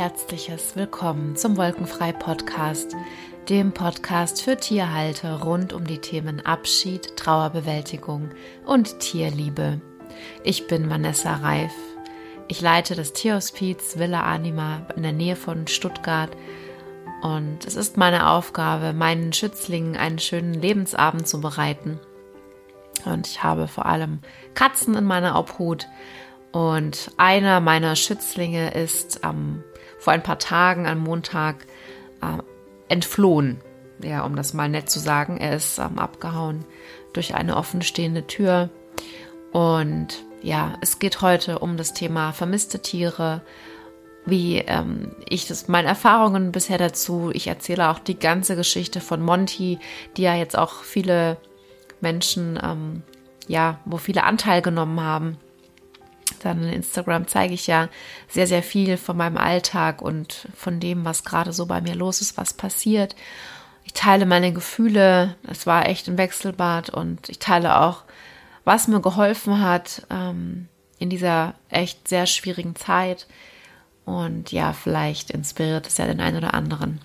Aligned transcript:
herzliches 0.00 0.76
Willkommen 0.76 1.36
zum 1.36 1.58
Wolkenfrei 1.58 2.12
Podcast, 2.12 2.96
dem 3.50 3.72
Podcast 3.72 4.40
für 4.40 4.56
Tierhalter 4.56 5.42
rund 5.42 5.74
um 5.74 5.86
die 5.86 5.98
Themen 5.98 6.40
Abschied, 6.40 7.18
Trauerbewältigung 7.18 8.30
und 8.64 8.98
Tierliebe. 9.00 9.82
Ich 10.42 10.66
bin 10.66 10.88
Vanessa 10.88 11.34
Reif. 11.34 11.74
Ich 12.48 12.62
leite 12.62 12.94
das 12.94 13.12
Tierhospiz 13.12 13.98
Villa 13.98 14.22
Anima 14.22 14.86
in 14.96 15.02
der 15.02 15.12
Nähe 15.12 15.36
von 15.36 15.66
Stuttgart 15.66 16.30
und 17.20 17.66
es 17.66 17.76
ist 17.76 17.98
meine 17.98 18.30
Aufgabe, 18.30 18.94
meinen 18.94 19.34
Schützlingen 19.34 19.98
einen 19.98 20.18
schönen 20.18 20.54
Lebensabend 20.54 21.28
zu 21.28 21.42
bereiten. 21.42 22.00
Und 23.04 23.26
ich 23.26 23.42
habe 23.42 23.68
vor 23.68 23.84
allem 23.84 24.20
Katzen 24.54 24.94
in 24.94 25.04
meiner 25.04 25.38
Obhut. 25.38 25.86
Und 26.52 27.12
einer 27.18 27.60
meiner 27.60 27.94
Schützlinge 27.96 28.72
ist 28.72 29.24
am 29.24 29.62
vor 30.00 30.12
ein 30.14 30.22
paar 30.22 30.38
Tagen 30.38 30.86
am 30.86 30.98
Montag 30.98 31.66
äh, 32.22 32.42
entflohen. 32.88 33.60
Ja, 34.02 34.24
um 34.24 34.34
das 34.34 34.54
mal 34.54 34.68
nett 34.68 34.90
zu 34.90 34.98
sagen. 34.98 35.36
Er 35.36 35.54
ist 35.54 35.78
ähm, 35.78 35.98
abgehauen 35.98 36.64
durch 37.12 37.34
eine 37.34 37.56
offenstehende 37.56 38.26
Tür. 38.26 38.70
Und 39.52 40.24
ja, 40.42 40.74
es 40.80 40.98
geht 40.98 41.20
heute 41.20 41.58
um 41.58 41.76
das 41.76 41.92
Thema 41.92 42.32
vermisste 42.32 42.80
Tiere, 42.80 43.42
wie 44.24 44.58
ähm, 44.58 45.14
ich 45.28 45.46
das, 45.46 45.68
meine 45.68 45.88
Erfahrungen 45.88 46.50
bisher 46.50 46.78
dazu. 46.78 47.30
Ich 47.34 47.46
erzähle 47.46 47.90
auch 47.90 47.98
die 47.98 48.18
ganze 48.18 48.56
Geschichte 48.56 49.00
von 49.00 49.20
Monty, 49.20 49.78
die 50.16 50.22
ja 50.22 50.34
jetzt 50.34 50.56
auch 50.56 50.82
viele 50.82 51.36
Menschen, 52.00 52.58
ähm, 52.62 53.02
ja, 53.48 53.80
wo 53.84 53.98
viele 53.98 54.24
Anteil 54.24 54.62
genommen 54.62 55.02
haben 55.02 55.36
dann 56.44 56.62
in 56.62 56.72
Instagram 56.72 57.26
zeige 57.26 57.54
ich 57.54 57.66
ja 57.66 57.88
sehr, 58.28 58.46
sehr 58.46 58.62
viel 58.62 58.96
von 58.96 59.16
meinem 59.16 59.36
Alltag 59.36 60.02
und 60.02 60.48
von 60.56 60.80
dem, 60.80 61.04
was 61.04 61.24
gerade 61.24 61.52
so 61.52 61.66
bei 61.66 61.80
mir 61.80 61.94
los 61.94 62.20
ist, 62.20 62.36
was 62.36 62.52
passiert. 62.52 63.14
Ich 63.84 63.92
teile 63.92 64.26
meine 64.26 64.52
Gefühle. 64.52 65.36
Es 65.48 65.66
war 65.66 65.88
echt 65.88 66.08
ein 66.08 66.18
Wechselbad 66.18 66.90
und 66.90 67.28
ich 67.28 67.38
teile 67.38 67.80
auch, 67.80 68.04
was 68.64 68.88
mir 68.88 69.00
geholfen 69.00 69.60
hat 69.60 70.06
ähm, 70.10 70.68
in 70.98 71.10
dieser 71.10 71.54
echt 71.68 72.06
sehr 72.08 72.26
schwierigen 72.26 72.76
Zeit. 72.76 73.26
Und 74.04 74.52
ja, 74.52 74.72
vielleicht 74.72 75.30
inspiriert 75.30 75.86
es 75.86 75.98
ja 75.98 76.06
den 76.06 76.20
einen 76.20 76.36
oder 76.36 76.54
anderen. 76.54 77.00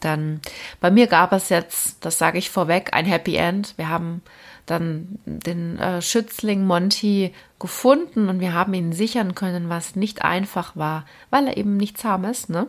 Dann 0.00 0.40
bei 0.80 0.90
mir 0.90 1.06
gab 1.06 1.32
es 1.32 1.48
jetzt, 1.48 2.04
das 2.04 2.18
sage 2.18 2.38
ich 2.38 2.50
vorweg, 2.50 2.90
ein 2.92 3.06
Happy 3.06 3.36
End. 3.36 3.74
Wir 3.76 3.88
haben 3.88 4.22
dann 4.66 5.18
den 5.24 5.78
äh, 5.78 6.02
Schützling 6.02 6.66
Monty 6.66 7.32
gefunden 7.58 8.28
und 8.28 8.40
wir 8.40 8.52
haben 8.52 8.74
ihn 8.74 8.92
sichern 8.92 9.34
können, 9.34 9.68
was 9.68 9.96
nicht 9.96 10.22
einfach 10.22 10.76
war, 10.76 11.06
weil 11.30 11.46
er 11.46 11.56
eben 11.56 11.76
nicht 11.76 11.98
zahm 11.98 12.24
ist. 12.24 12.50
Ne? 12.50 12.66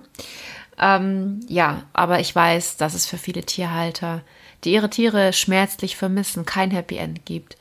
Ähm, 0.77 1.41
ja, 1.47 1.83
aber 1.93 2.19
ich 2.19 2.33
weiß, 2.33 2.77
dass 2.77 2.93
es 2.93 3.07
für 3.07 3.17
viele 3.17 3.43
Tierhalter, 3.43 4.21
die 4.63 4.73
ihre 4.73 4.89
Tiere 4.89 5.33
schmerzlich 5.33 5.97
vermissen, 5.97 6.45
kein 6.45 6.71
Happy 6.71 6.97
End 6.97 7.25
gibt. 7.25 7.57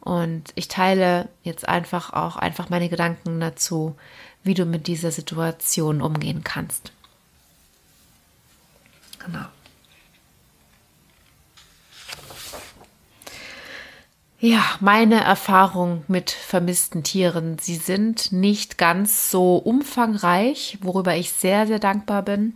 Und 0.00 0.52
ich 0.54 0.68
teile 0.68 1.28
jetzt 1.42 1.68
einfach 1.68 2.12
auch 2.12 2.36
einfach 2.36 2.70
meine 2.70 2.88
Gedanken 2.88 3.40
dazu, 3.40 3.96
wie 4.42 4.54
du 4.54 4.64
mit 4.64 4.86
dieser 4.86 5.10
Situation 5.10 6.00
umgehen 6.00 6.44
kannst. 6.44 6.92
Genau. 9.18 9.46
Ja, 14.40 14.62
meine 14.78 15.20
Erfahrung 15.20 16.04
mit 16.06 16.30
vermissten 16.30 17.02
Tieren, 17.02 17.58
sie 17.58 17.74
sind 17.74 18.30
nicht 18.30 18.78
ganz 18.78 19.32
so 19.32 19.56
umfangreich, 19.56 20.78
worüber 20.80 21.16
ich 21.16 21.32
sehr, 21.32 21.66
sehr 21.66 21.80
dankbar 21.80 22.22
bin. 22.22 22.54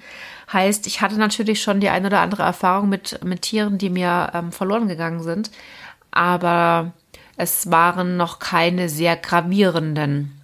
Heißt, 0.52 0.86
ich 0.86 1.00
hatte 1.00 1.16
natürlich 1.16 1.60
schon 1.60 1.80
die 1.80 1.88
ein 1.88 2.06
oder 2.06 2.20
andere 2.20 2.44
Erfahrung 2.44 2.88
mit, 2.88 3.24
mit 3.24 3.42
Tieren, 3.42 3.78
die 3.78 3.90
mir 3.90 4.30
ähm, 4.32 4.52
verloren 4.52 4.86
gegangen 4.86 5.24
sind, 5.24 5.50
aber 6.12 6.92
es 7.36 7.68
waren 7.68 8.16
noch 8.16 8.38
keine 8.38 8.88
sehr 8.88 9.16
gravierenden. 9.16 10.40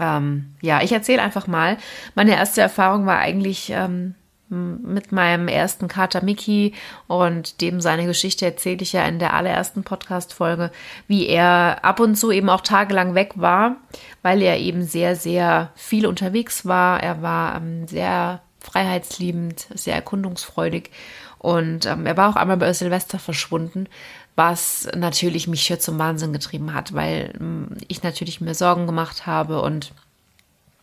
Ähm, 0.00 0.54
ja, 0.62 0.80
ich 0.80 0.92
erzähle 0.92 1.20
einfach 1.20 1.46
mal. 1.46 1.76
Meine 2.14 2.34
erste 2.34 2.62
Erfahrung 2.62 3.04
war 3.04 3.18
eigentlich 3.18 3.68
ähm, 3.74 4.14
mit 4.50 5.12
meinem 5.12 5.48
ersten 5.48 5.88
Kater 5.88 6.22
Mickey 6.24 6.74
und 7.06 7.60
dem 7.60 7.80
seine 7.80 8.06
Geschichte 8.06 8.46
erzähle 8.46 8.82
ich 8.82 8.92
ja 8.92 9.04
in 9.04 9.18
der 9.18 9.34
allerersten 9.34 9.82
Podcast-Folge, 9.82 10.70
wie 11.06 11.26
er 11.26 11.84
ab 11.84 12.00
und 12.00 12.16
zu 12.16 12.30
eben 12.30 12.48
auch 12.48 12.62
tagelang 12.62 13.14
weg 13.14 13.32
war, 13.36 13.76
weil 14.22 14.42
er 14.42 14.58
eben 14.58 14.84
sehr, 14.84 15.16
sehr 15.16 15.70
viel 15.74 16.06
unterwegs 16.06 16.66
war. 16.66 17.02
Er 17.02 17.22
war 17.22 17.56
ähm, 17.56 17.86
sehr 17.88 18.40
freiheitsliebend, 18.60 19.66
sehr 19.74 19.94
erkundungsfreudig 19.94 20.90
und 21.38 21.86
ähm, 21.86 22.06
er 22.06 22.16
war 22.16 22.30
auch 22.30 22.36
einmal 22.36 22.56
bei 22.56 22.72
Silvester 22.72 23.18
verschwunden, 23.18 23.88
was 24.36 24.88
natürlich 24.94 25.48
mich 25.48 25.66
hier 25.66 25.80
zum 25.80 25.98
Wahnsinn 25.98 26.32
getrieben 26.32 26.74
hat, 26.74 26.94
weil 26.94 27.32
ähm, 27.40 27.68
ich 27.86 28.02
natürlich 28.02 28.40
mir 28.40 28.54
Sorgen 28.54 28.86
gemacht 28.86 29.26
habe 29.26 29.62
und 29.62 29.92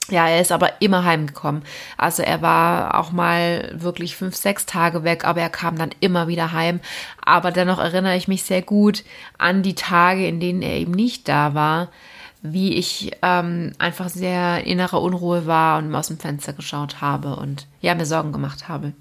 ja, 0.09 0.27
er 0.27 0.41
ist 0.41 0.51
aber 0.51 0.81
immer 0.81 1.03
heimgekommen. 1.03 1.63
Also 1.97 2.21
er 2.21 2.41
war 2.41 2.99
auch 2.99 3.11
mal 3.11 3.71
wirklich 3.73 4.15
fünf, 4.15 4.35
sechs 4.35 4.65
Tage 4.65 5.03
weg, 5.03 5.25
aber 5.25 5.41
er 5.41 5.49
kam 5.49 5.77
dann 5.77 5.89
immer 5.99 6.27
wieder 6.27 6.51
heim. 6.51 6.79
Aber 7.23 7.51
dennoch 7.51 7.79
erinnere 7.79 8.15
ich 8.15 8.27
mich 8.27 8.43
sehr 8.43 8.61
gut 8.61 9.03
an 9.37 9.63
die 9.63 9.75
Tage, 9.75 10.27
in 10.27 10.39
denen 10.39 10.61
er 10.61 10.75
eben 10.75 10.91
nicht 10.91 11.27
da 11.27 11.55
war, 11.55 11.89
wie 12.43 12.75
ich 12.75 13.13
ähm, 13.23 13.73
einfach 13.79 14.09
sehr 14.09 14.65
innerer 14.65 15.01
Unruhe 15.01 15.47
war 15.47 15.79
und 15.79 15.93
aus 15.95 16.07
dem 16.07 16.19
Fenster 16.19 16.53
geschaut 16.53 17.01
habe 17.01 17.35
und 17.37 17.65
ja, 17.81 17.95
mir 17.95 18.05
Sorgen 18.05 18.31
gemacht 18.31 18.67
habe. 18.67 18.93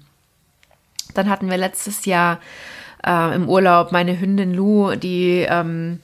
Dann 1.13 1.29
hatten 1.29 1.49
wir 1.49 1.57
letztes 1.57 2.05
Jahr 2.05 2.39
äh, 3.05 3.35
im 3.35 3.47
Urlaub 3.47 3.91
meine 3.91 4.19
Hündin 4.19 4.55
Lou, 4.55 4.95
die 4.95 5.45
ähm, 5.47 5.99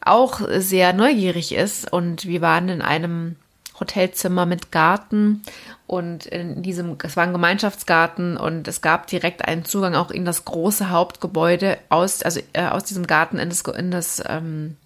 auch 0.00 0.40
sehr 0.56 0.92
neugierig 0.92 1.54
ist 1.54 1.92
und 1.92 2.26
wir 2.26 2.40
waren 2.40 2.68
in 2.68 2.82
einem 2.82 3.36
Hotelzimmer 3.82 4.46
mit 4.46 4.70
Garten 4.70 5.42
und 5.86 6.26
in 6.26 6.62
diesem, 6.62 6.96
es 7.02 7.16
war 7.16 7.24
ein 7.24 7.32
Gemeinschaftsgarten 7.32 8.36
und 8.36 8.68
es 8.68 8.80
gab 8.80 9.08
direkt 9.08 9.44
einen 9.46 9.64
Zugang 9.64 9.94
auch 9.94 10.10
in 10.10 10.24
das 10.24 10.44
große 10.44 10.90
Hauptgebäude 10.90 11.78
aus, 11.88 12.22
also 12.22 12.40
äh, 12.52 12.66
aus 12.66 12.84
diesem 12.84 13.06
Garten 13.06 13.38
in 13.38 13.48
das, 13.48 13.62
in 13.62 13.90
das, 13.90 14.22
ähm, 14.26 14.76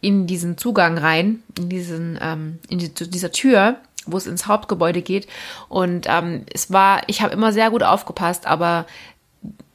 in 0.00 0.26
diesen 0.26 0.58
Zugang 0.58 0.98
rein, 0.98 1.42
in 1.58 1.68
diesen, 1.70 2.18
ähm, 2.20 2.58
in 2.68 2.78
die, 2.78 2.92
dieser 2.92 3.32
Tür, 3.32 3.76
wo 4.06 4.18
es 4.18 4.26
ins 4.26 4.46
Hauptgebäude 4.46 5.00
geht. 5.00 5.26
Und 5.68 6.06
ähm, 6.08 6.44
es 6.52 6.70
war, 6.70 7.02
ich 7.06 7.22
habe 7.22 7.32
immer 7.32 7.52
sehr 7.52 7.70
gut 7.70 7.82
aufgepasst, 7.82 8.46
aber 8.46 8.86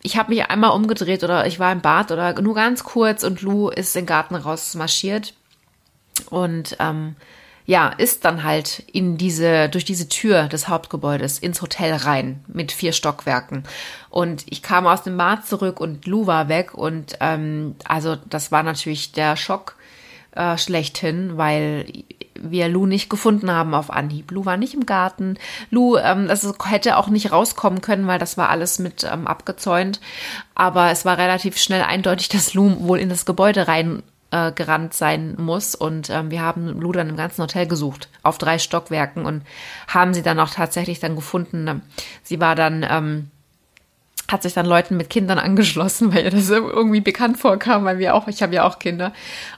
ich 0.01 0.17
habe 0.17 0.29
mich 0.29 0.45
einmal 0.45 0.71
umgedreht 0.71 1.23
oder 1.23 1.47
ich 1.47 1.59
war 1.59 1.71
im 1.71 1.81
Bad 1.81 2.11
oder 2.11 2.39
nur 2.41 2.55
ganz 2.55 2.83
kurz 2.83 3.23
und 3.23 3.41
Lou 3.41 3.69
ist 3.69 3.95
in 3.95 4.03
den 4.03 4.07
Garten 4.07 4.35
rausmarschiert. 4.35 5.33
Und 6.29 6.77
ähm, 6.79 7.15
ja, 7.69 7.89
ist 7.89 8.25
dann 8.25 8.43
halt 8.43 8.83
in 8.91 9.19
diese, 9.19 9.69
durch 9.69 9.85
diese 9.85 10.09
Tür 10.09 10.47
des 10.47 10.69
Hauptgebäudes 10.69 11.37
ins 11.37 11.61
Hotel 11.61 11.93
rein 11.93 12.43
mit 12.47 12.71
vier 12.71 12.93
Stockwerken. 12.93 13.63
Und 14.09 14.43
ich 14.47 14.63
kam 14.63 14.87
aus 14.87 15.03
dem 15.03 15.17
Bad 15.17 15.45
zurück 15.45 15.79
und 15.79 16.07
Lou 16.07 16.25
war 16.25 16.49
weg 16.49 16.73
und 16.73 17.17
ähm, 17.19 17.75
also 17.85 18.15
das 18.27 18.51
war 18.51 18.63
natürlich 18.63 19.11
der 19.11 19.35
Schock 19.35 19.75
äh, 20.31 20.57
schlechthin, 20.57 21.37
weil 21.37 21.85
wir 22.33 22.69
Lou 22.69 22.87
nicht 22.87 23.07
gefunden 23.07 23.51
haben 23.51 23.75
auf 23.75 23.91
Anhieb. 23.91 24.31
Lou 24.31 24.45
war 24.45 24.57
nicht 24.57 24.73
im 24.73 24.87
Garten. 24.87 25.37
Lou, 25.69 25.95
ähm, 25.97 26.27
das 26.27 26.51
hätte 26.65 26.97
auch 26.97 27.09
nicht 27.09 27.31
rauskommen 27.31 27.81
können, 27.81 28.07
weil 28.07 28.17
das 28.17 28.35
war 28.35 28.49
alles 28.49 28.79
mit 28.79 29.03
ähm, 29.03 29.27
abgezäunt. 29.27 29.99
Aber 30.55 30.89
es 30.89 31.05
war 31.05 31.19
relativ 31.19 31.59
schnell 31.59 31.83
eindeutig, 31.83 32.29
dass 32.29 32.55
Lou 32.55 32.79
wohl 32.79 32.97
in 32.97 33.09
das 33.09 33.27
Gebäude 33.27 33.67
rein 33.67 34.01
äh, 34.31 34.51
gerannt 34.51 34.93
sein 34.93 35.35
muss. 35.37 35.75
Und 35.75 36.09
ähm, 36.09 36.31
wir 36.31 36.41
haben 36.41 36.79
Lou 36.79 36.91
dann 36.91 37.09
im 37.09 37.17
ganzen 37.17 37.41
Hotel 37.41 37.67
gesucht, 37.67 38.09
auf 38.23 38.37
drei 38.37 38.59
Stockwerken 38.59 39.25
und 39.25 39.43
haben 39.87 40.13
sie 40.13 40.23
dann 40.23 40.39
auch 40.39 40.49
tatsächlich 40.49 40.99
dann 40.99 41.15
gefunden. 41.15 41.81
Sie 42.23 42.39
war 42.39 42.55
dann, 42.55 42.85
ähm, 42.89 43.31
hat 44.29 44.43
sich 44.43 44.53
dann 44.53 44.65
Leuten 44.65 44.95
mit 44.95 45.09
Kindern 45.09 45.39
angeschlossen, 45.39 46.13
weil 46.13 46.25
ihr 46.25 46.31
das 46.31 46.49
irgendwie 46.49 47.01
bekannt 47.01 47.37
vorkam, 47.37 47.83
weil 47.85 47.97
wir 47.97 48.13
auch, 48.15 48.27
ich 48.27 48.41
habe 48.43 48.53
ja 48.53 48.63
auch 48.65 48.79
Kinder. 48.79 49.11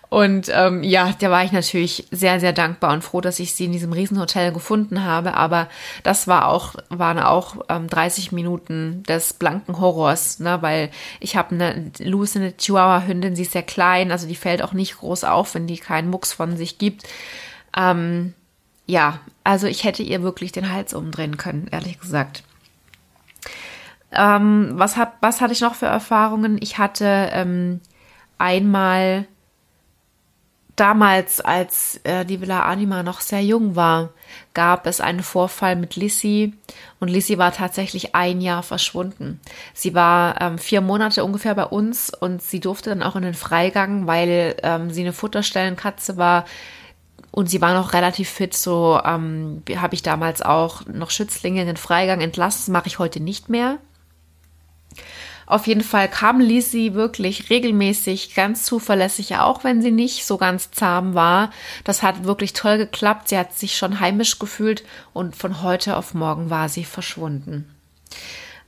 Und 0.10 0.50
ähm, 0.54 0.84
ja, 0.84 1.14
da 1.20 1.30
war 1.30 1.44
ich 1.44 1.52
natürlich 1.52 2.08
sehr, 2.12 2.40
sehr 2.40 2.54
dankbar 2.54 2.94
und 2.94 3.02
froh, 3.02 3.22
dass 3.22 3.40
ich 3.40 3.54
sie 3.54 3.66
in 3.66 3.72
diesem 3.72 3.94
Riesenhotel 3.94 4.52
gefunden 4.52 5.04
habe. 5.04 5.36
Aber 5.36 5.68
das 6.04 6.28
war 6.28 6.48
auch, 6.48 6.76
waren 6.90 7.20
auch 7.20 7.58
ähm, 7.70 7.88
30 7.88 8.32
Minuten 8.32 9.04
des 9.04 9.34
blanken 9.34 9.80
Horrors, 9.80 10.40
ne? 10.40 10.62
weil 10.62 10.90
ich 11.20 11.36
habe 11.36 11.56
eine 11.56 11.92
Lucy, 12.00 12.40
eine 12.40 12.58
Chihuahua-Hündin, 12.58 13.36
sie 13.36 13.44
ist 13.44 13.54
sehr 13.54 13.64
klein, 13.64 14.12
also 14.12 14.28
die 14.28 14.36
fällt 14.36 14.62
auch 14.62 14.74
nicht 14.74 14.98
groß 14.98 15.24
auf, 15.24 15.56
wenn 15.56 15.68
die 15.68 15.78
keinen 15.78 16.10
Mucks 16.10 16.34
von 16.34 16.58
sich 16.58 16.78
gibt. 16.78 17.04
Ähm, 17.78 18.34
ja, 18.86 19.20
also 19.44 19.68
ich 19.68 19.84
hätte 19.86 20.04
ihr 20.04 20.24
wirklich 20.24 20.52
den 20.52 20.72
Hals 20.74 20.94
umdrehen 20.94 21.38
können, 21.38 21.68
ehrlich 21.72 22.00
gesagt. 22.00 22.44
Ähm, 24.12 24.72
was, 24.74 24.98
hat, 24.98 25.14
was 25.22 25.42
hatte 25.42 25.54
ich 25.54 25.62
noch 25.62 25.76
für 25.76 25.86
Erfahrungen? 25.86 26.58
Ich 26.62 26.78
hatte 26.78 27.30
ähm, 27.32 27.80
einmal 28.38 29.28
damals, 30.76 31.42
als 31.42 32.00
äh, 32.04 32.26
die 32.26 32.42
Villa 32.42 32.64
Anima 32.64 33.04
noch 33.04 33.22
sehr 33.22 33.44
jung 33.44 33.76
war, 33.76 34.10
gab 34.54 34.88
es 34.88 35.00
einen 35.00 35.22
Vorfall 35.22 35.76
mit 35.76 35.96
Lissy 35.96 36.54
und 37.00 37.08
Lissy 37.10 37.38
war 37.38 37.52
tatsächlich 37.52 38.16
ein 38.16 38.42
Jahr 38.42 38.64
verschwunden. 38.64 39.40
Sie 39.74 39.94
war 39.94 40.42
ähm, 40.42 40.58
vier 40.58 40.82
Monate 40.82 41.24
ungefähr 41.24 41.56
bei 41.56 41.66
uns 41.66 42.12
und 42.12 42.42
sie 42.42 42.60
durfte 42.60 42.90
dann 42.90 43.04
auch 43.04 43.16
in 43.16 43.24
den 43.24 43.34
Freigang, 43.34 44.08
weil 44.08 44.56
ähm, 44.64 44.90
sie 44.92 45.02
eine 45.02 45.14
Futterstellenkatze 45.14 46.18
war 46.18 46.46
und 47.32 47.50
sie 47.50 47.62
war 47.62 47.74
noch 47.74 47.94
relativ 47.94 48.30
fit. 48.30 48.56
So 48.56 49.00
ähm, 49.06 49.64
habe 49.76 49.94
ich 49.94 50.04
damals 50.04 50.42
auch 50.42 50.86
noch 50.88 51.12
Schützlinge 51.12 51.62
in 51.62 51.68
den 51.68 51.78
Freigang 51.78 52.22
entlassen. 52.22 52.74
Das 52.74 52.74
mache 52.74 52.88
ich 52.88 53.00
heute 53.00 53.20
nicht 53.20 53.50
mehr. 53.50 53.78
Auf 55.52 55.68
jeden 55.68 55.84
Fall 55.84 56.08
kam 56.08 56.40
Lizzie 56.40 56.94
wirklich 56.94 57.50
regelmäßig, 57.50 58.36
ganz 58.36 58.64
zuverlässig, 58.64 59.36
auch 59.36 59.66
wenn 59.66 59.82
sie 59.82 59.92
nicht 59.92 60.26
so 60.26 60.38
ganz 60.38 60.72
zahm 60.72 61.14
war. 61.14 61.52
Das 61.84 62.02
hat 62.04 62.24
wirklich 62.24 62.54
toll 62.54 62.78
geklappt. 62.78 63.28
Sie 63.28 63.38
hat 63.38 63.52
sich 63.52 63.76
schon 63.76 64.00
heimisch 64.00 64.40
gefühlt 64.40 64.86
und 65.12 65.36
von 65.36 65.62
heute 65.62 65.98
auf 65.98 66.14
morgen 66.14 66.50
war 66.50 66.70
sie 66.70 66.86
verschwunden. 66.86 67.70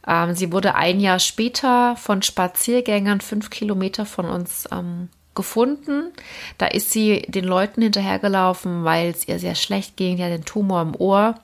Ähm, 0.05 0.35
sie 0.35 0.51
wurde 0.51 0.75
ein 0.75 0.99
Jahr 0.99 1.19
später 1.19 1.95
von 1.95 2.21
Spaziergängern 2.21 3.21
fünf 3.21 3.49
Kilometer 3.49 4.05
von 4.05 4.25
uns 4.25 4.67
ähm, 4.69 5.07
gefunden. 5.35 6.11
Da 6.57 6.65
ist 6.65 6.91
sie 6.91 7.21
den 7.29 7.45
Leuten 7.45 7.81
hinterhergelaufen, 7.81 8.83
weil 8.83 9.11
es 9.11 9.25
ihr 9.25 9.39
sehr 9.39 9.55
schlecht 9.55 9.95
ging. 9.95 10.21
Hat 10.21 10.31
den 10.31 10.43
Tumor 10.43 10.81
im 10.81 10.95
Ohr 10.97 11.35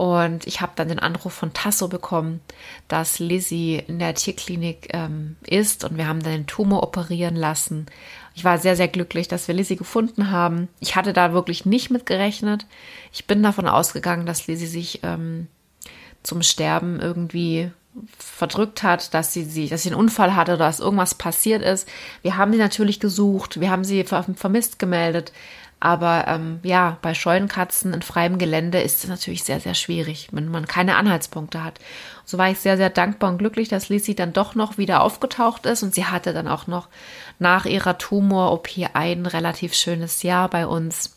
und 0.00 0.46
ich 0.46 0.62
habe 0.62 0.72
dann 0.76 0.88
den 0.88 0.98
Anruf 0.98 1.34
von 1.34 1.52
Tasso 1.52 1.86
bekommen, 1.86 2.40
dass 2.88 3.18
Lizzie 3.18 3.84
in 3.86 3.98
der 3.98 4.14
Tierklinik 4.14 4.88
ähm, 4.94 5.36
ist 5.42 5.84
und 5.84 5.98
wir 5.98 6.08
haben 6.08 6.22
dann 6.22 6.32
den 6.32 6.46
Tumor 6.46 6.82
operieren 6.82 7.36
lassen. 7.36 7.84
Ich 8.34 8.42
war 8.42 8.56
sehr, 8.56 8.76
sehr 8.76 8.88
glücklich, 8.88 9.28
dass 9.28 9.46
wir 9.46 9.54
Lizzie 9.54 9.76
gefunden 9.76 10.30
haben. 10.30 10.68
Ich 10.80 10.96
hatte 10.96 11.12
da 11.12 11.34
wirklich 11.34 11.66
nicht 11.66 11.90
mit 11.90 12.06
gerechnet. 12.06 12.64
Ich 13.12 13.26
bin 13.26 13.42
davon 13.42 13.68
ausgegangen, 13.68 14.24
dass 14.24 14.46
Lizzie 14.46 14.68
sich 14.68 15.00
ähm, 15.02 15.48
zum 16.22 16.40
Sterben 16.40 16.98
irgendwie 16.98 17.70
verdrückt 18.16 18.82
hat, 18.82 19.12
dass 19.12 19.34
sie, 19.34 19.44
sie, 19.44 19.68
dass 19.68 19.82
sie 19.82 19.90
einen 19.90 20.00
Unfall 20.00 20.34
hatte 20.34 20.54
oder 20.54 20.64
dass 20.64 20.80
irgendwas 20.80 21.14
passiert 21.14 21.60
ist. 21.60 21.86
Wir 22.22 22.38
haben 22.38 22.52
sie 22.52 22.58
natürlich 22.58 23.00
gesucht, 23.00 23.60
wir 23.60 23.70
haben 23.70 23.84
sie 23.84 24.04
vermisst 24.04 24.78
gemeldet, 24.78 25.32
aber 25.80 26.26
ähm, 26.28 26.60
ja, 26.62 26.98
bei 27.00 27.14
Scheunenkatzen 27.14 27.94
in 27.94 28.02
freiem 28.02 28.36
Gelände 28.36 28.80
ist 28.82 29.02
es 29.02 29.08
natürlich 29.08 29.44
sehr, 29.44 29.60
sehr 29.60 29.74
schwierig, 29.74 30.28
wenn 30.30 30.48
man 30.48 30.66
keine 30.66 30.96
Anhaltspunkte 30.96 31.64
hat. 31.64 31.80
So 32.26 32.36
war 32.36 32.50
ich 32.50 32.58
sehr, 32.58 32.76
sehr 32.76 32.90
dankbar 32.90 33.30
und 33.30 33.38
glücklich, 33.38 33.68
dass 33.68 33.88
Lizzie 33.88 34.14
dann 34.14 34.34
doch 34.34 34.54
noch 34.54 34.76
wieder 34.76 35.02
aufgetaucht 35.02 35.64
ist 35.64 35.82
und 35.82 35.94
sie 35.94 36.04
hatte 36.04 36.34
dann 36.34 36.48
auch 36.48 36.66
noch 36.66 36.88
nach 37.38 37.64
ihrer 37.64 37.96
Tumor-OP 37.96 38.68
ein 38.92 39.24
relativ 39.24 39.72
schönes 39.72 40.22
Jahr 40.22 40.48
bei 40.50 40.66
uns. 40.66 41.16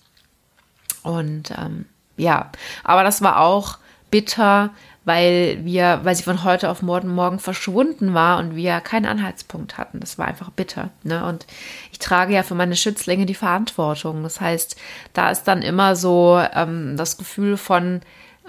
Und 1.04 1.51
ähm, 1.51 1.86
ja, 2.16 2.50
aber 2.86 3.04
das 3.04 3.21
war 3.21 3.42
auch 3.42 3.80
bitter, 4.12 4.69
weil 5.05 5.59
wir, 5.63 6.00
weil 6.03 6.15
sie 6.15 6.23
von 6.23 6.44
heute 6.44 6.69
auf 6.69 6.81
morgen, 6.81 7.39
verschwunden 7.39 8.13
war 8.13 8.39
und 8.39 8.55
wir 8.55 8.79
keinen 8.79 9.05
Anhaltspunkt 9.05 9.77
hatten. 9.77 10.00
Das 10.00 10.17
war 10.17 10.27
einfach 10.27 10.50
bitter. 10.50 10.89
Ne? 11.03 11.25
Und 11.25 11.45
ich 11.91 12.00
trage 12.00 12.33
ja 12.33 12.44
für 12.44 12.55
meine 12.55 12.75
Schützlinge 12.75 13.25
die 13.25 13.35
Verantwortung. 13.35 14.23
Das 14.23 14.39
heißt, 14.39 14.75
da 15.13 15.29
ist 15.31 15.44
dann 15.44 15.61
immer 15.61 15.95
so 15.95 16.41
ähm, 16.53 16.95
das 16.97 17.17
Gefühl 17.17 17.57
von 17.57 18.01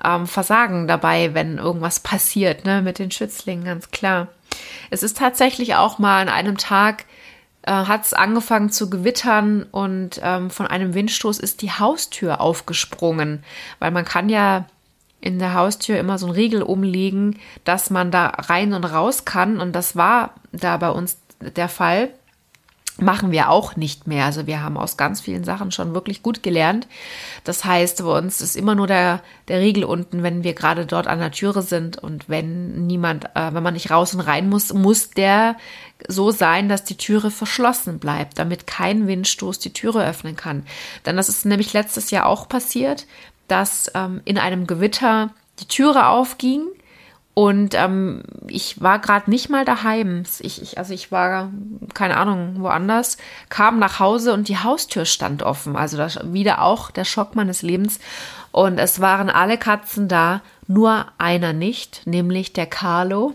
ähm, 0.04 0.26
Versagen 0.26 0.86
dabei, 0.86 1.34
wenn 1.34 1.58
irgendwas 1.58 2.00
passiert, 2.00 2.64
ne, 2.64 2.82
mit 2.82 2.98
den 2.98 3.10
Schützlingen, 3.10 3.64
ganz 3.64 3.90
klar. 3.90 4.28
Es 4.90 5.02
ist 5.02 5.18
tatsächlich 5.18 5.74
auch 5.74 5.98
mal 5.98 6.22
an 6.22 6.28
einem 6.28 6.56
Tag 6.56 7.04
äh, 7.66 7.72
hat 7.72 8.04
es 8.04 8.12
angefangen 8.12 8.70
zu 8.70 8.90
gewittern 8.90 9.64
und 9.70 10.20
ähm, 10.22 10.50
von 10.50 10.66
einem 10.66 10.94
Windstoß 10.94 11.38
ist 11.38 11.62
die 11.62 11.72
Haustür 11.72 12.40
aufgesprungen, 12.40 13.42
weil 13.78 13.90
man 13.90 14.04
kann 14.04 14.28
ja 14.28 14.66
in 15.24 15.38
der 15.38 15.54
Haustür 15.54 15.98
immer 15.98 16.18
so 16.18 16.26
ein 16.26 16.32
Riegel 16.32 16.62
umlegen, 16.62 17.38
dass 17.64 17.88
man 17.88 18.10
da 18.10 18.26
rein 18.26 18.74
und 18.74 18.84
raus 18.84 19.24
kann. 19.24 19.58
Und 19.58 19.72
das 19.72 19.96
war 19.96 20.34
da 20.52 20.76
bei 20.76 20.90
uns 20.90 21.18
der 21.40 21.70
Fall. 21.70 22.10
Machen 23.00 23.32
wir 23.32 23.48
auch 23.48 23.74
nicht 23.74 24.06
mehr. 24.06 24.26
Also 24.26 24.46
wir 24.46 24.62
haben 24.62 24.76
aus 24.76 24.98
ganz 24.98 25.22
vielen 25.22 25.42
Sachen 25.42 25.72
schon 25.72 25.94
wirklich 25.94 26.22
gut 26.22 26.42
gelernt. 26.42 26.86
Das 27.42 27.64
heißt, 27.64 28.04
bei 28.04 28.18
uns 28.18 28.42
ist 28.42 28.54
immer 28.54 28.74
nur 28.74 28.86
der, 28.86 29.22
der 29.48 29.60
Riegel 29.60 29.84
unten, 29.84 30.22
wenn 30.22 30.44
wir 30.44 30.52
gerade 30.52 30.84
dort 30.84 31.06
an 31.06 31.20
der 31.20 31.32
Türe 31.32 31.62
sind. 31.62 31.96
Und 31.96 32.28
wenn 32.28 32.86
niemand, 32.86 33.24
äh, 33.34 33.52
wenn 33.54 33.62
man 33.62 33.74
nicht 33.74 33.90
raus 33.90 34.14
und 34.14 34.20
rein 34.20 34.50
muss, 34.50 34.74
muss 34.74 35.08
der 35.10 35.56
so 36.06 36.32
sein, 36.32 36.68
dass 36.68 36.84
die 36.84 36.98
Türe 36.98 37.30
verschlossen 37.30 37.98
bleibt, 37.98 38.38
damit 38.38 38.66
kein 38.66 39.06
Windstoß 39.06 39.58
die 39.58 39.72
Türe 39.72 40.06
öffnen 40.06 40.36
kann. 40.36 40.66
Denn 41.06 41.16
das 41.16 41.30
ist 41.30 41.46
nämlich 41.46 41.72
letztes 41.72 42.10
Jahr 42.10 42.26
auch 42.26 42.46
passiert 42.46 43.06
dass 43.48 43.90
ähm, 43.94 44.20
in 44.24 44.38
einem 44.38 44.66
Gewitter 44.66 45.30
die 45.60 45.68
Türe 45.68 46.08
aufging 46.08 46.66
und 47.34 47.74
ähm, 47.74 48.22
ich 48.46 48.80
war 48.80 49.00
gerade 49.00 49.28
nicht 49.28 49.50
mal 49.50 49.64
daheim. 49.64 50.22
Ich, 50.38 50.62
ich, 50.62 50.78
also 50.78 50.94
ich 50.94 51.10
war, 51.10 51.50
keine 51.92 52.16
Ahnung, 52.16 52.56
woanders, 52.60 53.18
kam 53.48 53.80
nach 53.80 53.98
Hause 53.98 54.32
und 54.32 54.46
die 54.46 54.58
Haustür 54.58 55.04
stand 55.04 55.42
offen. 55.42 55.74
Also 55.74 55.96
das, 55.96 56.20
wieder 56.32 56.62
auch 56.62 56.92
der 56.92 57.04
Schock 57.04 57.34
meines 57.34 57.62
Lebens. 57.62 57.98
Und 58.52 58.78
es 58.78 59.00
waren 59.00 59.30
alle 59.30 59.58
Katzen 59.58 60.06
da, 60.06 60.42
nur 60.68 61.06
einer 61.18 61.52
nicht, 61.52 62.06
nämlich 62.06 62.52
der 62.52 62.66
Carlo. 62.66 63.34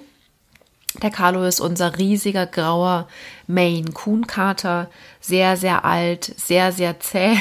Der 1.04 1.12
Carlo 1.12 1.44
ist 1.44 1.60
unser 1.60 1.98
riesiger 1.98 2.46
grauer 2.48 3.08
Maine 3.48 3.92
Coon 3.92 4.28
Kater, 4.28 4.90
sehr, 5.20 5.58
sehr 5.58 5.84
alt, 5.84 6.24
sehr, 6.38 6.72
sehr 6.72 7.02
zäh 7.02 7.38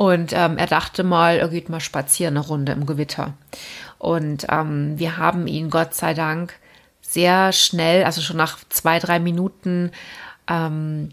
und 0.00 0.32
ähm, 0.32 0.56
er 0.56 0.66
dachte 0.66 1.04
mal, 1.04 1.36
er 1.36 1.48
geht 1.48 1.68
mal 1.68 1.78
spazieren 1.78 2.38
eine 2.38 2.46
Runde 2.46 2.72
im 2.72 2.86
Gewitter. 2.86 3.34
Und 3.98 4.46
ähm, 4.48 4.98
wir 4.98 5.18
haben 5.18 5.46
ihn 5.46 5.68
Gott 5.68 5.92
sei 5.92 6.14
Dank 6.14 6.54
sehr 7.02 7.52
schnell, 7.52 8.04
also 8.04 8.22
schon 8.22 8.38
nach 8.38 8.56
zwei, 8.70 8.98
drei 8.98 9.20
Minuten, 9.20 9.92
ähm, 10.48 11.10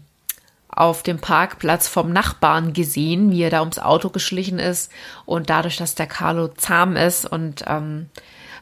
auf 0.70 1.02
dem 1.02 1.18
Parkplatz 1.18 1.86
vom 1.86 2.14
Nachbarn 2.14 2.72
gesehen, 2.72 3.30
wie 3.30 3.42
er 3.42 3.50
da 3.50 3.60
ums 3.60 3.78
Auto 3.78 4.08
geschlichen 4.08 4.58
ist. 4.58 4.90
Und 5.26 5.50
dadurch, 5.50 5.76
dass 5.76 5.94
der 5.94 6.06
Carlo 6.06 6.48
zahm 6.48 6.96
ist 6.96 7.26
und 7.26 7.64
ähm, 7.66 8.08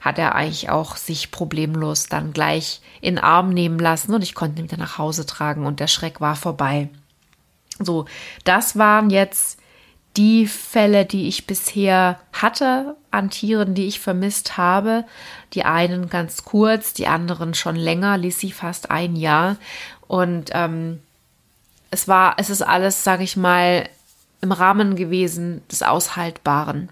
hat 0.00 0.19
er 0.19 0.34
eigentlich 0.34 0.70
auch 0.70 0.96
sich 0.96 1.31
problemlos 1.31 2.08
dann 2.08 2.32
gleich 2.32 2.80
in 3.00 3.14
den 3.14 3.23
Arm 3.23 3.50
nehmen 3.50 3.78
lassen 3.78 4.12
und 4.12 4.23
ich 4.23 4.35
konnte 4.35 4.61
ihn 4.61 4.64
wieder 4.64 4.76
nach 4.76 4.99
Hause 4.99 5.25
tragen 5.25 5.64
und 5.66 5.78
der 5.78 5.87
Schreck 5.87 6.21
war 6.21 6.35
vorbei. 6.35 6.88
So, 7.78 8.06
das 8.42 8.76
waren 8.76 9.11
jetzt 9.11 9.61
die 10.16 10.46
Fälle, 10.46 11.04
die 11.04 11.28
ich 11.28 11.46
bisher 11.46 12.18
hatte 12.32 12.96
an 13.11 13.30
Tieren, 13.30 13.75
die 13.75 13.87
ich 13.87 14.00
vermisst 14.00 14.56
habe. 14.56 15.04
Die 15.52 15.64
einen 15.64 16.08
ganz 16.08 16.44
kurz, 16.44 16.94
die 16.94 17.06
anderen 17.06 17.54
schon 17.54 17.76
länger, 17.76 18.16
Lissy 18.16 18.50
fast 18.50 18.90
ein 18.90 19.16
Jahr. 19.16 19.56
Und 20.06 20.50
ähm, 20.52 21.00
es 21.90 22.08
war, 22.08 22.35
es 22.38 22.50
ist 22.50 22.62
alles, 22.62 23.04
sage 23.04 23.25
ich 23.25 23.37
mal, 23.37 23.88
im 24.40 24.52
Rahmen 24.52 24.96
gewesen 24.96 25.62
des 25.70 25.82
Aushaltbaren, 25.82 26.88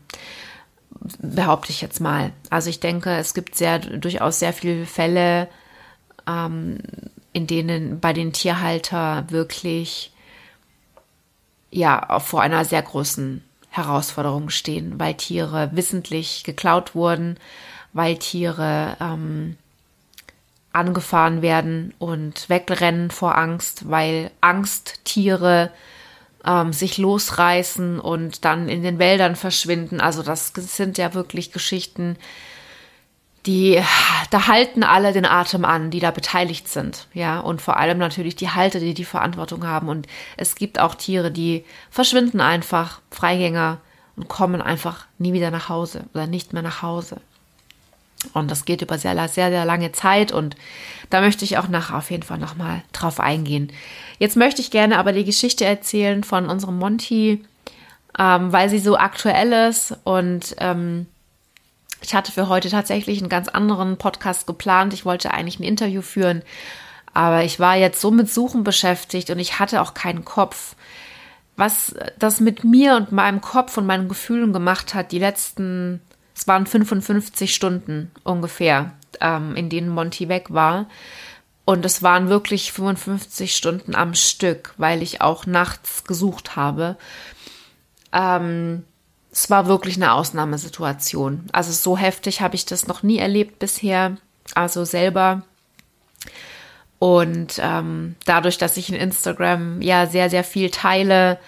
behaupte 1.19 1.71
ich 1.71 1.81
jetzt 1.81 2.01
mal. 2.01 2.33
Also 2.51 2.71
ich 2.71 2.81
denke, 2.81 3.11
es 3.11 3.35
gibt 3.35 3.55
sehr 3.55 3.79
durchaus 3.79 4.39
sehr 4.39 4.53
viele 4.53 4.87
Fälle, 4.87 5.49
ähm, 6.27 6.79
in 7.33 7.47
denen 7.47 8.01
bei 8.01 8.13
den 8.13 8.33
Tierhalter 8.33 9.25
wirklich 9.29 10.14
ja 11.75 12.21
vor 12.21 12.41
einer 12.41 12.65
sehr 12.65 12.83
großen 12.83 13.43
Herausforderung 13.69 14.51
stehen, 14.51 14.99
weil 15.01 15.15
Tiere 15.15 15.71
wissentlich 15.73 16.45
geklaut 16.45 16.95
wurden, 16.95 17.37
weil 17.93 18.17
Tiere 18.19 18.97
ähm, 19.01 19.57
angefahren 20.73 21.43
werden 21.43 21.93
und 21.99 22.49
wegrennen 22.49 23.11
vor 23.11 23.37
Angst, 23.37 23.91
weil 23.91 24.31
Angsttiere 24.41 25.71
ähm, 26.47 26.73
sich 26.73 26.99
losreißen 26.99 27.99
und 27.99 28.45
dann 28.45 28.69
in 28.69 28.83
den 28.83 28.99
Wäldern 28.99 29.35
verschwinden. 29.35 30.01
Also 30.01 30.23
das 30.23 30.53
sind 30.55 30.99
ja 30.99 31.15
wirklich 31.15 31.53
Geschichten, 31.53 32.17
die, 33.47 33.83
da 34.31 34.47
halten 34.47 34.83
alle 34.83 35.13
den 35.13 35.27
Atem 35.27 35.65
an, 35.65 35.91
die 35.91 36.01
da 36.01 36.11
beteiligt 36.11 36.69
sind, 36.69 37.09
ja, 37.13 37.41
und 37.41 37.61
vor 37.61 37.77
allem 37.77 37.99
natürlich 37.99 38.37
die 38.37 38.51
Halter, 38.51 38.81
die 38.81 38.95
die 38.95 39.05
Verantwortung 39.05 39.67
haben. 39.67 39.89
Und 39.89 40.07
es 40.37 40.55
gibt 40.55 40.79
auch 40.79 40.95
Tiere, 40.95 41.31
die 41.31 41.65
verschwinden 41.91 42.41
einfach, 42.41 43.01
Freigänger, 43.11 43.79
und 44.17 44.29
kommen 44.29 44.63
einfach 44.63 45.07
nie 45.19 45.33
wieder 45.33 45.51
nach 45.51 45.69
Hause 45.69 46.05
oder 46.15 46.27
nicht 46.27 46.53
mehr 46.53 46.63
nach 46.63 46.83
Hause. 46.83 47.17
Und 48.33 48.51
das 48.51 48.65
geht 48.65 48.81
über 48.81 48.97
sehr, 48.97 49.17
sehr, 49.29 49.51
sehr 49.51 49.65
lange 49.65 49.93
Zeit 49.93 50.33
und 50.33 50.57
da 51.11 51.21
möchte 51.21 51.45
ich 51.45 51.59
auch 51.59 51.69
nachher 51.69 51.99
auf 51.99 52.11
jeden 52.11 52.23
Fall 52.23 52.39
nochmal 52.39 52.83
drauf 52.93 53.21
eingehen. 53.21 53.71
Jetzt 54.19 54.37
möchte 54.37 54.63
ich 54.63 54.71
gerne 54.71 54.99
aber 54.99 55.13
die 55.13 55.25
Geschichte 55.25 55.65
erzählen 55.65 56.25
von 56.25 56.49
unserem 56.49 56.79
Monty, 56.79 57.45
ähm, 58.19 58.53
weil 58.53 58.71
sie 58.71 58.79
so 58.79 58.97
aktuell 58.97 59.53
ist 59.69 59.97
und 60.05 60.55
ähm, 60.59 61.07
ich 62.05 62.15
hatte 62.15 62.33
für 62.33 62.49
heute 62.49 62.69
tatsächlich 62.69 63.21
einen 63.21 63.31
ganz 63.31 63.49
anderen 63.49 63.97
Podcast 63.97 64.47
geplant. 64.47 64.93
Ich 64.93 65.07
wollte 65.07 65.31
eigentlich 65.33 65.59
ein 65.59 65.65
Interview 65.65 66.03
führen, 66.03 66.43
aber 67.15 67.45
ich 67.45 67.59
war 67.59 67.77
jetzt 67.77 68.01
so 68.01 68.11
mit 68.11 68.31
Suchen 68.31 68.63
beschäftigt 68.63 69.31
und 69.31 69.39
ich 69.39 69.59
hatte 69.59 69.81
auch 69.81 69.95
keinen 69.95 70.25
Kopf. 70.25 70.77
was 71.57 71.95
das 72.19 72.41
mit 72.41 72.65
mir 72.65 72.97
und 72.97 73.13
meinem 73.13 73.41
Kopf 73.41 73.77
und 73.77 73.87
meinen 73.87 74.09
Gefühlen 74.09 74.53
gemacht 74.53 74.93
hat, 74.93 75.13
die 75.13 75.21
letzten, 75.21 76.01
es 76.35 76.49
waren 76.49 76.67
55 76.67 77.55
Stunden 77.55 78.11
ungefähr, 78.25 78.93
ähm, 79.21 79.55
in 79.55 79.69
denen 79.69 79.89
Monty 79.89 80.29
weg 80.29 80.47
war. 80.49 80.89
Und 81.65 81.85
es 81.85 82.03
waren 82.03 82.29
wirklich 82.29 82.73
55 82.73 83.55
Stunden 83.55 83.95
am 83.95 84.15
Stück, 84.15 84.75
weil 84.79 85.01
ich 85.01 85.21
auch 85.21 85.47
nachts 85.47 86.03
gesucht 86.03 86.57
habe. 86.57 86.97
Ähm, 88.13 88.83
es 89.35 89.51
war 89.51 89.67
wirklich 89.67 89.97
eine 89.97 90.13
Ausnahmesituation. 90.13 91.49
Also 91.51 91.73
so 91.73 91.99
heftig 91.99 92.41
habe 92.41 92.55
ich 92.55 92.67
das 92.67 92.87
noch 92.87 93.03
nie 93.03 93.19
erlebt 93.19 93.59
bisher. 93.59 94.17
Also 94.55 94.85
selber. 94.85 95.43
Und 97.01 97.59
ähm, 97.61 98.15
dadurch, 98.27 98.59
dass 98.59 98.77
ich 98.77 98.91
in 98.91 98.95
Instagram 98.95 99.83
ja 99.83 100.07
sehr, 100.07 100.31
sehr 100.31 100.45
viel 100.45 100.71
teile 100.71 101.41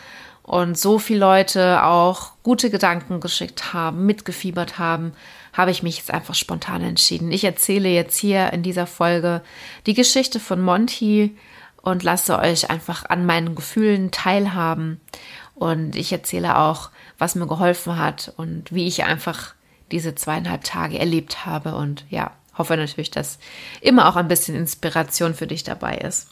und 0.43 0.76
so 0.76 0.99
viele 0.99 1.21
Leute 1.21 1.85
auch 1.85 2.33
gute 2.43 2.71
Gedanken 2.71 3.21
geschickt 3.21 3.73
haben, 3.73 4.05
mitgefiebert 4.05 4.81
haben, 4.81 5.12
habe 5.52 5.71
ich 5.71 5.85
mich 5.85 5.99
jetzt 5.99 6.11
einfach 6.11 6.35
spontan 6.35 6.83
entschieden. 6.83 7.31
Ich 7.31 7.45
erzähle 7.45 7.88
jetzt 7.88 8.19
hier 8.19 8.52
in 8.52 8.64
dieser 8.64 8.88
Folge 8.88 9.43
die 9.87 9.95
Geschichte 9.95 10.40
von 10.40 10.61
Monty 10.61 11.37
und 11.83 12.02
lasse 12.02 12.37
euch 12.40 12.69
einfach 12.69 13.05
an 13.09 13.26
meinen 13.26 13.55
Gefühlen 13.55 14.11
teilhaben. 14.11 15.00
Und 15.56 15.96
ich 15.96 16.12
erzähle 16.12 16.58
auch, 16.58 16.90
was 17.18 17.34
mir 17.34 17.46
geholfen 17.46 17.98
hat 17.98 18.32
und 18.36 18.72
wie 18.72 18.86
ich 18.86 19.04
einfach 19.04 19.54
diese 19.90 20.14
zweieinhalb 20.14 20.64
Tage 20.64 20.98
erlebt 20.98 21.46
habe. 21.46 21.75
Und 21.75 22.04
ja, 22.10 22.32
hoffe 22.56 22.76
natürlich, 22.76 23.10
dass 23.10 23.38
immer 23.80 24.06
auch 24.06 24.16
ein 24.16 24.28
bisschen 24.28 24.54
Inspiration 24.54 25.34
für 25.34 25.46
dich 25.46 25.64
dabei 25.64 25.96
ist. 25.96 26.28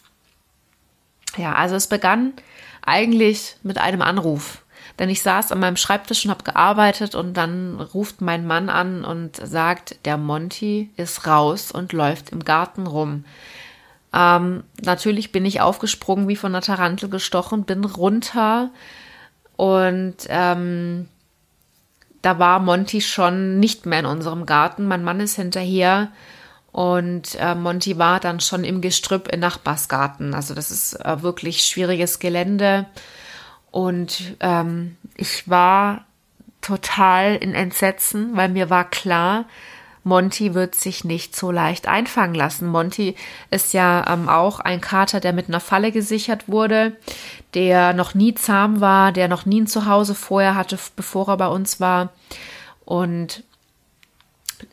Ja, 1.36 1.54
also 1.54 1.74
es 1.74 1.86
begann 1.86 2.34
eigentlich 2.82 3.56
mit 3.62 3.78
einem 3.78 4.02
Anruf. 4.02 4.62
Denn 4.98 5.08
ich 5.08 5.22
saß 5.22 5.50
an 5.50 5.60
meinem 5.60 5.76
Schreibtisch 5.76 6.24
und 6.24 6.30
habe 6.30 6.44
gearbeitet 6.44 7.14
und 7.14 7.34
dann 7.34 7.80
ruft 7.80 8.20
mein 8.20 8.46
Mann 8.46 8.68
an 8.68 9.04
und 9.04 9.36
sagt, 9.36 10.04
der 10.04 10.18
Monty 10.18 10.90
ist 10.96 11.26
raus 11.26 11.72
und 11.72 11.92
läuft 11.92 12.30
im 12.30 12.44
Garten 12.44 12.86
rum. 12.86 13.24
Ähm, 14.12 14.62
natürlich 14.82 15.32
bin 15.32 15.44
ich 15.46 15.62
aufgesprungen, 15.62 16.28
wie 16.28 16.36
von 16.36 16.54
einer 16.54 16.62
Tarantel 16.62 17.08
gestochen, 17.08 17.64
bin 17.64 17.84
runter 17.84 18.70
und 19.56 20.16
ähm, 20.28 21.08
da 22.22 22.38
war 22.38 22.58
Monty 22.58 23.00
schon 23.00 23.60
nicht 23.60 23.86
mehr 23.86 24.00
in 24.00 24.06
unserem 24.06 24.46
Garten. 24.46 24.86
Mein 24.86 25.04
Mann 25.04 25.20
ist 25.20 25.36
hinterher 25.36 26.10
und 26.72 27.36
äh, 27.38 27.54
Monty 27.54 27.98
war 27.98 28.18
dann 28.18 28.40
schon 28.40 28.64
im 28.64 28.80
Gestrüpp 28.80 29.28
im 29.28 29.40
Nachbarsgarten. 29.40 30.34
Also 30.34 30.54
das 30.54 30.70
ist 30.70 30.94
äh, 30.94 31.22
wirklich 31.22 31.64
schwieriges 31.64 32.18
Gelände. 32.18 32.86
Und 33.70 34.36
ähm, 34.40 34.96
ich 35.16 35.48
war 35.48 36.04
total 36.62 37.36
in 37.36 37.54
Entsetzen, 37.54 38.36
weil 38.36 38.48
mir 38.48 38.70
war 38.70 38.88
klar, 38.88 39.44
Monty 40.04 40.54
wird 40.54 40.74
sich 40.74 41.04
nicht 41.04 41.34
so 41.34 41.50
leicht 41.50 41.88
einfangen 41.88 42.34
lassen. 42.34 42.68
Monty 42.68 43.16
ist 43.50 43.72
ja 43.72 44.04
ähm, 44.06 44.28
auch 44.28 44.60
ein 44.60 44.80
Kater, 44.80 45.18
der 45.18 45.32
mit 45.32 45.48
einer 45.48 45.60
Falle 45.60 45.92
gesichert 45.92 46.48
wurde, 46.48 46.96
der 47.54 47.94
noch 47.94 48.14
nie 48.14 48.34
zahm 48.34 48.80
war, 48.80 49.12
der 49.12 49.28
noch 49.28 49.46
nie 49.46 49.62
ein 49.62 49.66
Zuhause 49.66 50.14
vorher 50.14 50.54
hatte, 50.54 50.78
bevor 50.94 51.28
er 51.28 51.36
bei 51.38 51.48
uns 51.48 51.80
war. 51.80 52.10
Und 52.84 53.42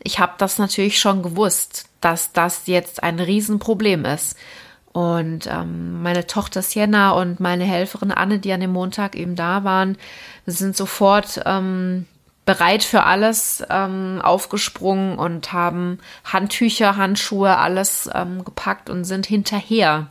ich 0.04 0.20
habe 0.20 0.34
das 0.38 0.58
natürlich 0.58 1.00
schon 1.00 1.24
gewusst, 1.24 1.90
dass 2.02 2.34
das 2.34 2.68
jetzt 2.68 3.02
ein 3.02 3.20
Riesenproblem 3.20 4.06
ist. 4.06 4.36
Und 4.94 5.48
ähm, 5.48 6.04
meine 6.04 6.28
Tochter 6.28 6.62
Sienna 6.62 7.12
und 7.12 7.40
meine 7.40 7.64
Helferin 7.64 8.12
Anne, 8.12 8.40
die 8.40 8.52
an 8.52 8.60
dem 8.60 8.74
Montag 8.74 9.16
eben 9.16 9.38
da 9.38 9.64
waren, 9.64 9.98
sind 10.46 10.76
sofort 10.76 11.42
ähm, 11.46 12.08
bereit 12.46 12.84
für 12.84 13.04
alles 13.04 13.64
ähm, 13.70 14.20
aufgesprungen 14.24 15.18
und 15.18 15.54
haben 15.54 16.00
Handtücher, 16.26 16.98
Handschuhe, 16.98 17.58
alles 17.58 18.10
ähm, 18.14 18.44
gepackt 18.44 18.90
und 18.90 19.04
sind 19.04 19.26
hinterher. 19.26 20.08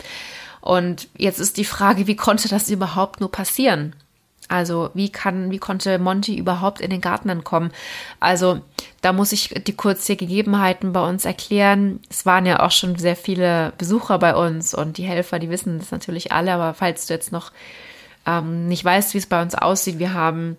Und 0.61 1.09
jetzt 1.17 1.41
ist 1.41 1.57
die 1.57 1.65
Frage, 1.65 2.07
wie 2.07 2.17
konnte 2.17 2.49
das 2.49 2.71
überhaupt 2.71 3.21
nur 3.21 3.33
passieren? 3.33 3.95
Also 4.51 4.91
wie 4.95 5.11
kann, 5.11 5.53
wie 5.53 5.59
konnte 5.59 5.99
Monty 6.01 6.37
überhaupt 6.37 6.81
in 6.81 6.91
den 6.91 7.01
Garten 7.01 7.29
entkommen? 7.29 7.71
Also 8.19 8.61
da 9.01 9.13
muss 9.13 9.31
ich 9.31 9.51
die 9.51 9.77
kurz 9.77 10.05
die 10.07 10.17
Gegebenheiten 10.17 10.93
bei 10.93 11.09
uns 11.09 11.25
erklären. 11.25 12.01
Es 12.11 12.27
waren 12.27 12.47
ja 12.47 12.61
auch 12.61 12.73
schon 12.73 12.97
sehr 12.97 13.15
viele 13.15 13.73
Besucher 13.79 14.19
bei 14.19 14.35
uns 14.35 14.75
und 14.75 14.99
die 14.99 15.05
Helfer, 15.05 15.39
die 15.39 15.51
wissen 15.51 15.79
das 15.79 15.93
natürlich 15.93 16.33
alle. 16.33 16.53
Aber 16.53 16.75
falls 16.75 17.07
du 17.07 17.15
jetzt 17.15 17.31
noch 17.31 17.53
ähm, 18.27 18.67
nicht 18.67 18.85
weißt, 18.85 19.15
wie 19.15 19.19
es 19.19 19.27
bei 19.27 19.41
uns 19.41 19.55
aussieht, 19.55 20.01
wir 20.01 20.15
haben 20.15 20.57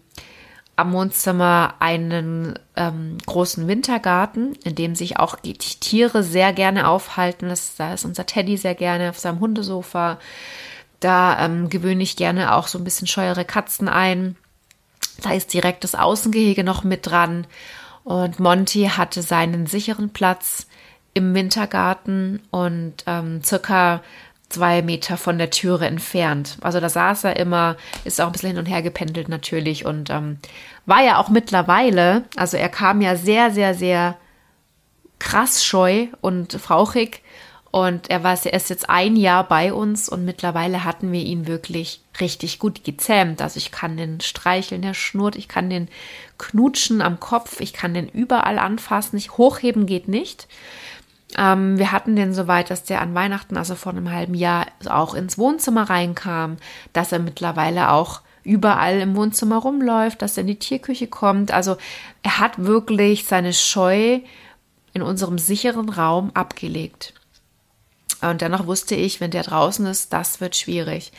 am 0.82 0.94
Wohnzimmer 0.94 1.76
einen 1.80 2.60
ähm, 2.76 3.18
großen 3.26 3.68
Wintergarten, 3.68 4.56
in 4.64 4.76
dem 4.76 4.96
sich 4.96 5.18
auch 5.18 5.36
die 5.36 5.54
Tiere 5.54 6.24
sehr 6.24 6.52
gerne 6.54 6.88
aufhalten. 6.88 7.50
Das, 7.50 7.76
da 7.76 7.94
ist 7.94 8.06
unser 8.06 8.26
Teddy 8.26 8.58
sehr 8.58 8.76
gerne 8.76 9.10
auf 9.10 9.20
seinem 9.20 9.40
Hundesofa. 9.40 10.20
Da 11.00 11.44
ähm, 11.46 11.70
gewöhne 11.70 12.04
ich 12.04 12.16
gerne 12.16 12.54
auch 12.54 12.68
so 12.68 12.78
ein 12.78 12.84
bisschen 12.84 13.08
scheuere 13.08 13.46
Katzen 13.46 13.88
ein. 13.88 14.36
Da 15.22 15.34
ist 15.34 15.54
direkt 15.54 15.84
das 15.84 15.96
Außengehege 15.96 16.64
noch 16.64 16.84
mit 16.84 17.08
dran. 17.08 17.48
Und 18.04 18.40
Monty 18.40 18.90
hatte 18.96 19.22
seinen 19.22 19.68
sicheren 19.68 20.12
Platz 20.12 20.68
im 21.14 21.34
Wintergarten 21.34 22.42
und 22.52 23.04
ähm, 23.06 23.44
circa 23.44 24.02
zwei 24.52 24.82
Meter 24.82 25.18
von 25.18 25.38
der 25.38 25.50
Türe 25.50 25.86
entfernt. 25.86 26.58
Also 26.62 26.80
da 26.80 26.90
saß 26.90 27.26
er 27.26 27.38
immer, 27.38 27.78
ist 28.04 28.22
auch 28.22 28.28
ein 28.28 28.32
bisschen 28.32 28.50
hin 28.50 28.60
und 28.60 28.66
her 28.66 28.82
gependelt 28.82 29.30
natürlich 29.30 29.86
und 29.86 30.10
ähm, 30.10 30.38
war 30.86 31.04
ja 31.04 31.18
auch 31.18 31.30
mittlerweile, 31.30 32.24
also 32.36 32.58
er 32.58 32.70
kam 32.70 33.02
ja 33.02 33.16
sehr, 33.16 33.52
sehr, 33.52 33.74
sehr 33.74 34.18
krass 35.20 35.64
scheu 35.64 36.08
und 36.22 36.54
frauchig 36.54 37.22
und 37.72 38.10
er 38.10 38.24
war 38.24 38.38
er 38.44 38.54
ist 38.54 38.70
jetzt 38.70 38.90
ein 38.90 39.16
Jahr 39.16 39.48
bei 39.48 39.74
uns 39.74 40.10
und 40.10 40.26
mittlerweile 40.26 40.84
hatten 40.84 41.12
wir 41.14 41.22
ihn 41.22 41.48
wirklich 41.48 42.02
richtig 42.20 42.60
gut 42.60 42.84
gezähmt. 42.84 43.42
Also 43.42 43.58
ich 43.58 43.72
kann 43.72 43.96
den 43.96 44.20
streicheln, 44.20 44.82
der 44.82 44.94
schnurrt, 44.94 45.38
ich 45.38 45.48
kann 45.48 45.70
den 45.70 45.88
knutschen 46.38 47.02
am 47.02 47.22
Kopf, 47.22 47.62
ich 47.62 47.72
kann 47.72 47.94
den 47.94 48.10
überall 48.10 48.60
anfassen, 48.60 49.16
nicht 49.16 49.38
hochheben 49.38 49.86
geht 49.86 50.10
nicht. 50.10 50.50
Ähm, 51.38 51.78
wir 51.78 51.92
hatten 51.92 52.16
den 52.16 52.34
so 52.34 52.48
weit, 52.48 52.70
dass 52.70 52.84
der 52.84 53.02
an 53.02 53.16
Weihnachten, 53.16 53.58
also 53.58 53.76
vor 53.76 53.92
einem 53.92 54.12
halben 54.12 54.34
Jahr, 54.34 54.68
auch 54.90 55.14
ins 55.14 55.38
Wohnzimmer 55.38 55.90
reinkam, 55.90 56.58
dass 56.94 57.12
er 57.12 57.20
mittlerweile 57.20 57.92
auch 57.92 58.22
überall 58.44 59.00
im 59.00 59.16
Wohnzimmer 59.16 59.58
rumläuft, 59.58 60.22
dass 60.22 60.38
er 60.38 60.42
in 60.42 60.48
die 60.48 60.60
Tierküche 60.60 61.08
kommt. 61.08 61.52
Also 61.52 61.78
er 62.24 62.40
hat 62.40 62.64
wirklich 62.64 63.26
seine 63.26 63.54
Scheu 63.54 64.20
in 64.94 65.02
unserem 65.02 65.38
sicheren 65.38 65.90
Raum 65.90 66.32
abgelegt. 66.34 67.14
Und 68.22 68.42
dennoch 68.42 68.68
wusste 68.68 68.96
ich, 68.96 69.20
wenn 69.20 69.32
der 69.32 69.44
draußen 69.44 69.86
ist, 69.88 70.14
das 70.14 70.42
wird 70.42 70.56
schwierig. 70.56 71.12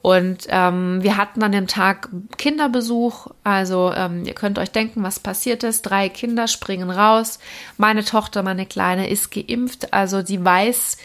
Und 0.00 0.46
ähm, 0.48 1.02
wir 1.02 1.16
hatten 1.16 1.42
an 1.42 1.52
dem 1.52 1.66
Tag 1.66 2.08
Kinderbesuch. 2.36 3.28
Also 3.42 3.92
ähm, 3.94 4.24
ihr 4.24 4.34
könnt 4.34 4.58
euch 4.58 4.70
denken, 4.70 5.02
was 5.02 5.18
passiert 5.18 5.64
ist. 5.64 5.82
Drei 5.82 6.08
Kinder 6.08 6.46
springen 6.46 6.90
raus. 6.90 7.38
Meine 7.76 8.04
Tochter, 8.04 8.42
meine 8.42 8.66
Kleine, 8.66 9.08
ist 9.08 9.30
geimpft. 9.30 9.92
Also 9.92 10.24
sie 10.24 10.44
weiß, 10.44 10.98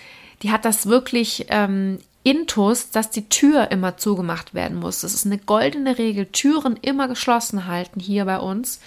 die 0.43 0.51
hat 0.51 0.63
das 0.63 0.85
wirklich 0.85 1.47
ähm, 1.49 1.99
intus, 2.23 2.91
dass 2.91 3.09
die 3.09 3.27
Tür 3.29 3.71
immer 3.71 3.97
zugemacht 3.97 4.53
werden 4.53 4.77
muss. 4.77 5.01
Das 5.01 5.13
ist 5.13 5.25
eine 5.25 5.39
goldene 5.39 5.97
Regel. 5.97 6.27
Türen 6.27 6.77
immer 6.81 7.07
geschlossen 7.07 7.67
halten 7.67 7.99
hier 7.99 8.25
bei 8.25 8.37
uns. 8.37 8.79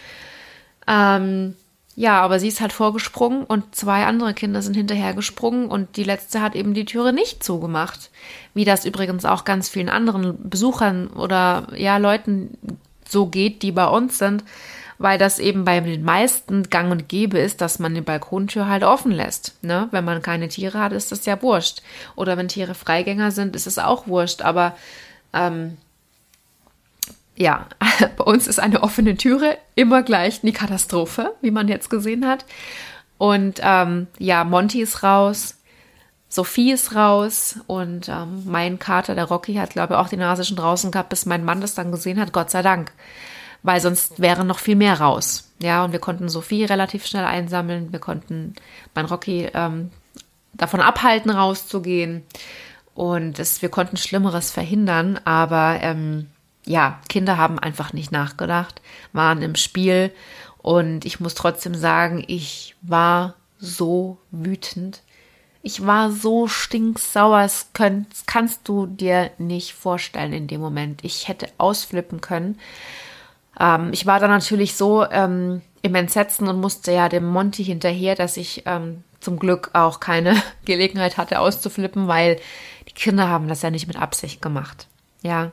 Ähm, 0.87 1.57
ja, 1.99 2.21
aber 2.21 2.38
sie 2.38 2.49
ist 2.49 2.61
halt 2.61 2.75
vorgesprungen 2.75 3.45
und 3.45 3.75
zwei 3.75 4.05
andere 4.05 4.35
Kinder 4.35 4.61
sind 4.61 4.75
hinterhergesprungen 4.75 5.69
und 5.69 5.97
die 5.97 6.05
letzte 6.05 6.43
hat 6.43 6.55
eben 6.55 6.75
die 6.75 6.85
Türe 6.85 7.15
nicht 7.15 7.43
zugemacht. 7.43 8.11
Wie 8.53 8.67
das 8.67 8.85
übrigens 8.85 9.25
auch 9.25 9.45
ganz 9.45 9.71
vielen 9.71 9.88
anderen 9.88 10.37
Besuchern 10.49 11.07
oder 11.09 11.69
ja 11.75 11.97
Leuten 11.97 12.59
so 13.09 13.26
geht, 13.26 13.62
die 13.62 13.73
bei 13.73 13.87
uns 13.87 14.19
sind, 14.19 14.45
weil 14.99 15.17
das 15.17 15.38
eben 15.38 15.65
bei 15.65 15.81
den 15.81 16.05
meisten 16.05 16.65
gang 16.65 16.93
und 16.93 17.09
gäbe 17.09 17.38
ist, 17.38 17.62
dass 17.62 17.79
man 17.79 17.95
die 17.95 18.03
Balkontür 18.03 18.69
halt 18.69 18.85
offen 18.85 19.12
lässt. 19.12 19.55
Ne? 19.62 19.88
Wenn 19.91 20.05
man 20.05 20.21
keine 20.21 20.49
Tiere 20.49 20.79
hat, 20.79 20.93
ist 20.93 21.12
das 21.12 21.25
ja 21.25 21.41
wurscht. 21.41 21.81
Oder 22.15 22.37
wenn 22.37 22.49
Tiere 22.49 22.75
Freigänger 22.75 23.31
sind, 23.31 23.57
ist 23.57 23.67
es 23.67 23.79
auch 23.79 24.07
wurscht. 24.07 24.43
Aber 24.43 24.76
ähm, 25.33 25.79
ja, 27.37 27.66
bei 28.16 28.25
uns 28.25 28.47
ist 28.47 28.59
eine 28.59 28.83
offene 28.83 29.16
Türe 29.16 29.59
immer 29.75 30.02
gleich 30.02 30.43
eine 30.43 30.52
Katastrophe, 30.52 31.35
wie 31.40 31.50
man 31.50 31.69
jetzt 31.69 31.90
gesehen 31.90 32.26
hat. 32.26 32.45
Und 33.19 33.61
ähm, 33.62 34.09
ja, 34.19 34.45
Monty 34.45 34.83
ist 34.83 35.02
raus, 35.02 35.57
Sophie 36.28 36.73
ist 36.73 36.95
raus 36.95 37.59
und 37.66 38.09
ähm, 38.09 38.43
mein 38.45 38.78
Kater, 38.78 39.14
der 39.14 39.25
Rocky, 39.25 39.55
hat, 39.55 39.71
glaube 39.71 39.95
ich, 39.95 39.99
auch 39.99 40.09
die 40.09 40.16
Nase 40.16 40.45
schon 40.45 40.57
draußen 40.57 40.90
gehabt, 40.90 41.09
bis 41.09 41.25
mein 41.25 41.45
Mann 41.45 41.61
das 41.61 41.75
dann 41.75 41.93
gesehen 41.93 42.21
hat, 42.21 42.33
Gott 42.33 42.50
sei 42.50 42.62
Dank. 42.62 42.93
Weil 43.62 43.81
sonst 43.81 44.21
wäre 44.21 44.45
noch 44.45 44.59
viel 44.59 44.76
mehr 44.76 45.00
raus. 45.00 45.50
Ja, 45.61 45.85
und 45.85 45.93
wir 45.93 45.99
konnten 45.99 46.28
Sophie 46.28 46.64
relativ 46.64 47.07
schnell 47.07 47.25
einsammeln. 47.25 47.90
Wir 47.90 47.99
konnten 47.99 48.55
mein 48.95 49.07
Rocky 49.07 49.49
ähm, 49.55 49.90
davon 50.52 50.81
abhalten, 50.81 51.31
rauszugehen. 51.31 52.23
Und 52.95 53.38
es, 53.38 53.62
wir 53.62 53.69
konnten 53.69 53.97
Schlimmeres 53.97 54.50
verhindern, 54.50 55.19
aber 55.25 55.78
ähm, 55.81 56.28
ja, 56.67 57.01
Kinder 57.09 57.39
haben 57.39 57.59
einfach 57.59 57.93
nicht 57.93 58.13
nachgedacht, 58.13 58.83
waren 59.13 59.41
im 59.41 59.55
Spiel 59.55 60.13
und 60.59 61.05
ich 61.05 61.21
muss 61.21 61.35
trotzdem 61.35 61.75
sagen, 61.75 62.25
ich 62.27 62.75
war 62.83 63.35
so 63.59 64.19
wütend. 64.31 65.03
Ich 65.63 65.85
war 65.85 66.13
so 66.13 66.47
stinksauer, 66.47 67.43
das 67.43 67.71
kannst 68.27 68.69
du 68.69 68.87
dir 68.87 69.31
nicht 69.39 69.75
vorstellen 69.75 70.33
in 70.33 70.47
dem 70.47 70.61
Moment. 70.61 71.05
Ich 71.05 71.29
hätte 71.29 71.49
ausflippen 71.59 72.21
können. 72.21 72.59
Ähm, 73.59 73.91
ich 73.93 74.07
war 74.07 74.21
dann 74.21 74.31
natürlich 74.31 74.77
so 74.77 75.05
ähm, 75.11 75.63
im 75.83 75.95
Entsetzen 75.95 76.49
und 76.49 76.61
musste 76.61 76.93
ja 76.93 77.09
dem 77.09 77.27
Monty 77.27 77.65
hinterher, 77.65 78.15
dass 78.15 78.37
ich 78.37 78.63
ähm, 78.67 79.03
zum 79.21 79.39
Glück 79.39 79.71
auch 79.73 80.01
keine 80.01 80.41
Gelegenheit 80.65 81.17
hatte 81.17 81.41
auszuflippen, 81.41 82.07
weil 82.07 82.39
die 82.89 82.95
Kinder 82.95 83.29
haben 83.29 83.49
das 83.49 83.63
ja 83.63 83.71
nicht 83.71 83.87
mit 83.87 83.97
Absicht 83.97 84.43
gemacht. 84.43 84.87
Ja. 85.23 85.53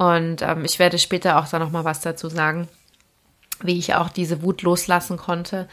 Und 0.00 0.40
ähm, 0.40 0.64
ich 0.64 0.78
werde 0.78 0.98
später 0.98 1.38
auch 1.38 1.46
da 1.46 1.58
noch 1.58 1.72
mal 1.72 1.84
was 1.84 2.00
dazu 2.00 2.30
sagen, 2.30 2.68
wie 3.60 3.78
ich 3.78 3.94
auch 3.94 4.08
diese 4.08 4.40
Wut 4.40 4.62
loslassen 4.62 5.18
konnte. 5.18 5.68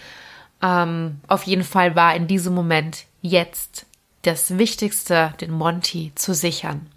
Ähm, 0.61 1.21
auf 1.29 1.43
jeden 1.43 1.63
Fall 1.63 1.95
war 1.95 2.13
in 2.13 2.27
diesem 2.27 2.53
Moment 2.53 3.05
jetzt 3.21 3.85
das 4.23 4.57
Wichtigste, 4.57 5.33
den 5.39 5.51
Monty 5.51 6.11
zu 6.15 6.33
sichern. 6.33 6.87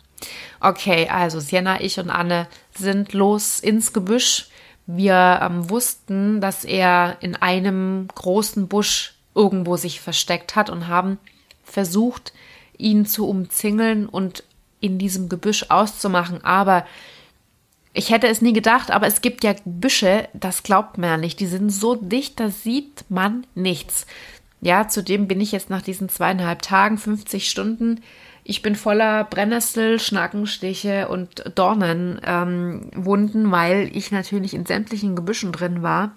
Okay, 0.59 1.09
also 1.09 1.39
Sienna, 1.39 1.81
ich 1.81 2.01
und 2.01 2.11
Anne 2.11 2.49
sind 2.77 3.13
los 3.13 3.61
ins 3.61 3.93
Gebüsch. 3.93 4.49
Wir 4.87 5.39
ähm, 5.41 5.71
wussten, 5.71 6.41
dass 6.41 6.65
er 6.65 7.19
in 7.21 7.37
einem 7.37 8.09
großen 8.13 8.67
Busch 8.67 9.15
irgendwo 9.37 9.77
sich 9.77 10.01
versteckt 10.01 10.57
hat 10.57 10.69
und 10.69 10.89
haben 10.89 11.17
versucht, 11.63 12.33
ihn 12.77 13.07
zu 13.07 13.29
umzingeln 13.29 14.09
und 14.09 14.43
in 14.81 14.99
diesem 14.99 15.29
Gebüsch 15.29 15.67
auszumachen. 15.69 16.43
Aber 16.43 16.85
ich 17.93 18.11
hätte 18.11 18.29
es 18.29 18.41
nie 18.41 18.53
gedacht, 18.53 18.91
aber 18.91 19.07
es 19.07 19.21
gibt 19.21 19.45
ja 19.45 19.55
Büsche, 19.65 20.29
das 20.33 20.63
glaubt 20.63 20.99
man 20.99 21.11
ja 21.11 21.17
nicht. 21.17 21.41
Die 21.41 21.47
sind 21.47 21.71
so 21.71 21.97
dicht, 21.97 22.39
da 22.39 22.51
sieht 22.51 23.05
man 23.09 23.47
nichts. 23.55 24.07
Ja, 24.61 24.89
zudem 24.89 25.27
bin 25.27 25.41
ich 25.41 25.53
jetzt 25.53 25.71
nach 25.71 25.83
diesen 25.83 26.09
zweieinhalb 26.09 26.63
Tagen, 26.63 26.99
50 26.99 27.49
Stunden, 27.49 28.01
ich 28.51 28.63
bin 28.63 28.75
voller 28.75 29.25
Brennnessel, 29.25 30.01
Schnackenstiche 30.01 31.09
und 31.09 31.45
Dornenwunden, 31.55 33.45
ähm, 33.45 33.53
weil 33.53 33.91
ich 33.95 34.11
natürlich 34.11 34.55
in 34.55 34.67
sämtlichen 34.67 35.15
Gebüschen 35.15 35.53
drin 35.53 35.83
war. 35.83 36.13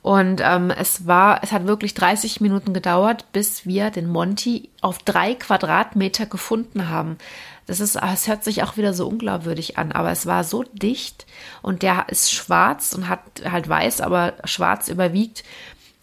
Und 0.00 0.40
ähm, 0.44 0.70
es 0.70 1.08
war, 1.08 1.42
es 1.42 1.50
hat 1.50 1.66
wirklich 1.66 1.94
30 1.94 2.40
Minuten 2.40 2.72
gedauert, 2.72 3.32
bis 3.32 3.66
wir 3.66 3.90
den 3.90 4.06
Monty 4.06 4.70
auf 4.80 4.98
drei 4.98 5.34
Quadratmeter 5.34 6.26
gefunden 6.26 6.88
haben. 6.88 7.18
Das 7.66 7.80
ist, 7.80 7.96
es 7.96 8.28
hört 8.28 8.44
sich 8.44 8.62
auch 8.62 8.76
wieder 8.76 8.94
so 8.94 9.08
unglaubwürdig 9.08 9.76
an, 9.76 9.92
aber 9.92 10.10
es 10.12 10.26
war 10.26 10.44
so 10.44 10.64
dicht 10.72 11.26
und 11.62 11.82
der 11.82 12.06
ist 12.08 12.32
schwarz 12.32 12.92
und 12.92 13.08
hat 13.08 13.20
halt 13.44 13.68
weiß, 13.68 14.00
aber 14.00 14.34
schwarz 14.44 14.88
überwiegt. 14.88 15.42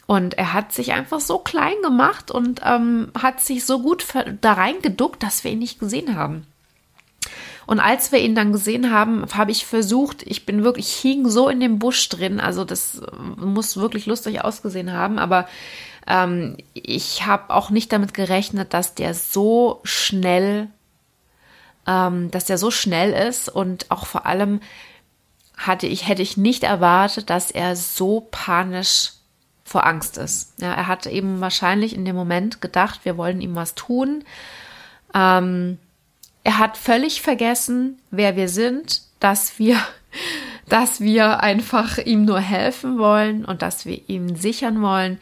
Und 0.06 0.34
er 0.34 0.52
hat 0.52 0.74
sich 0.74 0.92
einfach 0.92 1.22
so 1.22 1.40
klein 1.40 1.76
gemacht 1.82 2.30
und 2.30 2.60
ähm, 2.66 3.12
hat 3.18 3.40
sich 3.40 3.66
so 3.66 3.80
gut 3.80 4.06
da 4.42 4.54
reingeduckt, 4.54 5.24
dass 5.24 5.46
wir 5.46 5.52
ihn 5.52 5.60
nicht 5.60 5.80
gesehen 5.80 6.16
haben. 6.16 6.46
Und 7.66 7.80
als 7.80 8.12
wir 8.12 8.20
ihn 8.20 8.36
dann 8.36 8.52
gesehen 8.52 8.92
haben, 8.92 9.26
habe 9.34 9.52
ich 9.52 9.66
versucht, 9.66 10.24
ich 10.24 10.46
bin 10.46 10.66
wirklich, 10.66 10.88
ich 10.88 10.96
hing 10.96 11.30
so 11.30 11.48
in 11.48 11.62
dem 11.62 11.80
Busch 11.80 12.10
drin, 12.10 12.42
also 12.42 12.66
das 12.66 13.02
muss 13.38 13.78
wirklich 13.78 14.06
lustig 14.06 14.44
ausgesehen 14.44 14.92
haben, 14.92 15.18
aber 15.18 15.48
ähm, 16.06 16.58
ich 16.74 17.26
habe 17.26 17.54
auch 17.54 17.70
nicht 17.70 17.94
damit 17.94 18.14
gerechnet, 18.14 18.74
dass 18.74 18.96
der 18.96 19.14
so 19.14 19.80
schnell 19.84 20.68
ähm, 21.88 22.32
dass 22.32 22.46
der 22.46 22.58
so 22.58 22.72
schnell 22.72 23.12
ist 23.12 23.50
und 23.50 23.92
auch 23.92 24.06
vor 24.06 24.26
allem 24.26 24.62
hatte 25.58 25.88
ich, 25.88 26.08
hätte 26.08 26.22
ich 26.22 26.38
nicht 26.38 26.64
erwartet, 26.64 27.30
dass 27.30 27.52
er 27.52 27.76
so 27.76 28.28
panisch 28.32 29.14
vor 29.64 29.86
Angst 29.86 30.18
ist. 30.18 30.54
Ja, 30.60 30.74
er 30.74 30.88
hat 30.88 31.06
eben 31.06 31.42
wahrscheinlich 31.42 31.96
in 31.96 32.06
dem 32.06 32.16
Moment 32.16 32.62
gedacht, 32.62 33.02
wir 33.04 33.18
wollen 33.18 33.42
ihm 33.42 33.56
was 33.56 33.76
tun. 33.76 34.24
Ähm, 35.14 35.78
er 36.44 36.58
hat 36.58 36.78
völlig 36.78 37.22
vergessen, 37.22 38.00
wer 38.12 38.36
wir 38.36 38.50
sind, 38.50 39.02
dass 39.20 39.58
wir, 39.60 39.78
dass 40.68 41.00
wir 41.00 41.42
einfach 41.42 41.98
ihm 41.98 42.26
nur 42.26 42.40
helfen 42.40 42.98
wollen 42.98 43.46
und 43.46 43.62
dass 43.62 43.86
wir 43.86 44.02
ihm 44.08 44.36
sichern 44.36 44.82
wollen. 44.82 45.20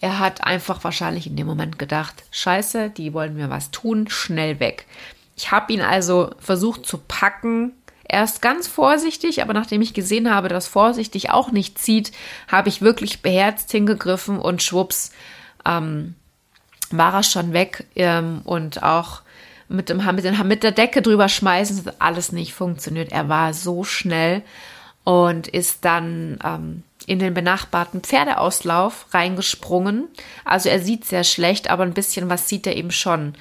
Er 0.00 0.18
hat 0.18 0.44
einfach 0.44 0.82
wahrscheinlich 0.84 1.26
in 1.26 1.36
dem 1.36 1.46
Moment 1.46 1.78
gedacht, 1.78 2.24
scheiße, 2.30 2.90
die 2.90 3.12
wollen 3.12 3.36
mir 3.36 3.50
was 3.50 3.70
tun, 3.70 4.08
schnell 4.08 4.60
weg. 4.60 4.86
Ich 5.36 5.50
habe 5.50 5.72
ihn 5.72 5.80
also 5.80 6.30
versucht 6.38 6.86
zu 6.86 6.98
packen. 6.98 7.72
Erst 8.06 8.42
ganz 8.42 8.68
vorsichtig, 8.68 9.42
aber 9.42 9.54
nachdem 9.54 9.80
ich 9.80 9.94
gesehen 9.94 10.32
habe, 10.32 10.48
dass 10.48 10.68
vorsichtig 10.68 11.30
auch 11.30 11.50
nicht 11.50 11.78
zieht, 11.78 12.12
habe 12.48 12.68
ich 12.68 12.82
wirklich 12.82 13.22
beherzt 13.22 13.70
hingegriffen 13.70 14.38
und 14.38 14.62
schwupps 14.62 15.10
ähm, 15.64 16.14
war 16.90 17.14
er 17.14 17.22
schon 17.22 17.52
weg 17.52 17.86
ähm, 17.96 18.42
und 18.44 18.82
auch 18.82 19.22
mit, 19.68 19.88
dem, 19.88 20.04
mit, 20.14 20.24
den, 20.24 20.46
mit 20.46 20.62
der 20.62 20.72
Decke 20.72 21.02
drüber 21.02 21.28
schmeißen, 21.28 21.84
hat 21.86 21.96
alles 21.98 22.32
nicht 22.32 22.54
funktioniert. 22.54 23.10
Er 23.10 23.28
war 23.28 23.54
so 23.54 23.84
schnell 23.84 24.42
und 25.04 25.48
ist 25.48 25.84
dann 25.84 26.38
ähm, 26.44 26.82
in 27.06 27.18
den 27.18 27.34
benachbarten 27.34 28.00
Pferdeauslauf 28.00 29.06
reingesprungen. 29.12 30.08
Also 30.44 30.68
er 30.68 30.80
sieht 30.80 31.04
sehr 31.04 31.24
schlecht, 31.24 31.68
aber 31.70 31.82
ein 31.82 31.94
bisschen 31.94 32.30
was 32.30 32.48
sieht 32.48 32.66
er 32.66 32.76
eben 32.76 32.90
schon. 32.90 33.34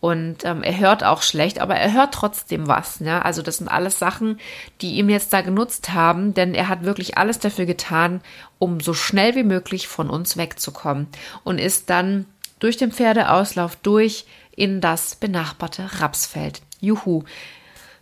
Und 0.00 0.44
ähm, 0.44 0.62
er 0.62 0.78
hört 0.78 1.04
auch 1.04 1.22
schlecht, 1.22 1.58
aber 1.58 1.74
er 1.76 1.92
hört 1.92 2.12
trotzdem 2.12 2.68
was. 2.68 3.00
Ja? 3.00 3.22
Also 3.22 3.42
das 3.42 3.58
sind 3.58 3.68
alles 3.68 3.98
Sachen, 3.98 4.38
die 4.80 4.96
ihm 4.96 5.08
jetzt 5.08 5.32
da 5.32 5.40
genutzt 5.40 5.92
haben, 5.92 6.34
denn 6.34 6.54
er 6.54 6.68
hat 6.68 6.84
wirklich 6.84 7.16
alles 7.18 7.38
dafür 7.38 7.66
getan, 7.66 8.20
um 8.58 8.80
so 8.80 8.94
schnell 8.94 9.34
wie 9.34 9.42
möglich 9.42 9.88
von 9.88 10.10
uns 10.10 10.36
wegzukommen 10.36 11.08
und 11.44 11.58
ist 11.58 11.90
dann 11.90 12.26
durch 12.58 12.76
den 12.76 12.92
Pferdeauslauf 12.92 13.76
durch 13.76 14.26
in 14.54 14.80
das 14.80 15.16
benachbarte 15.16 16.00
Rapsfeld. 16.00 16.62
Juhu. 16.80 17.24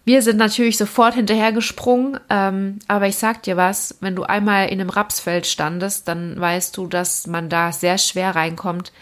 Wir 0.06 0.20
sind 0.20 0.36
natürlich 0.36 0.76
sofort 0.76 1.14
hinterhergesprungen, 1.14 2.20
ähm, 2.28 2.78
aber 2.88 3.06
ich 3.06 3.16
sag 3.16 3.42
dir 3.42 3.56
was, 3.56 3.96
wenn 4.00 4.14
du 4.14 4.24
einmal 4.24 4.68
in 4.68 4.80
einem 4.80 4.90
Rapsfeld 4.90 5.46
standest, 5.46 6.08
dann 6.08 6.38
weißt 6.38 6.76
du, 6.76 6.86
dass 6.86 7.26
man 7.26 7.48
da 7.48 7.72
sehr 7.72 7.96
schwer 7.96 8.34
reinkommt 8.36 8.92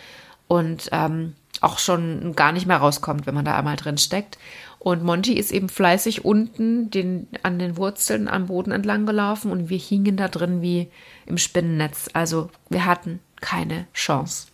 und 0.46 0.88
ähm, 0.92 1.34
auch 1.62 1.78
schon 1.78 2.34
gar 2.34 2.52
nicht 2.52 2.66
mehr 2.66 2.78
rauskommt, 2.78 3.26
wenn 3.26 3.34
man 3.34 3.44
da 3.44 3.56
einmal 3.56 3.76
drin 3.76 3.98
steckt. 3.98 4.38
Und 4.78 5.04
Monty 5.04 5.34
ist 5.34 5.52
eben 5.52 5.68
fleißig 5.68 6.24
unten 6.24 6.90
den, 6.90 7.28
an 7.42 7.58
den 7.58 7.76
Wurzeln 7.76 8.26
am 8.26 8.46
Boden 8.46 8.72
entlang 8.72 9.06
gelaufen 9.06 9.52
und 9.52 9.68
wir 9.68 9.78
hingen 9.78 10.16
da 10.16 10.26
drin 10.28 10.60
wie 10.60 10.90
im 11.24 11.38
Spinnennetz. 11.38 12.10
Also 12.12 12.50
wir 12.68 12.84
hatten 12.84 13.20
keine 13.40 13.86
Chance. 13.94 14.48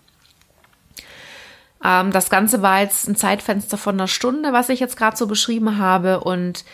Ähm, 1.85 2.11
das 2.11 2.31
Ganze 2.31 2.62
war 2.62 2.81
jetzt 2.81 3.09
ein 3.09 3.17
Zeitfenster 3.17 3.77
von 3.77 3.95
einer 3.95 4.09
Stunde, 4.09 4.53
was 4.53 4.69
ich 4.69 4.81
jetzt 4.81 4.97
gerade 4.97 5.17
so 5.17 5.27
beschrieben 5.27 5.79
habe. 5.79 6.21
Und 6.21 6.64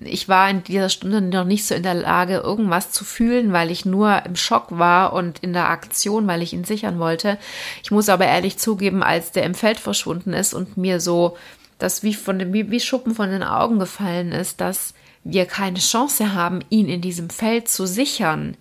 ich 0.00 0.28
war 0.28 0.50
in 0.50 0.62
dieser 0.64 0.88
Stunde 0.88 1.22
noch 1.22 1.44
nicht 1.44 1.66
so 1.66 1.74
in 1.74 1.82
der 1.82 1.94
Lage, 1.94 2.36
irgendwas 2.36 2.90
zu 2.90 3.04
fühlen, 3.04 3.52
weil 3.52 3.70
ich 3.70 3.84
nur 3.84 4.24
im 4.26 4.36
Schock 4.36 4.66
war 4.70 5.12
und 5.12 5.38
in 5.40 5.52
der 5.52 5.70
Aktion, 5.70 6.26
weil 6.26 6.42
ich 6.42 6.52
ihn 6.52 6.64
sichern 6.64 6.98
wollte. 6.98 7.38
Ich 7.82 7.90
muss 7.90 8.08
aber 8.08 8.26
ehrlich 8.26 8.58
zugeben, 8.58 9.02
als 9.02 9.32
der 9.32 9.44
im 9.44 9.54
Feld 9.54 9.80
verschwunden 9.80 10.32
ist 10.32 10.54
und 10.54 10.76
mir 10.76 11.00
so 11.00 11.36
das 11.78 12.02
wie 12.02 12.14
von 12.14 12.38
dem, 12.38 12.52
wie, 12.52 12.70
wie 12.70 12.80
Schuppen 12.80 13.14
von 13.14 13.30
den 13.30 13.42
Augen 13.42 13.78
gefallen 13.78 14.30
ist, 14.32 14.60
dass 14.60 14.94
wir 15.24 15.46
keine 15.46 15.78
Chance 15.78 16.34
haben, 16.34 16.60
ihn 16.68 16.88
in 16.88 17.00
diesem 17.00 17.30
Feld 17.30 17.68
zu 17.68 17.86
sichern. 17.86 18.56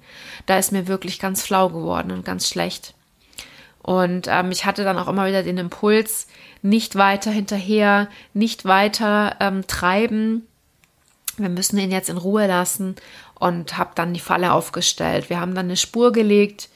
Da 0.46 0.58
ist 0.58 0.72
mir 0.72 0.88
wirklich 0.88 1.20
ganz 1.20 1.44
flau 1.44 1.70
geworden 1.70 2.12
und 2.12 2.26
ganz 2.26 2.48
schlecht. 2.48 2.94
Und 3.82 4.28
ähm, 4.30 4.52
ich 4.52 4.66
hatte 4.66 4.84
dann 4.84 4.98
auch 4.98 5.08
immer 5.08 5.26
wieder 5.28 5.44
den 5.44 5.58
Impuls, 5.58 6.28
nicht 6.62 6.96
weiter 6.96 7.32
hinterher, 7.32 8.08
nicht 8.34 8.66
weiter 8.66 9.36
ähm, 9.40 9.66
treiben. 9.66 10.48
Wir 11.38 11.50
müssen 11.50 11.80
ihn 11.80 11.92
jetzt 11.92 12.10
in 12.10 12.18
Ruhe 12.18 12.46
lassen 12.48 12.96
und 13.36 13.78
habe 13.78 13.92
dann 13.96 14.14
die 14.14 14.20
Falle 14.20 14.54
aufgestellt. 14.54 15.30
Wir 15.30 15.40
haben 15.40 15.56
dann 15.56 15.66
eine 15.66 15.78
Spur 15.78 16.12
gelegt 16.12 16.70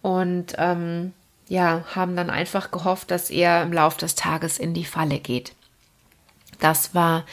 und 0.00 0.54
ähm, 0.56 1.12
ja, 1.48 1.84
haben 1.94 2.16
dann 2.16 2.30
einfach 2.30 2.70
gehofft, 2.70 3.10
dass 3.10 3.28
er 3.28 3.62
im 3.62 3.72
Laufe 3.72 3.98
des 3.98 4.14
Tages 4.14 4.58
in 4.58 4.72
die 4.72 4.84
Falle 4.84 5.18
geht. 5.18 5.52
Das 6.58 6.94
war 6.94 7.24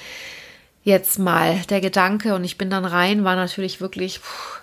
jetzt 0.84 1.20
mal 1.20 1.60
der 1.70 1.82
Gedanke 1.82 2.34
und 2.36 2.44
ich 2.44 2.58
bin 2.58 2.70
dann 2.70 2.86
rein, 2.86 3.24
war 3.24 3.36
natürlich 3.36 3.80
wirklich 3.80 4.22
puh, 4.22 4.60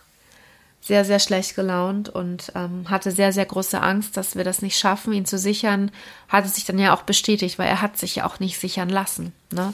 sehr, 0.85 1.07
sehr 1.07 1.19
schlecht 1.19 1.57
gelaunt 1.57 2.11
und 2.11 2.53
ähm, 2.55 2.91
hatte 2.91 3.11
sehr, 3.11 3.33
sehr 3.33 3.47
große 3.47 3.81
Angst, 3.81 4.19
dass 4.19 4.37
wir 4.37 4.45
das 4.45 4.61
nicht 4.61 4.79
schaffen, 4.79 5.15
ihn 5.15 5.25
zu 5.25 5.39
sichern. 5.39 5.91
Hatte 6.29 6.49
sich 6.49 6.67
dann 6.67 6.79
ja 6.79 6.95
auch 6.95 7.03
bestätigt, 7.03 7.59
weil 7.59 7.69
er 7.69 7.81
hat 7.81 7.97
sich 7.97 8.17
ja 8.17 8.27
auch 8.27 8.39
nicht 8.39 8.61
sichern 8.61 8.91
lassen. 8.91 9.33
Ne? 9.51 9.73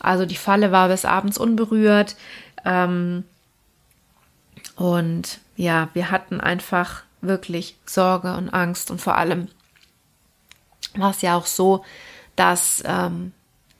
Also 0.00 0.26
die 0.26 0.36
Falle 0.36 0.70
war 0.70 0.88
bis 0.88 1.06
abends 1.06 1.38
unberührt. 1.38 2.14
Ähm, 2.66 3.24
und 4.76 5.40
ja, 5.56 5.88
wir 5.94 6.10
hatten 6.10 6.42
einfach 6.42 7.04
wirklich 7.22 7.78
Sorge 7.86 8.34
und 8.34 8.50
Angst. 8.50 8.90
Und 8.90 9.00
vor 9.00 9.16
allem 9.16 9.48
war 10.94 11.12
es 11.12 11.22
ja 11.22 11.36
auch 11.36 11.46
so, 11.46 11.86
dass 12.36 12.82
ähm, 12.84 13.32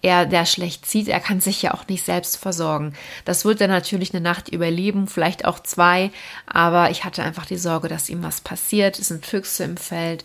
er, 0.02 0.24
der 0.26 0.46
schlecht 0.46 0.86
sieht, 0.86 1.08
er 1.08 1.20
kann 1.20 1.40
sich 1.40 1.62
ja 1.62 1.74
auch 1.74 1.86
nicht 1.86 2.04
selbst 2.04 2.38
versorgen. 2.38 2.94
Das 3.24 3.44
wird 3.44 3.60
er 3.60 3.68
natürlich 3.68 4.14
eine 4.14 4.22
Nacht 4.22 4.48
überleben, 4.48 5.08
vielleicht 5.08 5.44
auch 5.44 5.60
zwei, 5.60 6.10
aber 6.46 6.90
ich 6.90 7.04
hatte 7.04 7.22
einfach 7.22 7.46
die 7.46 7.58
Sorge, 7.58 7.88
dass 7.88 8.08
ihm 8.08 8.22
was 8.22 8.40
passiert. 8.40 8.98
Es 8.98 9.08
sind 9.08 9.26
Füchse 9.26 9.64
im 9.64 9.76
Feld. 9.76 10.24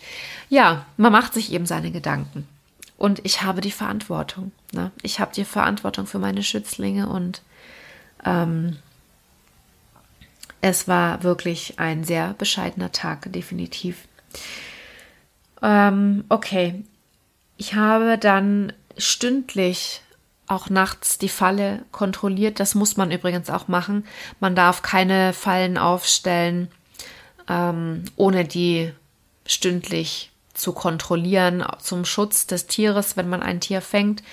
Ja, 0.50 0.86
man 0.98 1.12
macht 1.12 1.34
sich 1.34 1.52
eben 1.52 1.66
seine 1.66 1.92
Gedanken. 1.92 2.48
Und 2.98 3.20
ich 3.26 3.42
habe 3.42 3.60
die 3.60 3.72
Verantwortung. 3.72 4.54
Ne? 4.72 4.92
Ich 5.02 5.20
habe 5.20 5.34
die 5.36 5.44
Verantwortung 5.44 6.08
für 6.08 6.20
meine 6.20 6.44
Schützlinge 6.44 7.10
und 7.10 7.42
ähm, 8.24 8.78
es 10.62 10.88
war 10.88 11.22
wirklich 11.24 11.78
ein 11.78 12.04
sehr 12.06 12.34
bescheidener 12.34 12.92
Tag, 12.92 13.32
definitiv. 13.34 14.08
Ähm, 15.62 16.24
okay, 16.30 16.84
ich 17.58 17.76
habe 17.76 18.18
dann 18.18 18.74
stündlich 18.98 20.02
auch 20.48 20.70
nachts 20.70 21.18
die 21.18 21.30
Falle 21.30 21.84
kontrolliert. 21.92 22.60
Das 22.60 22.76
muss 22.76 22.98
man 22.98 23.12
übrigens 23.12 23.50
auch 23.50 23.68
machen. 23.68 24.06
Man 24.40 24.56
darf 24.56 24.82
keine 24.82 25.34
Fallen 25.34 25.78
aufstellen, 25.78 26.70
ähm, 27.50 28.06
ohne 28.16 28.46
die 28.46 28.92
stündlich 29.46 30.32
zu 30.54 30.72
kontrollieren 30.72 31.66
zum 31.80 32.06
Schutz 32.06 32.48
des 32.48 32.68
Tieres, 32.68 33.18
wenn 33.18 33.28
man 33.28 33.44
ein 33.44 33.60
Tier 33.60 33.82
fängt. 33.82 34.24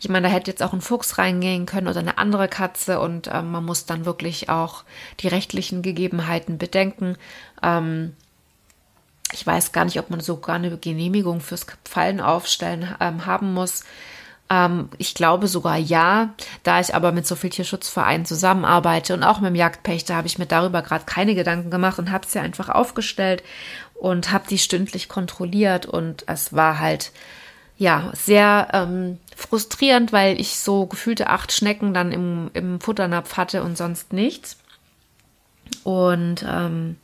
Ich 0.00 0.08
meine, 0.08 0.28
da 0.28 0.34
hätte 0.34 0.50
jetzt 0.50 0.62
auch 0.62 0.72
ein 0.72 0.80
Fuchs 0.80 1.18
reingehen 1.18 1.66
können 1.66 1.88
oder 1.88 2.00
eine 2.00 2.18
andere 2.18 2.48
Katze 2.48 3.00
und 3.00 3.28
ähm, 3.32 3.50
man 3.50 3.64
muss 3.64 3.86
dann 3.86 4.04
wirklich 4.04 4.48
auch 4.48 4.84
die 5.20 5.28
rechtlichen 5.28 5.82
Gegebenheiten 5.82 6.58
bedenken. 6.58 7.16
Ähm, 7.62 8.16
ich 9.32 9.46
weiß 9.46 9.72
gar 9.72 9.84
nicht, 9.84 9.98
ob 9.98 10.10
man 10.10 10.20
sogar 10.20 10.56
eine 10.56 10.76
Genehmigung 10.76 11.40
fürs 11.40 11.66
Fallen 11.88 12.20
aufstellen 12.20 12.94
ähm, 13.00 13.26
haben 13.26 13.52
muss. 13.54 13.84
Ähm, 14.50 14.88
ich 14.98 15.14
glaube 15.14 15.48
sogar 15.48 15.76
ja. 15.76 16.34
Da 16.62 16.80
ich 16.80 16.94
aber 16.94 17.12
mit 17.12 17.26
so 17.26 17.36
viel 17.36 17.50
Tierschutzvereinen 17.50 18.26
zusammenarbeite 18.26 19.14
und 19.14 19.22
auch 19.22 19.40
mit 19.40 19.50
dem 19.50 19.56
Jagdpächter 19.56 20.16
habe 20.16 20.26
ich 20.26 20.38
mir 20.38 20.46
darüber 20.46 20.82
gerade 20.82 21.04
keine 21.04 21.34
Gedanken 21.34 21.70
gemacht 21.70 21.98
und 21.98 22.10
habe 22.10 22.26
es 22.26 22.34
ja 22.34 22.42
einfach 22.42 22.68
aufgestellt 22.68 23.42
und 23.94 24.32
habe 24.32 24.48
die 24.48 24.58
stündlich 24.58 25.08
kontrolliert 25.08 25.86
und 25.86 26.24
es 26.26 26.52
war 26.52 26.78
halt 26.78 27.12
ja 27.76 28.10
sehr 28.14 28.68
ähm, 28.72 29.18
frustrierend, 29.36 30.12
weil 30.12 30.40
ich 30.40 30.58
so 30.58 30.86
gefühlte 30.86 31.28
acht 31.28 31.52
Schnecken 31.52 31.94
dann 31.94 32.12
im, 32.12 32.50
im 32.54 32.80
Futternapf 32.80 33.36
hatte 33.36 33.62
und 33.62 33.76
sonst 33.76 34.12
nichts. 34.12 34.56
Und 35.84 36.44
ähm, 36.48 36.96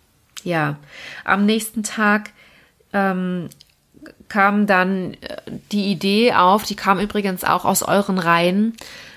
ja, 0.44 0.76
am 1.24 1.46
nächsten 1.46 1.83
Tag 1.83 2.30
ähm, 2.92 3.48
kam 4.28 4.66
dann 4.66 5.14
äh, 5.14 5.40
die 5.72 5.90
Idee 5.90 6.35
auf, 6.35 6.64
die 6.64 6.76
kam 6.76 7.00
übrigens 7.00 7.44
auch 7.44 7.64
aus 7.64 7.83
euren 7.83 8.18
Reihen. 8.18 8.76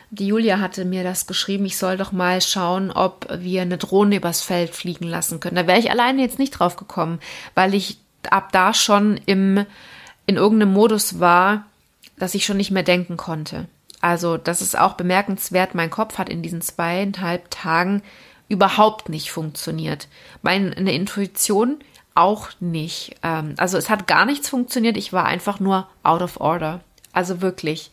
Die 0.09 0.27
Julia 0.27 0.59
hatte 0.59 0.85
mir 0.85 1.03
das 1.03 1.27
geschrieben, 1.27 1.65
ich 1.65 1.77
soll 1.77 1.97
doch 1.97 2.13
mal 2.13 2.41
schauen, 2.41 2.91
ob 2.91 3.27
wir 3.39 3.61
eine 3.61 3.77
Drohne 3.77 4.15
übers 4.15 4.41
Feld 4.41 4.73
fliegen 4.73 5.05
lassen 5.05 5.39
können. 5.39 5.57
Da 5.57 5.67
wäre 5.67 5.79
ich 5.79 5.91
alleine 5.91 6.21
jetzt 6.21 6.39
nicht 6.39 6.51
drauf 6.51 6.77
gekommen, 6.77 7.19
weil 7.55 7.73
ich 7.73 7.97
ab 8.29 8.51
da 8.53 8.73
schon 8.73 9.19
im, 9.25 9.65
in 10.25 10.37
irgendeinem 10.37 10.73
Modus 10.73 11.19
war, 11.19 11.65
dass 12.17 12.35
ich 12.35 12.45
schon 12.45 12.57
nicht 12.57 12.71
mehr 12.71 12.83
denken 12.83 13.17
konnte. 13.17 13.65
Also, 13.99 14.37
das 14.37 14.61
ist 14.61 14.77
auch 14.77 14.93
bemerkenswert. 14.93 15.75
Mein 15.75 15.89
Kopf 15.89 16.17
hat 16.17 16.29
in 16.29 16.41
diesen 16.41 16.61
zweieinhalb 16.61 17.49
Tagen 17.49 18.01
überhaupt 18.49 19.09
nicht 19.09 19.31
funktioniert. 19.31 20.07
Meine 20.41 20.71
Intuition 20.91 21.79
auch 22.15 22.49
nicht. 22.59 23.15
Ähm, 23.23 23.53
also 23.57 23.77
es 23.77 23.89
hat 23.89 24.07
gar 24.07 24.25
nichts 24.25 24.49
funktioniert. 24.49 24.97
Ich 24.97 25.13
war 25.13 25.25
einfach 25.25 25.59
nur 25.59 25.87
out 26.03 26.21
of 26.21 26.39
order. 26.39 26.81
Also 27.13 27.41
wirklich. 27.41 27.91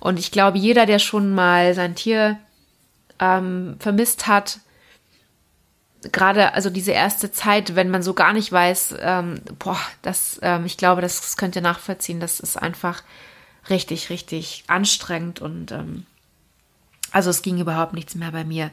Und 0.00 0.18
ich 0.18 0.30
glaube, 0.30 0.58
jeder, 0.58 0.86
der 0.86 0.98
schon 0.98 1.34
mal 1.34 1.74
sein 1.74 1.94
Tier 1.94 2.38
ähm, 3.18 3.76
vermisst 3.78 4.26
hat, 4.26 4.60
gerade 6.10 6.54
also 6.54 6.70
diese 6.70 6.92
erste 6.92 7.30
Zeit, 7.30 7.76
wenn 7.76 7.90
man 7.90 8.02
so 8.02 8.14
gar 8.14 8.32
nicht 8.32 8.50
weiß, 8.50 8.96
ähm, 9.00 9.40
boah, 9.58 9.78
das, 10.02 10.38
ähm, 10.42 10.66
ich 10.66 10.76
glaube, 10.76 11.00
das, 11.00 11.36
könnt 11.36 11.56
ihr 11.56 11.62
nachvollziehen. 11.62 12.20
Das 12.20 12.40
ist 12.40 12.56
einfach 12.56 13.02
richtig, 13.70 14.10
richtig 14.10 14.64
anstrengend 14.66 15.40
und 15.40 15.70
ähm, 15.70 16.06
also 17.12 17.30
es 17.30 17.42
ging 17.42 17.58
überhaupt 17.58 17.92
nichts 17.92 18.14
mehr 18.14 18.32
bei 18.32 18.44
mir. 18.44 18.70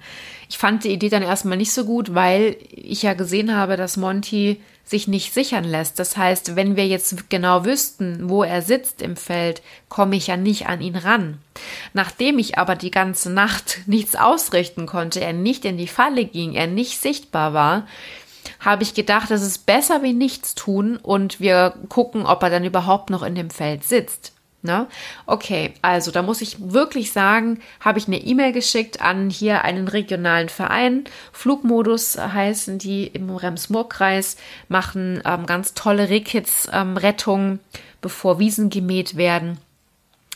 Ich 0.50 0.58
fand 0.58 0.84
die 0.84 0.92
Idee 0.92 1.10
dann 1.10 1.24
erstmal 1.24 1.58
nicht 1.58 1.74
so 1.74 1.86
gut, 1.86 2.16
weil 2.16 2.56
ich 2.72 3.04
ja 3.04 3.14
gesehen 3.14 3.56
habe, 3.56 3.78
dass 3.78 3.98
Monty 3.98 4.62
sich 4.86 5.08
nicht 5.08 5.34
sichern 5.34 5.66
lässt. 5.66 6.00
Das 6.00 6.18
heißt, 6.18 6.56
wenn 6.56 6.76
wir 6.76 6.88
jetzt 6.88 7.30
genau 7.30 7.64
wüssten, 7.64 8.30
wo 8.30 8.44
er 8.44 8.62
sitzt 8.62 9.02
im 9.02 9.16
Feld, 9.16 9.62
komme 9.88 10.16
ich 10.16 10.28
ja 10.28 10.38
nicht 10.38 10.68
an 10.68 10.82
ihn 10.82 10.96
ran. 10.96 11.38
Nachdem 11.94 12.40
ich 12.40 12.58
aber 12.58 12.76
die 12.76 12.92
ganze 12.92 13.32
Nacht 13.32 13.82
nichts 13.86 14.16
ausrichten 14.16 14.88
konnte, 14.88 15.22
er 15.22 15.34
nicht 15.34 15.66
in 15.66 15.78
die 15.78 15.88
Falle 15.88 16.26
ging, 16.26 16.54
er 16.54 16.68
nicht 16.68 17.00
sichtbar 17.00 17.54
war, 17.54 17.88
habe 18.60 18.84
ich 18.84 18.94
gedacht, 18.94 19.30
das 19.30 19.42
ist 19.42 19.66
besser 19.66 20.02
wie 20.02 20.14
nichts 20.14 20.56
tun 20.56 20.98
und 20.98 21.40
wir 21.40 21.76
gucken, 21.90 22.26
ob 22.26 22.42
er 22.42 22.50
dann 22.50 22.66
überhaupt 22.66 23.10
noch 23.10 23.22
in 23.22 23.36
dem 23.36 23.50
Feld 23.50 23.84
sitzt. 23.84 24.34
Ne? 24.62 24.88
Okay, 25.26 25.74
also 25.82 26.12
da 26.12 26.22
muss 26.22 26.42
ich 26.42 26.58
wirklich 26.60 27.14
sagen, 27.14 27.62
habe 27.80 27.98
ich 27.98 28.08
eine 28.08 28.18
E-Mail 28.18 28.52
geschickt 28.52 29.02
an 29.02 29.30
hier 29.30 29.64
einen 29.64 29.88
regionalen 29.88 30.50
Verein. 30.50 31.06
Flugmodus 31.32 32.18
heißen 32.18 32.78
die 32.78 33.08
im 33.08 33.34
Rems-Murr-Kreis, 33.34 34.36
machen 34.68 35.22
ähm, 35.24 35.46
ganz 35.46 35.76
tolle 35.76 36.10
Rehkitz-Rettungen, 36.10 37.52
ähm, 37.52 37.60
bevor 38.02 38.40
Wiesen 38.40 38.70
gemäht 38.70 39.16
werden. 39.16 39.60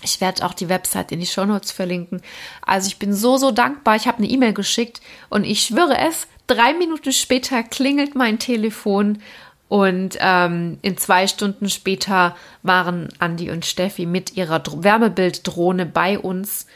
Ich 0.04 0.22
werde 0.22 0.46
auch 0.46 0.54
die 0.54 0.70
Website 0.70 1.12
in 1.12 1.20
die 1.20 1.26
Shownotes 1.26 1.72
verlinken. 1.72 2.22
Also 2.62 2.88
ich 2.88 3.00
bin 3.00 3.14
so, 3.14 3.38
so 3.38 3.52
dankbar. 3.52 3.96
Ich 3.98 4.08
habe 4.08 4.20
eine 4.20 4.28
E-Mail 4.28 4.54
geschickt 4.54 5.02
und 5.30 5.44
ich 5.44 5.64
schwöre 5.64 5.98
es, 5.98 6.28
drei 6.48 6.74
Minuten 6.74 7.12
später 7.12 7.64
klingelt 7.64 8.16
mein 8.16 8.40
Telefon 8.40 9.22
und 9.67 10.17
ähm, 10.19 10.78
in 10.82 10.97
zwei 10.97 11.28
Stunden 11.28 11.69
später 11.69 12.36
waren 12.62 13.10
Andi 13.19 13.49
und 13.49 13.65
Steffi 13.65 14.06
mit 14.06 14.38
ihrer 14.38 14.62
Wärmebilddrohne 14.65 15.86
bei 15.86 16.19
uns 16.19 16.67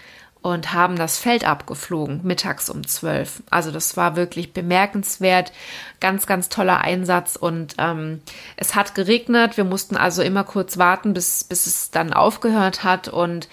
und 0.41 0.73
haben 0.73 0.95
das 0.95 1.19
Feld 1.19 1.45
abgeflogen, 1.45 2.21
mittags 2.23 2.69
um 2.69 2.87
zwölf. 2.87 3.43
Also 3.49 3.71
das 3.71 3.97
war 3.97 4.15
wirklich 4.15 4.53
bemerkenswert, 4.53 5.51
ganz, 5.99 6.25
ganz 6.25 6.47
toller 6.47 6.81
Einsatz 6.81 7.35
und 7.35 7.75
ähm, 7.77 8.21
es 8.55 8.73
hat 8.73 8.95
geregnet. 8.95 9.57
Wir 9.57 9.65
mussten 9.65 9.97
also 9.97 10.21
immer 10.21 10.43
kurz 10.43 10.77
warten, 10.77 11.13
bis, 11.13 11.43
bis 11.43 11.67
es 11.67 11.91
dann 11.91 12.13
aufgehört 12.13 12.83
hat 12.83 13.09
und 13.09 13.49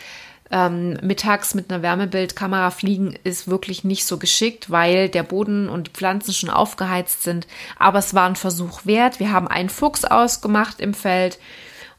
ähm, 0.54 0.96
mittags 1.02 1.56
mit 1.56 1.68
einer 1.68 1.82
Wärmebildkamera 1.82 2.70
fliegen 2.70 3.18
ist 3.24 3.48
wirklich 3.48 3.82
nicht 3.82 4.06
so 4.06 4.18
geschickt, 4.18 4.70
weil 4.70 5.08
der 5.08 5.24
Boden 5.24 5.68
und 5.68 5.88
die 5.88 5.90
Pflanzen 5.90 6.32
schon 6.32 6.48
aufgeheizt 6.48 7.24
sind. 7.24 7.48
Aber 7.76 7.98
es 7.98 8.14
war 8.14 8.28
ein 8.28 8.36
Versuch 8.36 8.86
wert. 8.86 9.18
Wir 9.18 9.32
haben 9.32 9.48
einen 9.48 9.68
Fuchs 9.68 10.04
ausgemacht 10.04 10.78
im 10.78 10.94
Feld 10.94 11.40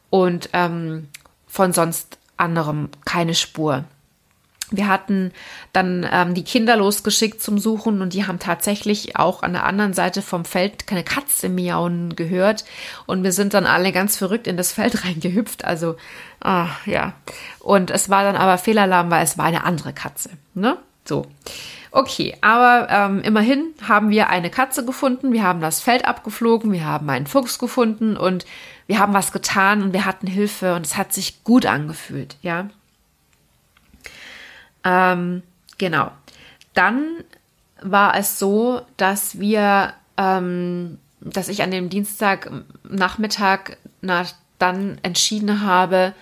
und 0.10 0.50
ähm, 0.54 1.10
von 1.48 1.74
sonst 1.74 2.18
anderem 2.38 2.88
keine 3.04 3.36
Spur. 3.36 3.84
Wir 4.78 4.88
hatten 4.88 5.32
dann 5.74 6.08
ähm, 6.12 6.34
die 6.34 6.44
Kinder 6.44 6.78
losgeschickt 6.78 7.42
zum 7.42 7.58
Suchen 7.58 8.02
und 8.02 8.14
die 8.14 8.26
haben 8.26 8.40
tatsächlich 8.40 9.16
auch 9.16 9.44
an 9.44 9.54
der 9.54 9.66
anderen 9.66 9.94
Seite 9.94 10.22
vom 10.22 10.46
Feld 10.46 10.88
keine 10.88 11.04
Katze 11.04 11.50
miauen 11.50 12.16
gehört 12.16 12.66
und 13.06 13.24
wir 13.24 13.32
sind 13.32 13.54
dann 13.54 13.66
alle 13.66 13.92
ganz 13.92 14.18
verrückt 14.18 14.48
in 14.48 14.58
das 14.58 14.72
Feld 14.72 15.06
reingehüpft. 15.06 15.66
Also 15.66 15.96
ah, 16.42 16.70
ja 16.86 17.14
und 17.60 17.90
es 17.90 18.10
war 18.10 18.24
dann 18.24 18.36
aber 18.36 18.58
Fehlalarm, 18.58 19.10
weil 19.10 19.24
es 19.24 19.38
war 19.38 19.46
eine 19.46 19.64
andere 19.64 19.92
Katze. 19.92 20.30
Ne? 20.54 20.78
So. 21.04 21.26
Okay, 21.92 22.36
aber 22.42 22.90
ähm, 22.92 23.22
immerhin 23.22 23.74
haben 23.88 24.10
wir 24.10 24.30
eine 24.30 24.50
Katze 24.50 24.86
gefunden, 24.86 25.32
wir 25.32 25.44
haben 25.44 25.62
das 25.62 25.80
Feld 25.80 26.06
abgeflogen, 26.06 26.72
wir 26.74 26.86
haben 26.86 27.10
einen 27.10 27.26
Fuchs 27.26 27.58
gefunden 27.58 28.18
und 28.18 28.46
wir 28.86 29.00
haben 29.00 29.14
was 29.14 29.32
getan 29.32 29.82
und 29.82 29.94
wir 29.94 30.06
hatten 30.06 30.28
Hilfe 30.28 30.76
und 30.76 30.86
es 30.86 30.98
hat 30.98 31.14
sich 31.14 31.44
gut 31.44 31.66
angefühlt, 31.66 32.36
ja. 32.42 32.70
Ähm, 34.86 35.44
genau. 35.78 36.12
Dann 36.74 37.24
war 37.82 38.16
es 38.16 38.40
so, 38.40 38.82
dass 38.98 39.40
wir, 39.40 39.94
ähm, 40.18 41.00
dass 41.20 41.50
ich 41.50 41.64
an 41.64 41.72
dem 41.72 41.90
Dienstagnachmittag 41.90 43.78
nach, 44.02 44.32
dann 44.60 44.98
entschieden 45.02 45.62
habe, 45.62 46.14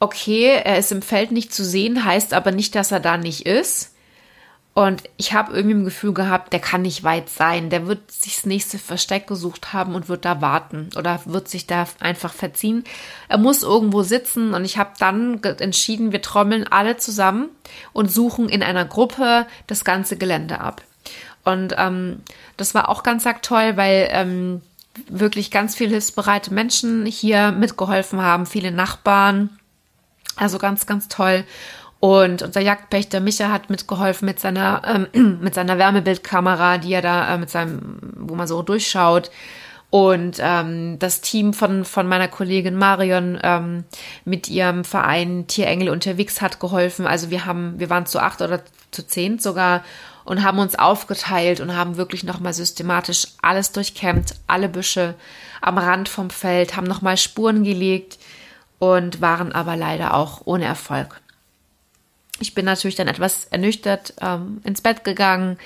okay, 0.00 0.60
er 0.64 0.78
ist 0.78 0.90
im 0.90 1.02
Feld 1.02 1.30
nicht 1.30 1.54
zu 1.54 1.64
sehen, 1.64 2.04
heißt 2.04 2.34
aber 2.34 2.50
nicht, 2.50 2.74
dass 2.74 2.90
er 2.90 2.98
da 2.98 3.16
nicht 3.16 3.46
ist. 3.46 3.91
Und 4.74 5.02
ich 5.18 5.34
habe 5.34 5.52
irgendwie 5.52 5.76
ein 5.76 5.84
Gefühl 5.84 6.14
gehabt, 6.14 6.54
der 6.54 6.60
kann 6.60 6.82
nicht 6.82 7.04
weit 7.04 7.28
sein. 7.28 7.68
Der 7.68 7.86
wird 7.86 8.10
sich 8.10 8.36
das 8.36 8.46
nächste 8.46 8.78
Versteck 8.78 9.26
gesucht 9.26 9.74
haben 9.74 9.94
und 9.94 10.08
wird 10.08 10.24
da 10.24 10.40
warten 10.40 10.88
oder 10.96 11.20
wird 11.26 11.48
sich 11.48 11.66
da 11.66 11.86
einfach 12.00 12.32
verziehen. 12.32 12.84
Er 13.28 13.36
muss 13.36 13.62
irgendwo 13.62 14.02
sitzen 14.02 14.54
und 14.54 14.64
ich 14.64 14.78
habe 14.78 14.92
dann 14.98 15.42
entschieden, 15.42 16.12
wir 16.12 16.22
trommeln 16.22 16.66
alle 16.66 16.96
zusammen 16.96 17.50
und 17.92 18.10
suchen 18.10 18.48
in 18.48 18.62
einer 18.62 18.86
Gruppe 18.86 19.46
das 19.66 19.84
ganze 19.84 20.16
Gelände 20.16 20.60
ab. 20.60 20.80
Und 21.44 21.74
ähm, 21.76 22.22
das 22.56 22.74
war 22.74 22.88
auch 22.88 23.02
ganz 23.02 23.24
toll, 23.42 23.76
weil 23.76 24.08
ähm, 24.10 24.62
wirklich 25.08 25.50
ganz 25.50 25.74
viele 25.74 25.90
hilfsbereite 25.90 26.52
Menschen 26.52 27.04
hier 27.04 27.52
mitgeholfen 27.52 28.22
haben, 28.22 28.46
viele 28.46 28.70
Nachbarn. 28.70 29.50
Also 30.36 30.58
ganz, 30.58 30.86
ganz 30.86 31.08
toll. 31.08 31.44
Und 32.04 32.42
unser 32.42 32.60
Jagdpächter 32.60 33.20
Micha 33.20 33.52
hat 33.52 33.70
mitgeholfen 33.70 34.26
mit 34.26 34.40
seiner, 34.40 35.06
ähm, 35.14 35.38
mit 35.40 35.54
seiner 35.54 35.78
Wärmebildkamera, 35.78 36.78
die 36.78 36.94
er 36.94 37.00
da 37.00 37.32
äh, 37.32 37.38
mit 37.38 37.48
seinem, 37.48 38.00
wo 38.16 38.34
man 38.34 38.48
so 38.48 38.60
durchschaut. 38.62 39.30
Und 39.88 40.38
ähm, 40.40 40.98
das 40.98 41.20
Team 41.20 41.52
von, 41.52 41.84
von 41.84 42.08
meiner 42.08 42.26
Kollegin 42.26 42.74
Marion 42.74 43.38
ähm, 43.44 43.84
mit 44.24 44.48
ihrem 44.48 44.82
Verein 44.82 45.46
Tierengel 45.46 45.90
unterwegs 45.90 46.42
hat 46.42 46.58
geholfen. 46.58 47.06
Also 47.06 47.30
wir 47.30 47.46
haben, 47.46 47.78
wir 47.78 47.88
waren 47.88 48.06
zu 48.06 48.18
acht 48.18 48.42
oder 48.42 48.62
zu 48.90 49.06
zehn 49.06 49.38
sogar 49.38 49.84
und 50.24 50.42
haben 50.42 50.58
uns 50.58 50.76
aufgeteilt 50.76 51.60
und 51.60 51.76
haben 51.76 51.98
wirklich 51.98 52.24
nochmal 52.24 52.52
systematisch 52.52 53.28
alles 53.42 53.70
durchkämmt, 53.70 54.34
alle 54.48 54.68
Büsche 54.68 55.14
am 55.60 55.78
Rand 55.78 56.08
vom 56.08 56.30
Feld, 56.30 56.74
haben 56.74 56.88
nochmal 56.88 57.16
Spuren 57.16 57.62
gelegt 57.62 58.18
und 58.80 59.20
waren 59.20 59.52
aber 59.52 59.76
leider 59.76 60.14
auch 60.14 60.40
ohne 60.46 60.64
Erfolg. 60.64 61.21
Ich 62.42 62.54
bin 62.54 62.64
natürlich 62.64 62.96
dann 62.96 63.08
etwas 63.08 63.46
ernüchtert 63.46 64.14
ähm, 64.20 64.60
ins 64.64 64.82
Bett 64.82 65.04
gegangen, 65.04 65.56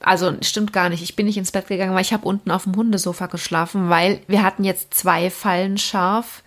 also 0.00 0.34
stimmt 0.42 0.72
gar 0.72 0.88
nicht. 0.88 1.02
Ich 1.02 1.16
bin 1.16 1.26
nicht 1.26 1.36
ins 1.36 1.52
Bett 1.52 1.68
gegangen, 1.68 1.94
weil 1.94 2.02
ich 2.02 2.12
habe 2.12 2.26
unten 2.26 2.50
auf 2.50 2.64
dem 2.64 2.74
Hundesofa 2.74 3.26
geschlafen, 3.26 3.88
weil 3.88 4.20
wir 4.26 4.42
hatten 4.42 4.64
jetzt 4.64 4.94
zwei 4.94 5.30
Fallen 5.30 5.78
scharf 5.78 6.42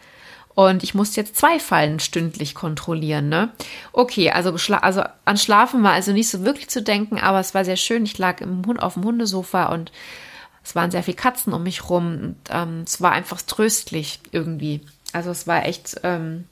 und 0.55 0.83
ich 0.83 0.93
musste 0.93 1.21
jetzt 1.21 1.35
zwei 1.35 1.59
Fallen 1.59 1.99
stündlich 1.99 2.55
kontrollieren. 2.55 3.29
Ne? 3.29 3.51
Okay, 3.93 4.31
also, 4.31 4.55
also 4.81 5.03
an 5.25 5.37
Schlafen 5.37 5.83
war 5.83 5.93
also 5.93 6.11
nicht 6.11 6.29
so 6.29 6.43
wirklich 6.43 6.69
zu 6.69 6.81
denken, 6.81 7.19
aber 7.19 7.39
es 7.39 7.53
war 7.53 7.65
sehr 7.65 7.77
schön. 7.77 8.05
Ich 8.05 8.17
lag 8.17 8.41
im 8.41 8.65
Hund 8.65 8.81
auf 8.81 8.93
dem 8.93 9.03
Hundesofa 9.03 9.65
und 9.73 9.91
es 10.63 10.75
waren 10.75 10.91
sehr 10.91 11.03
viele 11.03 11.17
Katzen 11.17 11.53
um 11.53 11.63
mich 11.63 11.89
rum. 11.89 12.07
Und, 12.07 12.35
ähm, 12.49 12.83
es 12.85 13.01
war 13.01 13.11
einfach 13.11 13.41
tröstlich 13.41 14.19
irgendwie. 14.31 14.81
Also 15.13 15.29
es 15.29 15.45
war 15.45 15.65
echt 15.65 15.95
ähm, 16.03 16.45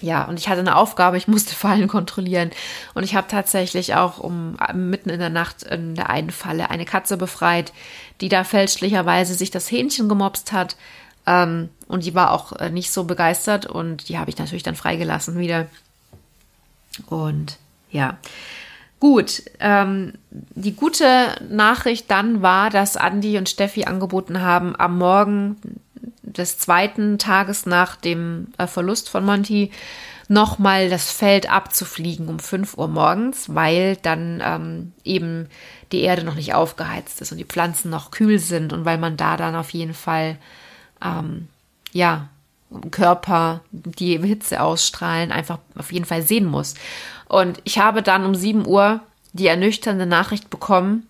ja, 0.00 0.24
und 0.24 0.38
ich 0.38 0.48
hatte 0.48 0.60
eine 0.60 0.76
Aufgabe, 0.76 1.16
ich 1.16 1.28
musste 1.28 1.54
Fallen 1.54 1.88
kontrollieren. 1.88 2.50
Und 2.94 3.02
ich 3.02 3.14
habe 3.14 3.26
tatsächlich 3.28 3.94
auch 3.94 4.18
um 4.18 4.56
mitten 4.74 5.10
in 5.10 5.18
der 5.18 5.30
Nacht 5.30 5.62
in 5.64 5.94
der 5.94 6.10
einen 6.10 6.30
Falle 6.30 6.70
eine 6.70 6.84
Katze 6.84 7.16
befreit, 7.16 7.72
die 8.20 8.28
da 8.28 8.44
fälschlicherweise 8.44 9.34
sich 9.34 9.50
das 9.50 9.70
Hähnchen 9.70 10.08
gemobst 10.08 10.52
hat. 10.52 10.76
Ähm, 11.26 11.68
und 11.88 12.04
die 12.04 12.14
war 12.14 12.32
auch 12.32 12.52
äh, 12.52 12.70
nicht 12.70 12.92
so 12.92 13.04
begeistert 13.04 13.66
und 13.66 14.08
die 14.08 14.18
habe 14.18 14.30
ich 14.30 14.38
natürlich 14.38 14.62
dann 14.62 14.76
freigelassen 14.76 15.38
wieder. 15.38 15.66
Und 17.06 17.58
ja. 17.90 18.18
Gut, 19.00 19.42
ähm, 19.60 20.14
die 20.30 20.74
gute 20.74 21.36
Nachricht 21.48 22.10
dann 22.10 22.42
war, 22.42 22.68
dass 22.68 22.96
Andi 22.96 23.38
und 23.38 23.48
Steffi 23.48 23.84
angeboten 23.84 24.40
haben, 24.40 24.74
am 24.76 24.98
Morgen 24.98 25.56
des 26.32 26.58
zweiten 26.58 27.18
Tages 27.18 27.66
nach 27.66 27.96
dem 27.96 28.48
äh, 28.58 28.66
Verlust 28.66 29.08
von 29.08 29.24
Monty 29.24 29.70
nochmal 30.28 30.90
das 30.90 31.10
Feld 31.10 31.50
abzufliegen 31.50 32.28
um 32.28 32.38
5 32.38 32.76
Uhr 32.76 32.88
morgens, 32.88 33.54
weil 33.54 33.96
dann 33.96 34.42
ähm, 34.44 34.92
eben 35.04 35.48
die 35.90 36.02
Erde 36.02 36.22
noch 36.22 36.34
nicht 36.34 36.54
aufgeheizt 36.54 37.20
ist 37.22 37.32
und 37.32 37.38
die 37.38 37.44
Pflanzen 37.44 37.90
noch 37.90 38.10
kühl 38.10 38.38
sind 38.38 38.72
und 38.72 38.84
weil 38.84 38.98
man 38.98 39.16
da 39.16 39.36
dann 39.38 39.56
auf 39.56 39.70
jeden 39.70 39.94
Fall, 39.94 40.36
ähm, 41.02 41.48
ja, 41.92 42.28
Körper, 42.90 43.62
die 43.70 44.18
Hitze 44.18 44.60
ausstrahlen, 44.60 45.32
einfach 45.32 45.58
auf 45.74 45.90
jeden 45.90 46.04
Fall 46.04 46.20
sehen 46.20 46.44
muss. 46.44 46.74
Und 47.26 47.60
ich 47.64 47.78
habe 47.78 48.02
dann 48.02 48.26
um 48.26 48.34
7 48.34 48.66
Uhr 48.66 49.00
die 49.32 49.46
ernüchternde 49.46 50.04
Nachricht 50.04 50.50
bekommen, 50.50 51.07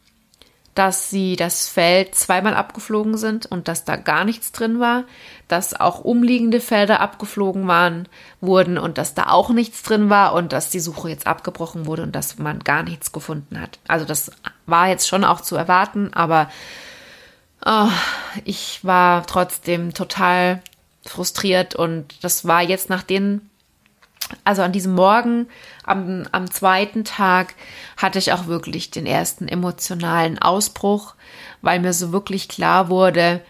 dass 0.79 1.11
sie 1.11 1.35
das 1.35 1.69
Feld 1.69 2.15
zweimal 2.15 2.55
abgeflogen 2.55 3.17
sind 3.19 3.47
und 3.47 3.67
dass 3.67 3.85
da 3.85 3.97
gar 3.97 4.25
nichts 4.25 4.53
drin 4.53 4.79
war, 4.79 5.03
dass 5.49 5.75
auch 5.75 6.05
umliegende 6.05 6.61
Felder 6.61 7.01
abgeflogen 7.01 7.67
waren, 7.67 8.07
wurden 8.41 8.79
und 8.79 8.97
dass 8.97 9.13
da 9.13 9.27
auch 9.31 9.51
nichts 9.51 9.83
drin 9.83 10.09
war 10.09 10.35
und 10.35 10.53
dass 10.53 10.71
die 10.71 10.79
Suche 10.79 11.09
jetzt 11.09 11.27
abgebrochen 11.27 11.87
wurde 11.87 12.05
und 12.05 12.15
dass 12.15 12.39
man 12.39 12.61
gar 12.61 12.85
nichts 12.85 13.11
gefunden 13.11 13.61
hat. 13.61 13.81
Also 13.89 14.05
das 14.05 14.31
war 14.67 14.87
jetzt 14.87 15.09
schon 15.09 15.25
auch 15.25 15.41
zu 15.41 15.57
erwarten, 15.57 16.15
aber 16.15 16.49
oh, 17.67 17.89
ich 18.45 18.85
war 18.85 19.27
trotzdem 19.27 19.95
total 19.95 20.63
frustriert 21.05 21.75
und 21.75 22.23
das 22.23 22.47
war 22.47 22.63
jetzt 22.63 22.89
nach 22.89 23.03
den 23.03 23.51
also 24.45 24.63
an 24.63 24.73
diesem 24.73 24.95
Morgen, 24.95 25.49
am, 25.89 26.27
am 26.33 26.51
zweiten 26.51 27.05
Tag, 27.05 27.55
hatte 27.97 28.19
ich 28.19 28.33
auch 28.33 28.47
wirklich 28.47 28.91
den 28.91 29.07
ersten 29.07 29.49
emotionalen 29.49 30.39
Ausbruch, 30.39 31.15
weil 31.63 31.81
mir 31.81 31.93
so 31.93 32.13
wirklich 32.13 32.49
klar 32.49 32.89
wurde, 32.89 33.43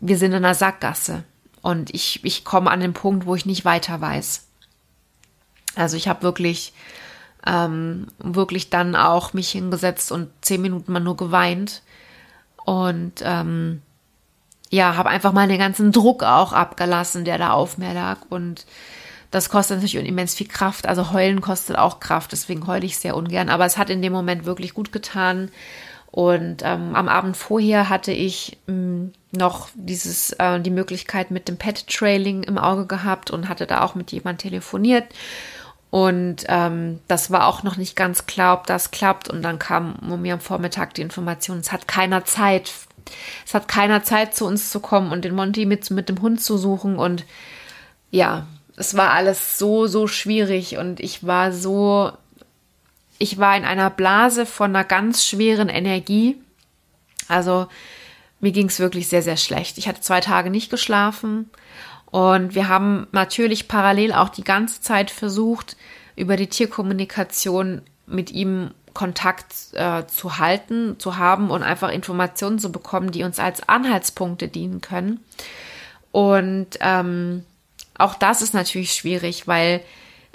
wir 0.00 0.18
sind 0.18 0.32
in 0.32 0.44
einer 0.44 0.54
Sackgasse. 0.54 1.24
Und 1.62 1.92
ich, 1.94 2.24
ich 2.24 2.44
komme 2.44 2.70
an 2.70 2.80
den 2.80 2.92
Punkt, 2.92 3.26
wo 3.26 3.34
ich 3.34 3.46
nicht 3.46 3.64
weiter 3.64 4.00
weiß. 4.00 4.46
Also 5.74 5.96
ich 5.96 6.08
habe 6.08 6.22
wirklich, 6.22 6.72
ähm, 7.46 8.06
wirklich 8.18 8.70
dann 8.70 8.94
auch 8.94 9.32
mich 9.32 9.50
hingesetzt 9.50 10.12
und 10.12 10.30
zehn 10.42 10.62
Minuten 10.62 10.92
mal 10.92 11.00
nur 11.00 11.16
geweint. 11.16 11.82
Und 12.64 13.14
ähm, 13.22 13.82
ja, 14.70 14.96
habe 14.96 15.10
einfach 15.10 15.32
mal 15.32 15.48
den 15.48 15.58
ganzen 15.58 15.92
Druck 15.92 16.22
auch 16.22 16.52
abgelassen, 16.52 17.24
der 17.24 17.38
da 17.38 17.50
auf 17.50 17.78
mir 17.78 17.92
lag. 17.92 18.18
Und 18.28 18.66
das 19.36 19.50
kostet 19.50 19.82
natürlich 19.82 20.08
immens 20.08 20.34
viel 20.34 20.48
Kraft. 20.48 20.88
Also 20.88 21.12
heulen 21.12 21.42
kostet 21.42 21.76
auch 21.76 22.00
Kraft, 22.00 22.32
deswegen 22.32 22.66
heule 22.66 22.86
ich 22.86 22.96
sehr 22.96 23.14
ungern. 23.14 23.50
Aber 23.50 23.66
es 23.66 23.76
hat 23.76 23.90
in 23.90 24.00
dem 24.00 24.12
Moment 24.12 24.46
wirklich 24.46 24.72
gut 24.72 24.92
getan. 24.92 25.50
Und 26.10 26.62
ähm, 26.62 26.94
am 26.94 27.08
Abend 27.08 27.36
vorher 27.36 27.90
hatte 27.90 28.12
ich 28.12 28.56
mh, 28.66 28.72
hm, 28.72 29.12
noch 29.32 29.68
dieses, 29.74 30.32
äh, 30.32 30.58
die 30.60 30.70
Möglichkeit 30.70 31.30
mit 31.30 31.48
dem 31.48 31.58
Pet-Trailing 31.58 32.44
im 32.44 32.56
Auge 32.56 32.86
gehabt 32.86 33.30
und 33.30 33.50
hatte 33.50 33.66
da 33.66 33.82
auch 33.82 33.94
mit 33.94 34.10
jemand 34.10 34.40
telefoniert. 34.40 35.04
Und 35.90 36.44
ähm, 36.48 37.00
das 37.06 37.30
war 37.30 37.46
auch 37.46 37.62
noch 37.62 37.76
nicht 37.76 37.94
ganz 37.94 38.24
klar, 38.24 38.56
ob 38.56 38.66
das 38.66 38.90
klappt. 38.90 39.28
Und 39.28 39.42
dann 39.42 39.58
kam 39.58 39.98
mir 40.22 40.32
am 40.32 40.40
Vormittag 40.40 40.94
die 40.94 41.02
Information, 41.02 41.58
es 41.58 41.72
hat 41.72 41.86
keiner 41.86 42.24
Zeit. 42.24 42.72
Es 43.44 43.52
hat 43.52 43.68
keiner 43.68 44.02
Zeit, 44.02 44.34
zu 44.34 44.46
uns 44.46 44.70
zu 44.70 44.80
kommen 44.80 45.12
und 45.12 45.26
den 45.26 45.34
Monty 45.34 45.66
mit, 45.66 45.90
mit 45.90 46.08
dem 46.08 46.22
Hund 46.22 46.40
zu 46.40 46.56
suchen. 46.56 46.96
Und 46.98 47.26
ja, 48.10 48.46
es 48.76 48.96
war 48.96 49.12
alles 49.12 49.58
so, 49.58 49.86
so 49.86 50.06
schwierig 50.06 50.76
und 50.76 51.00
ich 51.00 51.26
war 51.26 51.52
so, 51.52 52.12
ich 53.18 53.38
war 53.38 53.56
in 53.56 53.64
einer 53.64 53.90
Blase 53.90 54.46
von 54.46 54.74
einer 54.76 54.84
ganz 54.84 55.26
schweren 55.26 55.68
Energie. 55.68 56.36
Also 57.28 57.66
mir 58.40 58.52
ging 58.52 58.66
es 58.66 58.78
wirklich 58.78 59.08
sehr, 59.08 59.22
sehr 59.22 59.38
schlecht. 59.38 59.78
Ich 59.78 59.88
hatte 59.88 60.02
zwei 60.02 60.20
Tage 60.20 60.50
nicht 60.50 60.70
geschlafen 60.70 61.50
und 62.06 62.54
wir 62.54 62.68
haben 62.68 63.06
natürlich 63.12 63.66
parallel 63.66 64.12
auch 64.12 64.28
die 64.28 64.44
ganze 64.44 64.82
Zeit 64.82 65.10
versucht, 65.10 65.76
über 66.14 66.36
die 66.36 66.48
Tierkommunikation 66.48 67.82
mit 68.06 68.30
ihm 68.30 68.70
Kontakt 68.94 69.54
äh, 69.72 70.06
zu 70.06 70.38
halten, 70.38 70.98
zu 70.98 71.18
haben 71.18 71.50
und 71.50 71.62
einfach 71.62 71.90
Informationen 71.90 72.58
zu 72.58 72.72
bekommen, 72.72 73.10
die 73.10 73.24
uns 73.24 73.38
als 73.38 73.68
Anhaltspunkte 73.68 74.48
dienen 74.48 74.80
können. 74.80 75.20
Und 76.12 76.78
ähm, 76.80 77.44
auch 77.98 78.14
das 78.14 78.42
ist 78.42 78.54
natürlich 78.54 78.92
schwierig, 78.92 79.46
weil 79.46 79.82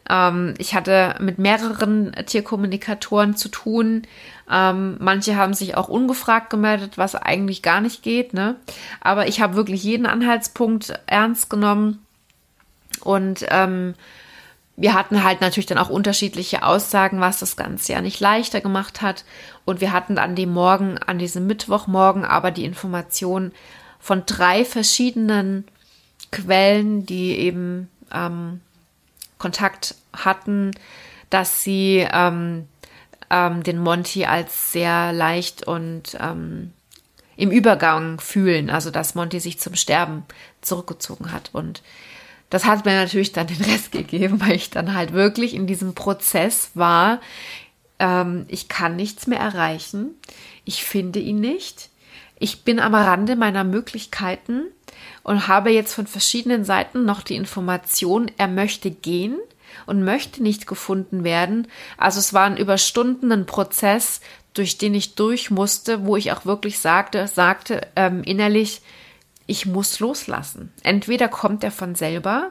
ähm, 0.10 0.54
ich 0.58 0.76
hatte 0.76 1.16
mit 1.20 1.40
mehreren 1.40 2.14
Tierkommunikatoren 2.26 3.36
zu 3.36 3.50
tun. 3.50 4.04
Ähm, 4.50 4.98
manche 5.00 5.36
haben 5.36 5.54
sich 5.54 5.76
auch 5.78 5.88
ungefragt 5.88 6.50
gemeldet, 6.50 6.98
was 6.98 7.16
eigentlich 7.16 7.62
gar 7.62 7.82
nicht 7.82 8.04
geht. 8.04 8.34
Ne? 8.34 8.56
Aber 9.00 9.28
ich 9.28 9.42
habe 9.42 9.56
wirklich 9.56 9.84
jeden 9.84 10.06
Anhaltspunkt 10.06 11.00
ernst 11.08 11.50
genommen 11.50 12.06
und 13.04 13.46
ähm, 13.50 13.96
wir 14.78 14.94
hatten 14.94 15.24
halt 15.24 15.42
natürlich 15.42 15.68
dann 15.68 15.78
auch 15.78 15.90
unterschiedliche 15.90 16.64
Aussagen, 16.64 17.20
was 17.20 17.40
das 17.40 17.56
Ganze 17.56 17.94
ja 17.94 18.02
nicht 18.02 18.20
leichter 18.20 18.62
gemacht 18.62 19.02
hat. 19.02 19.26
Und 19.66 19.80
wir 19.80 19.92
hatten 19.92 20.18
an 20.18 20.36
dem 20.36 20.52
Morgen, 20.52 20.98
an 20.98 21.20
diesem 21.20 21.46
Mittwochmorgen 21.46 22.26
aber 22.26 22.52
die 22.52 22.66
Information 22.66 23.52
von 24.00 24.24
drei 24.26 24.66
verschiedenen 24.66 25.66
Quellen, 26.32 27.06
die 27.06 27.38
eben 27.38 27.90
ähm, 28.14 28.62
Kontakt 29.38 29.96
hatten, 30.14 30.72
dass 31.30 31.64
sie 31.64 32.08
ähm, 32.12 32.68
ähm, 33.30 33.64
den 33.64 33.80
Monty 33.80 34.26
als 34.26 34.72
sehr 34.72 35.14
leicht 35.14 35.66
und 35.66 36.18
ähm, 36.20 36.74
im 37.38 37.50
Übergang 37.50 38.20
fühlen, 38.20 38.70
also 38.70 38.92
dass 38.92 39.16
Monty 39.16 39.40
sich 39.40 39.60
zum 39.60 39.76
Sterben 39.76 40.26
zurückgezogen 40.62 41.32
hat. 41.32 41.50
Und 41.54 41.82
das 42.50 42.66
hat 42.66 42.86
mir 42.86 42.94
natürlich 42.94 43.32
dann 43.32 43.48
den 43.48 43.62
Rest 43.62 43.92
gegeben, 43.92 44.42
weil 44.42 44.54
ich 44.54 44.70
dann 44.70 44.94
halt 44.94 45.14
wirklich 45.14 45.56
in 45.56 45.66
diesem 45.66 45.96
Prozess 45.96 46.72
war, 46.76 47.20
ähm, 48.00 48.46
ich 48.48 48.68
kann 48.68 48.96
nichts 48.96 49.28
mehr 49.28 49.40
erreichen, 49.40 50.16
ich 50.66 50.84
finde 50.84 51.20
ihn 51.20 51.40
nicht, 51.40 51.90
ich 52.42 52.64
bin 52.64 52.80
am 52.80 52.96
Rande 52.96 53.36
meiner 53.36 53.64
Möglichkeiten 53.64 54.64
und 55.22 55.48
habe 55.48 55.70
jetzt 55.70 55.94
von 55.94 56.08
verschiedenen 56.08 56.66
Seiten 56.66 57.06
noch 57.06 57.22
die 57.22 57.36
Information, 57.36 58.32
er 58.38 58.48
möchte 58.48 58.90
gehen 58.90 59.38
und 59.86 60.04
möchte 60.04 60.42
nicht 60.42 60.66
gefunden 60.66 61.24
werden. 61.24 61.68
Also 61.98 62.20
es 62.20 62.34
war 62.34 62.46
ein 62.46 62.58
über 62.58 62.80
Stunden 62.80 63.32
ein 63.32 63.46
Prozess, 63.46 64.22
durch 64.56 64.80
den 64.80 64.96
ich 64.96 65.14
durch 65.14 65.52
musste, 65.52 66.06
wo 66.06 66.18
ich 66.18 66.32
auch 66.32 66.46
wirklich 66.46 66.80
sagte, 66.80 67.28
sagte 67.28 67.88
ähm, 67.96 68.24
innerlich, 68.24 68.82
ich 69.46 69.68
muss 69.68 70.00
loslassen. 70.00 70.74
Entweder 70.82 71.28
kommt 71.28 71.64
er 71.64 71.72
von 71.72 71.94
selber 71.94 72.50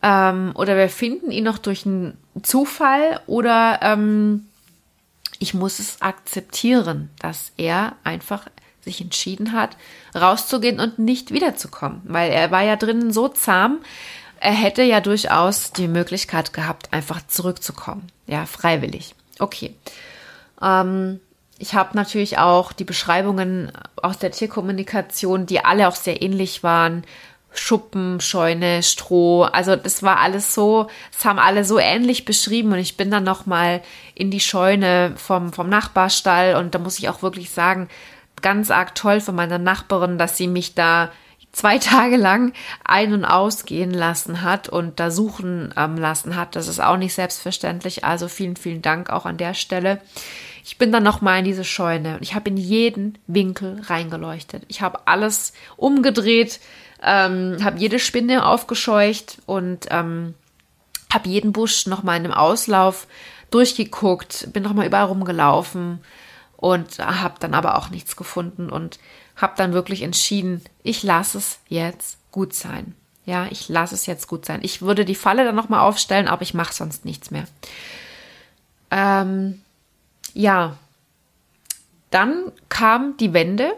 ähm, 0.00 0.52
oder 0.54 0.76
wir 0.76 0.88
finden 0.88 1.32
ihn 1.32 1.44
noch 1.44 1.58
durch 1.58 1.86
einen 1.86 2.16
Zufall 2.42 3.20
oder 3.26 3.80
ähm, 3.82 4.46
ich 5.40 5.54
muss 5.54 5.80
es 5.80 6.00
akzeptieren, 6.00 7.10
dass 7.18 7.52
er 7.56 7.96
einfach 8.04 8.46
sich 8.86 9.00
entschieden 9.02 9.52
hat, 9.52 9.76
rauszugehen 10.14 10.80
und 10.80 10.98
nicht 10.98 11.32
wiederzukommen, 11.32 12.00
weil 12.04 12.30
er 12.30 12.50
war 12.50 12.62
ja 12.62 12.76
drinnen 12.76 13.12
so 13.12 13.28
zahm, 13.28 13.80
er 14.40 14.52
hätte 14.52 14.82
ja 14.82 15.00
durchaus 15.00 15.72
die 15.72 15.88
Möglichkeit 15.88 16.52
gehabt, 16.52 16.92
einfach 16.92 17.20
zurückzukommen. 17.26 18.06
Ja, 18.26 18.46
freiwillig. 18.46 19.14
Okay. 19.38 19.74
Ähm, 20.62 21.20
ich 21.58 21.74
habe 21.74 21.96
natürlich 21.96 22.38
auch 22.38 22.72
die 22.72 22.84
Beschreibungen 22.84 23.72
aus 24.00 24.18
der 24.18 24.30
Tierkommunikation, 24.30 25.46
die 25.46 25.64
alle 25.64 25.88
auch 25.88 25.96
sehr 25.96 26.22
ähnlich 26.22 26.62
waren. 26.62 27.04
Schuppen, 27.58 28.20
Scheune, 28.20 28.82
Stroh. 28.82 29.44
Also 29.44 29.76
das 29.76 30.02
war 30.02 30.18
alles 30.18 30.54
so, 30.54 30.88
es 31.16 31.24
haben 31.24 31.38
alle 31.38 31.64
so 31.64 31.78
ähnlich 31.78 32.26
beschrieben 32.26 32.72
und 32.72 32.78
ich 32.78 32.98
bin 32.98 33.10
dann 33.10 33.24
noch 33.24 33.46
mal 33.46 33.82
in 34.14 34.30
die 34.30 34.40
Scheune 34.40 35.14
vom 35.16 35.54
vom 35.54 35.70
Nachbarstall 35.70 36.56
und 36.56 36.74
da 36.74 36.78
muss 36.78 36.98
ich 36.98 37.08
auch 37.08 37.22
wirklich 37.22 37.50
sagen, 37.50 37.88
ganz 38.42 38.70
arg 38.70 38.94
toll 38.94 39.20
von 39.20 39.34
meiner 39.34 39.58
Nachbarin, 39.58 40.18
dass 40.18 40.36
sie 40.36 40.48
mich 40.48 40.74
da 40.74 41.10
zwei 41.52 41.78
Tage 41.78 42.16
lang 42.16 42.52
ein- 42.84 43.12
und 43.12 43.24
ausgehen 43.24 43.92
lassen 43.92 44.42
hat 44.42 44.68
und 44.68 45.00
da 45.00 45.10
suchen 45.10 45.72
ähm, 45.76 45.96
lassen 45.96 46.36
hat. 46.36 46.54
Das 46.54 46.68
ist 46.68 46.80
auch 46.80 46.96
nicht 46.96 47.14
selbstverständlich. 47.14 48.04
Also 48.04 48.28
vielen, 48.28 48.56
vielen 48.56 48.82
Dank 48.82 49.10
auch 49.10 49.26
an 49.26 49.38
der 49.38 49.54
Stelle. 49.54 50.00
Ich 50.64 50.78
bin 50.78 50.92
dann 50.92 51.04
noch 51.04 51.20
mal 51.20 51.38
in 51.38 51.44
diese 51.44 51.64
Scheune 51.64 52.16
und 52.16 52.22
ich 52.22 52.34
habe 52.34 52.50
in 52.50 52.56
jeden 52.56 53.18
Winkel 53.26 53.80
reingeleuchtet. 53.84 54.64
Ich 54.68 54.82
habe 54.82 55.06
alles 55.06 55.52
umgedreht, 55.76 56.60
ähm, 57.02 57.58
habe 57.62 57.78
jede 57.78 58.00
Spinne 58.00 58.44
aufgescheucht 58.44 59.38
und 59.46 59.86
ähm, 59.90 60.34
habe 61.12 61.28
jeden 61.28 61.52
Busch 61.52 61.86
noch 61.86 62.02
mal 62.02 62.16
in 62.16 62.24
einem 62.24 62.34
Auslauf 62.34 63.06
durchgeguckt, 63.52 64.48
bin 64.52 64.64
noch 64.64 64.74
mal 64.74 64.86
überall 64.86 65.06
rumgelaufen 65.06 66.00
und 66.56 66.98
habe 66.98 67.36
dann 67.40 67.54
aber 67.54 67.76
auch 67.76 67.90
nichts 67.90 68.16
gefunden 68.16 68.70
und 68.70 68.98
habe 69.36 69.54
dann 69.56 69.72
wirklich 69.72 70.02
entschieden, 70.02 70.62
ich 70.82 71.02
lasse 71.02 71.38
es 71.38 71.58
jetzt 71.68 72.18
gut 72.30 72.54
sein. 72.54 72.94
Ja, 73.24 73.46
ich 73.50 73.68
lasse 73.68 73.94
es 73.94 74.06
jetzt 74.06 74.28
gut 74.28 74.46
sein. 74.46 74.60
Ich 74.62 74.82
würde 74.82 75.04
die 75.04 75.16
Falle 75.16 75.44
dann 75.44 75.56
nochmal 75.56 75.80
aufstellen, 75.80 76.28
aber 76.28 76.42
ich 76.42 76.54
mache 76.54 76.72
sonst 76.72 77.04
nichts 77.04 77.30
mehr. 77.30 77.44
Ähm, 78.90 79.60
ja, 80.32 80.76
dann 82.10 82.52
kam 82.68 83.16
die 83.16 83.32
Wende 83.32 83.72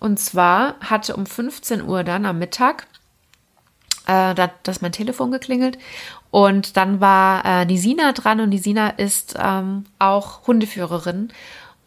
und 0.00 0.18
zwar 0.18 0.74
hatte 0.80 1.16
um 1.16 1.26
15 1.26 1.82
Uhr 1.82 2.02
dann 2.02 2.26
am 2.26 2.38
Mittag 2.38 2.86
äh, 4.06 4.34
da, 4.34 4.50
das 4.62 4.80
mein 4.80 4.92
Telefon 4.92 5.30
geklingelt 5.30 5.78
und 6.30 6.76
dann 6.76 7.00
war 7.00 7.44
äh, 7.44 7.66
die 7.66 7.78
Sina 7.78 8.12
dran 8.12 8.40
und 8.40 8.50
die 8.50 8.58
Sina 8.58 8.90
ist 8.90 9.36
ähm, 9.38 9.86
auch 9.98 10.46
Hundeführerin 10.46 11.32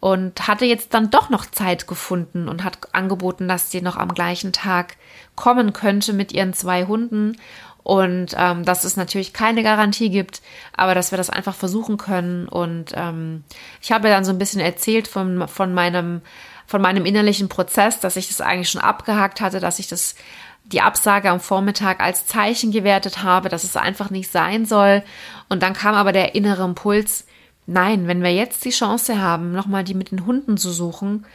und 0.02 0.48
hatte 0.48 0.64
jetzt 0.64 0.94
dann 0.94 1.10
doch 1.10 1.30
noch 1.30 1.46
Zeit 1.46 1.86
gefunden 1.86 2.48
und 2.48 2.64
hat 2.64 2.92
angeboten, 2.92 3.46
dass 3.46 3.70
sie 3.70 3.82
noch 3.82 3.96
am 3.96 4.14
gleichen 4.14 4.52
Tag 4.52 4.96
kommen 5.36 5.72
könnte 5.72 6.12
mit 6.12 6.32
ihren 6.32 6.54
zwei 6.54 6.86
Hunden 6.86 7.36
und 7.84 8.34
ähm, 8.36 8.64
dass 8.64 8.82
es 8.82 8.96
natürlich 8.96 9.32
keine 9.32 9.62
Garantie 9.62 10.10
gibt, 10.10 10.42
aber 10.76 10.96
dass 10.96 11.12
wir 11.12 11.18
das 11.18 11.30
einfach 11.30 11.54
versuchen 11.54 11.98
können. 11.98 12.48
Und 12.48 12.86
ähm, 12.96 13.44
ich 13.80 13.92
habe 13.92 14.08
dann 14.08 14.24
so 14.24 14.32
ein 14.32 14.40
bisschen 14.40 14.60
erzählt 14.60 15.06
von, 15.06 15.46
von 15.46 15.72
meinem 15.72 16.20
von 16.66 16.82
meinem 16.82 17.06
innerlichen 17.06 17.48
Prozess, 17.48 18.00
dass 18.00 18.16
ich 18.16 18.26
das 18.26 18.40
eigentlich 18.40 18.70
schon 18.70 18.80
abgehakt 18.80 19.40
hatte, 19.40 19.60
dass 19.60 19.78
ich 19.78 19.86
das 19.86 20.16
die 20.64 20.80
Absage 20.80 21.30
am 21.30 21.38
Vormittag 21.38 22.00
als 22.00 22.26
Zeichen 22.26 22.72
gewertet 22.72 23.22
habe, 23.22 23.48
dass 23.48 23.62
es 23.62 23.76
einfach 23.76 24.10
nicht 24.10 24.32
sein 24.32 24.66
soll. 24.66 25.04
Und 25.48 25.62
dann 25.62 25.74
kam 25.74 25.94
aber 25.94 26.10
der 26.10 26.34
innere 26.34 26.64
Impuls, 26.64 27.24
Nein, 27.66 28.08
wenn 28.08 28.22
wir 28.22 28.32
jetzt 28.32 28.64
die 28.64 28.70
Chance 28.70 29.20
haben, 29.20 29.52
nochmal 29.52 29.84
die 29.84 29.94
mit 29.94 30.10
den 30.10 30.26
Hunden 30.26 30.56
zu 30.56 30.70
suchen 30.72 31.26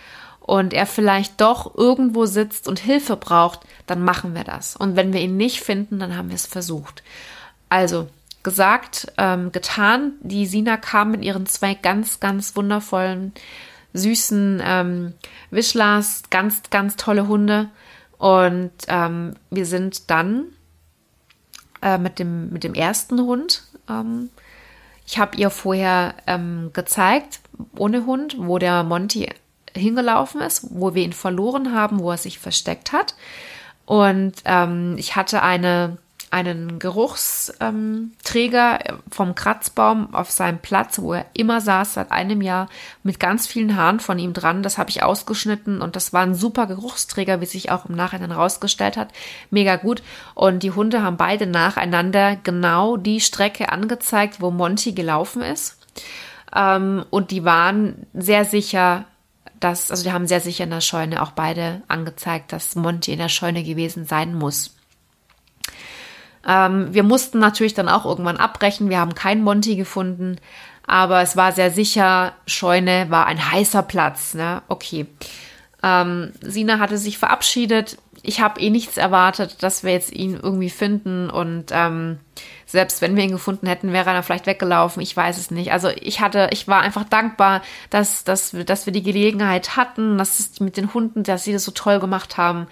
und 0.41 0.73
er 0.73 0.85
vielleicht 0.85 1.39
doch 1.39 1.75
irgendwo 1.75 2.25
sitzt 2.25 2.67
und 2.67 2.79
Hilfe 2.79 3.15
braucht, 3.15 3.61
dann 3.85 4.03
machen 4.03 4.35
wir 4.35 4.43
das. 4.43 4.75
Und 4.75 4.95
wenn 4.95 5.13
wir 5.13 5.21
ihn 5.21 5.37
nicht 5.37 5.61
finden, 5.61 5.99
dann 5.99 6.15
haben 6.17 6.29
wir 6.29 6.35
es 6.35 6.45
versucht. 6.45 7.03
Also 7.69 8.07
gesagt, 8.43 9.11
ähm, 9.17 9.51
getan. 9.51 10.13
Die 10.21 10.45
Sina 10.45 10.77
kam 10.77 11.11
mit 11.11 11.21
ihren 11.23 11.45
zwei 11.47 11.73
ganz, 11.73 12.21
ganz 12.21 12.55
wundervollen, 12.55 13.33
süßen 13.93 14.61
ähm, 14.63 15.13
Wischlers, 15.51 16.23
ganz, 16.29 16.61
ganz 16.69 16.95
tolle 16.95 17.27
Hunde. 17.27 17.69
Und 18.17 18.71
ähm, 18.87 19.33
wir 19.49 19.65
sind 19.65 20.09
dann 20.09 20.45
äh, 21.81 21.97
mit, 21.97 22.19
dem, 22.19 22.49
mit 22.49 22.63
dem 22.63 22.73
ersten 22.73 23.19
Hund 23.19 23.63
ähm, 23.89 24.29
ich 25.07 25.17
habe 25.17 25.37
ihr 25.37 25.49
vorher 25.49 26.15
ähm, 26.27 26.71
gezeigt, 26.73 27.39
ohne 27.77 28.05
Hund, 28.05 28.35
wo 28.37 28.59
der 28.59 28.83
Monty 28.83 29.29
hingelaufen 29.73 30.41
ist, 30.41 30.67
wo 30.69 30.93
wir 30.93 31.03
ihn 31.03 31.13
verloren 31.13 31.73
haben, 31.73 31.99
wo 31.99 32.11
er 32.11 32.17
sich 32.17 32.39
versteckt 32.39 32.91
hat. 32.91 33.15
Und 33.85 34.33
ähm, 34.43 34.95
ich 34.97 35.15
hatte 35.15 35.41
eine 35.41 35.97
einen 36.29 36.79
Geruchsträger 36.79 38.79
vom 39.09 39.35
Kratzbaum 39.35 40.13
auf 40.13 40.29
seinem 40.29 40.59
Platz, 40.59 40.99
wo 40.99 41.13
er 41.13 41.25
immer 41.33 41.61
saß 41.61 41.93
seit 41.93 42.11
einem 42.11 42.41
Jahr 42.41 42.69
mit 43.03 43.19
ganz 43.19 43.47
vielen 43.47 43.77
Haaren 43.77 43.99
von 43.99 44.19
ihm 44.19 44.33
dran. 44.33 44.61
Das 44.61 44.77
habe 44.77 44.89
ich 44.89 45.03
ausgeschnitten 45.03 45.81
und 45.81 45.95
das 45.95 46.13
war 46.13 46.23
ein 46.23 46.35
super 46.35 46.67
Geruchsträger, 46.67 47.39
wie 47.39 47.45
sich 47.45 47.71
auch 47.71 47.85
im 47.85 47.95
Nachhinein 47.95 48.31
rausgestellt 48.31 48.97
hat. 48.97 49.09
Mega 49.51 49.77
gut. 49.77 50.03
Und 50.35 50.63
die 50.63 50.71
Hunde 50.71 51.01
haben 51.01 51.17
beide 51.17 51.47
nacheinander 51.47 52.35
genau 52.35 52.97
die 52.97 53.21
Strecke 53.21 53.71
angezeigt, 53.71 54.41
wo 54.41 54.51
Monty 54.51 54.91
gelaufen 54.91 55.41
ist. 55.41 55.77
Ähm, 56.55 57.05
und 57.09 57.31
die 57.31 57.45
waren 57.45 58.05
sehr 58.13 58.45
sicher, 58.45 59.05
dass, 59.59 59.91
also 59.91 60.03
die 60.03 60.11
haben 60.11 60.27
sehr 60.27 60.41
sicher 60.41 60.65
in 60.65 60.69
der 60.69 60.81
Scheune 60.81 61.21
auch 61.21 61.31
beide 61.31 61.81
angezeigt, 61.87 62.51
dass 62.51 62.75
Monty 62.75 63.13
in 63.13 63.19
der 63.19 63.29
Scheune 63.29 63.63
gewesen 63.63 64.05
sein 64.05 64.33
muss. 64.33 64.76
Ähm, 66.47 66.93
wir 66.93 67.03
mussten 67.03 67.39
natürlich 67.39 67.73
dann 67.73 67.89
auch 67.89 68.05
irgendwann 68.05 68.37
abbrechen. 68.37 68.89
Wir 68.89 68.99
haben 68.99 69.15
keinen 69.15 69.43
Monty 69.43 69.75
gefunden, 69.75 70.37
aber 70.85 71.21
es 71.21 71.35
war 71.35 71.51
sehr 71.51 71.71
sicher. 71.71 72.33
Scheune 72.45 73.07
war 73.09 73.25
ein 73.25 73.51
heißer 73.51 73.83
Platz. 73.83 74.33
Ne? 74.33 74.61
Okay. 74.69 75.05
Ähm, 75.83 76.31
Sina 76.41 76.79
hatte 76.79 76.97
sich 76.97 77.17
verabschiedet. 77.17 77.97
Ich 78.23 78.41
habe 78.41 78.59
eh 78.59 78.69
nichts 78.69 78.97
erwartet, 78.97 79.61
dass 79.61 79.83
wir 79.83 79.91
jetzt 79.91 80.11
ihn 80.11 80.39
irgendwie 80.41 80.69
finden 80.69 81.29
und 81.29 81.65
ähm, 81.71 82.19
selbst 82.67 83.01
wenn 83.01 83.15
wir 83.15 83.23
ihn 83.23 83.31
gefunden 83.31 83.65
hätten, 83.65 83.93
wäre 83.93 84.11
er 84.11 84.23
vielleicht 84.23 84.45
weggelaufen. 84.45 85.01
Ich 85.01 85.15
weiß 85.15 85.37
es 85.37 85.51
nicht. 85.51 85.71
Also 85.71 85.87
ich 85.87 86.19
hatte, 86.19 86.49
ich 86.51 86.67
war 86.67 86.81
einfach 86.81 87.05
dankbar, 87.05 87.61
dass, 87.89 88.25
dass, 88.25 88.51
dass 88.65 88.85
wir 88.85 88.93
die 88.93 89.03
Gelegenheit 89.03 89.77
hatten, 89.77 90.17
dass 90.17 90.39
es 90.39 90.59
mit 90.59 90.75
den 90.75 90.93
Hunden, 90.93 91.23
dass 91.23 91.45
sie 91.45 91.53
das 91.53 91.63
so 91.63 91.71
toll 91.71 91.99
gemacht 91.99 92.35
haben 92.35 92.67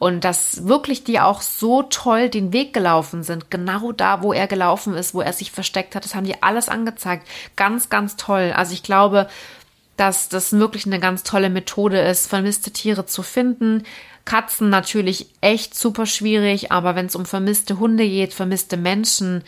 und 0.00 0.24
dass 0.24 0.66
wirklich 0.66 1.04
die 1.04 1.20
auch 1.20 1.40
so 1.40 1.84
toll 1.84 2.28
den 2.28 2.52
Weg 2.52 2.74
gelaufen 2.74 3.22
sind. 3.22 3.48
Genau 3.48 3.92
da, 3.92 4.20
wo 4.20 4.32
er 4.32 4.48
gelaufen 4.48 4.94
ist, 4.94 5.14
wo 5.14 5.20
er 5.20 5.32
sich 5.32 5.52
versteckt 5.52 5.94
hat. 5.94 6.04
Das 6.04 6.16
haben 6.16 6.26
die 6.26 6.42
alles 6.42 6.68
angezeigt. 6.68 7.26
Ganz, 7.54 7.88
ganz 7.88 8.16
toll. 8.16 8.52
Also 8.54 8.72
ich 8.72 8.82
glaube, 8.82 9.28
dass 9.96 10.28
das 10.28 10.52
wirklich 10.52 10.86
eine 10.86 10.98
ganz 10.98 11.22
tolle 11.22 11.50
Methode 11.50 12.00
ist, 12.00 12.26
vermisste 12.26 12.72
Tiere 12.72 13.06
zu 13.06 13.22
finden. 13.22 13.84
Katzen 14.26 14.68
natürlich 14.68 15.30
echt 15.40 15.74
super 15.74 16.04
schwierig, 16.04 16.70
aber 16.72 16.94
wenn 16.94 17.06
es 17.06 17.16
um 17.16 17.24
vermisste 17.24 17.78
Hunde 17.78 18.04
geht, 18.06 18.34
vermisste 18.34 18.76
Menschen, 18.76 19.42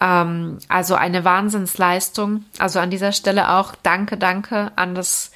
ähm, 0.00 0.58
also 0.68 0.96
eine 0.96 1.24
Wahnsinnsleistung. 1.24 2.44
Also 2.58 2.80
an 2.80 2.90
dieser 2.90 3.12
Stelle 3.12 3.50
auch 3.52 3.74
danke, 3.82 4.16
danke 4.16 4.72
an 4.74 4.94
das 4.94 5.30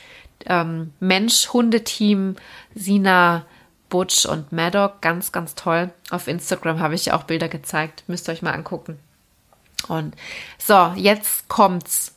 ähm, 0.46 0.92
Mensch-Hundeteam 0.98 2.36
Sina, 2.74 3.44
Butch 3.90 4.24
und 4.24 4.50
Maddock. 4.50 5.02
Ganz, 5.02 5.30
ganz 5.30 5.54
toll. 5.54 5.90
Auf 6.10 6.26
Instagram 6.26 6.80
habe 6.80 6.94
ich 6.94 7.12
auch 7.12 7.24
Bilder 7.24 7.48
gezeigt. 7.48 8.04
Müsst 8.06 8.28
ihr 8.28 8.32
euch 8.32 8.42
mal 8.42 8.54
angucken. 8.54 8.98
Und 9.88 10.14
so, 10.58 10.92
jetzt 10.96 11.48
kommt's. 11.48 12.16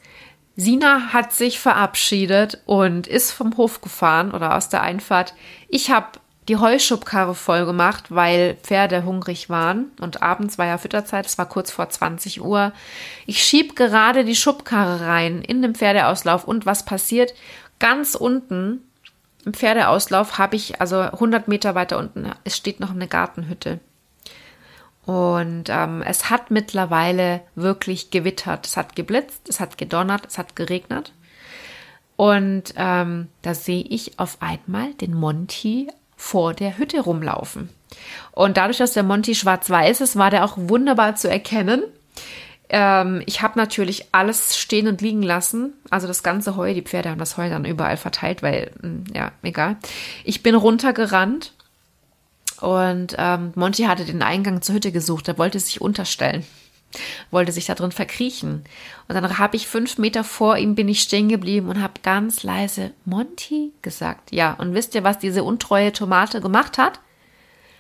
Sina 0.56 1.14
hat 1.14 1.34
sich 1.34 1.60
verabschiedet 1.60 2.62
und 2.66 3.08
ist 3.08 3.32
vom 3.32 3.58
Hof 3.58 3.82
gefahren 3.82 4.32
oder 4.32 4.56
aus 4.56 4.70
der 4.70 4.82
Einfahrt. 4.82 5.34
Ich 5.68 5.90
habe 5.90 6.20
die 6.48 6.58
Heuschubkarre 6.58 7.36
voll 7.36 7.66
gemacht, 7.66 8.06
weil 8.10 8.58
Pferde 8.64 9.06
hungrig 9.06 9.50
waren 9.50 9.91
und 10.02 10.22
abends 10.22 10.58
war 10.58 10.66
ja 10.66 10.78
Fütterzeit, 10.78 11.26
es 11.26 11.38
war 11.38 11.48
kurz 11.48 11.72
vor 11.72 11.89
20 11.89 12.41
Uhr. 12.41 12.74
Ich 13.26 13.44
schieb 13.44 13.76
gerade 13.76 14.26
die 14.26 14.36
Schubkarre 14.36 15.06
rein 15.06 15.41
in 15.41 15.62
den 15.62 15.76
Pferdeauslauf 15.76 16.44
und 16.46 16.66
was 16.66 16.86
passiert? 16.86 17.34
Ganz 17.80 18.16
unten 18.16 18.82
im 19.46 19.54
Pferdeauslauf 19.54 20.38
habe 20.38 20.56
ich, 20.56 20.80
also 20.82 21.00
100 21.00 21.48
Meter 21.48 21.76
weiter 21.76 21.98
unten, 21.98 22.32
es 22.44 22.58
steht 22.58 22.80
noch 22.80 22.91
eine 22.91 23.08
Gartenhütte. 23.08 23.80
Und 25.06 25.66
ähm, 25.68 26.02
es 26.02 26.30
hat 26.30 26.50
mittlerweile 26.50 27.41
wirklich 27.56 28.10
gewittert. 28.10 28.66
Es 28.66 28.78
hat 28.78 28.96
geblitzt, 28.96 29.50
es 29.50 29.60
hat 29.60 29.78
gedonnert, 29.78 30.26
es 30.28 30.38
hat 30.38 30.56
geregnet. 30.56 31.12
Und 32.16 32.74
ähm, 32.78 33.28
da 33.41 33.54
sehe 33.54 33.84
ich 33.84 34.18
auf 34.20 34.38
einmal 34.41 34.94
den 34.94 35.14
Monty 35.14 35.89
vor 36.24 36.54
der 36.54 36.78
Hütte 36.78 37.02
rumlaufen. 37.02 37.68
Und 38.32 38.56
dadurch, 38.56 38.78
dass 38.78 38.94
der 38.94 39.04
Monty 39.04 39.36
schwarz-weiß 39.36 40.00
ist, 40.00 40.16
war 40.16 40.32
der 40.32 40.46
auch 40.46 40.54
wunderbar 40.56 41.16
zu 41.16 41.30
erkennen. 41.30 41.84
Ähm, 42.70 43.22
ich 43.26 43.42
habe 43.42 43.60
natürlich 43.60 44.06
alles 44.14 44.58
stehen 44.58 44.88
und 44.88 45.02
liegen 45.02 45.22
lassen. 45.22 45.74
Also 45.90 46.08
das 46.08 46.24
ganze 46.24 46.56
Heu, 46.56 46.74
die 46.74 46.82
Pferde 46.82 47.10
haben 47.10 47.20
das 47.20 47.36
Heu 47.36 47.50
dann 47.50 47.66
überall 47.66 47.98
verteilt, 47.98 48.42
weil, 48.42 48.72
hm, 48.82 49.04
ja, 49.14 49.34
egal. 49.44 49.76
Ich 50.24 50.42
bin 50.42 50.56
runtergerannt 50.56 51.54
und 52.62 53.16
ähm, 53.20 53.52
Monty 53.56 53.84
hatte 53.84 54.06
den 54.06 54.22
Eingang 54.22 54.62
zur 54.62 54.76
Hütte 54.76 54.94
gesucht. 54.94 55.28
Er 55.28 55.38
wollte 55.38 55.60
sich 55.60 55.82
unterstellen, 55.82 56.46
wollte 57.32 57.52
sich 57.52 57.66
da 57.66 57.76
drin 57.76 57.91
verkriechen. 57.91 58.64
Und 59.08 59.16
dann 59.16 59.38
habe 59.38 59.56
ich 59.56 59.68
fünf 59.68 59.98
Meter 59.98 60.24
vor 60.24 60.58
ihm 60.58 60.76
bin 60.76 60.88
ich 60.88 61.02
stehen 61.02 61.30
geblieben 61.30 61.70
und 61.70 61.82
habe 61.82 61.94
ganz 62.04 62.44
leise 62.44 62.91
Monty 63.06 63.72
gesagt. 63.82 64.32
Ja, 64.32 64.54
und 64.54 64.74
wisst 64.74 64.96
ihr, 64.96 65.04
was 65.04 65.20
diese 65.20 65.44
untreue 65.44 65.91
Tomate 65.91 66.41
gemacht 66.41 66.78
hat? 66.78 67.00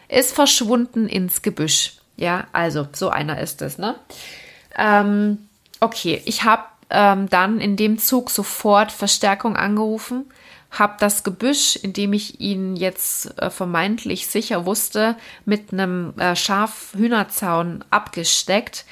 Ist 0.09 0.33
verschwunden 0.33 1.07
ins 1.07 1.41
Gebüsch. 1.41 1.97
Ja, 2.17 2.47
also 2.51 2.87
so 2.93 3.09
einer 3.09 3.39
ist 3.39 3.61
es, 3.61 3.77
ne? 3.77 3.95
Ähm, 4.77 5.49
okay, 5.79 6.21
ich 6.25 6.43
habe 6.43 6.63
ähm, 6.89 7.29
dann 7.29 7.59
in 7.59 7.75
dem 7.75 7.97
Zug 7.97 8.29
sofort 8.29 8.91
Verstärkung 8.91 9.55
angerufen 9.55 10.25
habe 10.73 10.95
das 10.99 11.23
Gebüsch, 11.23 11.75
in 11.75 11.93
dem 11.93 12.13
ich 12.13 12.41
ihn 12.41 12.75
jetzt 12.75 13.37
äh, 13.39 13.49
vermeintlich 13.49 14.27
sicher 14.27 14.65
wusste, 14.65 15.15
mit 15.45 15.71
einem 15.71 16.13
äh, 16.17 16.35
Schafhühnerzaun 16.35 17.85
abgesteckt. 17.91 18.85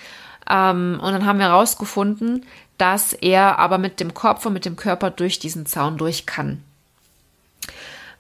Ähm, 0.50 1.00
und 1.02 1.12
dann 1.12 1.26
haben 1.26 1.40
wir 1.40 1.48
herausgefunden, 1.48 2.46
dass 2.78 3.14
er 3.14 3.60
aber 3.60 3.78
mit 3.78 4.00
dem 4.00 4.14
Kopf 4.14 4.46
und 4.46 4.54
mit 4.54 4.66
dem 4.66 4.76
Körper 4.76 5.10
durch 5.10 5.40
diesen 5.40 5.66
Zaun 5.66 5.98
durch 5.98 6.26
kann. 6.26 6.64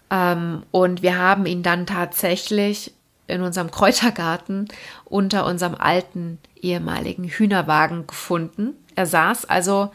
Ähm, 0.09 0.64
und 0.72 1.03
wir 1.03 1.18
haben 1.18 1.45
ihn 1.45 1.64
dann 1.64 1.86
tatsächlich 1.86 2.93
in 3.28 3.41
unserem 3.41 3.72
Kräutergarten 3.72 4.68
unter 5.05 5.45
unserem 5.45 5.76
alten 5.76 6.39
ehemaligen 6.59 7.26
Hühnerwagen 7.26 8.07
gefunden. 8.07 8.74
Er 8.95 9.05
saß 9.05 9.45
also 9.45 9.91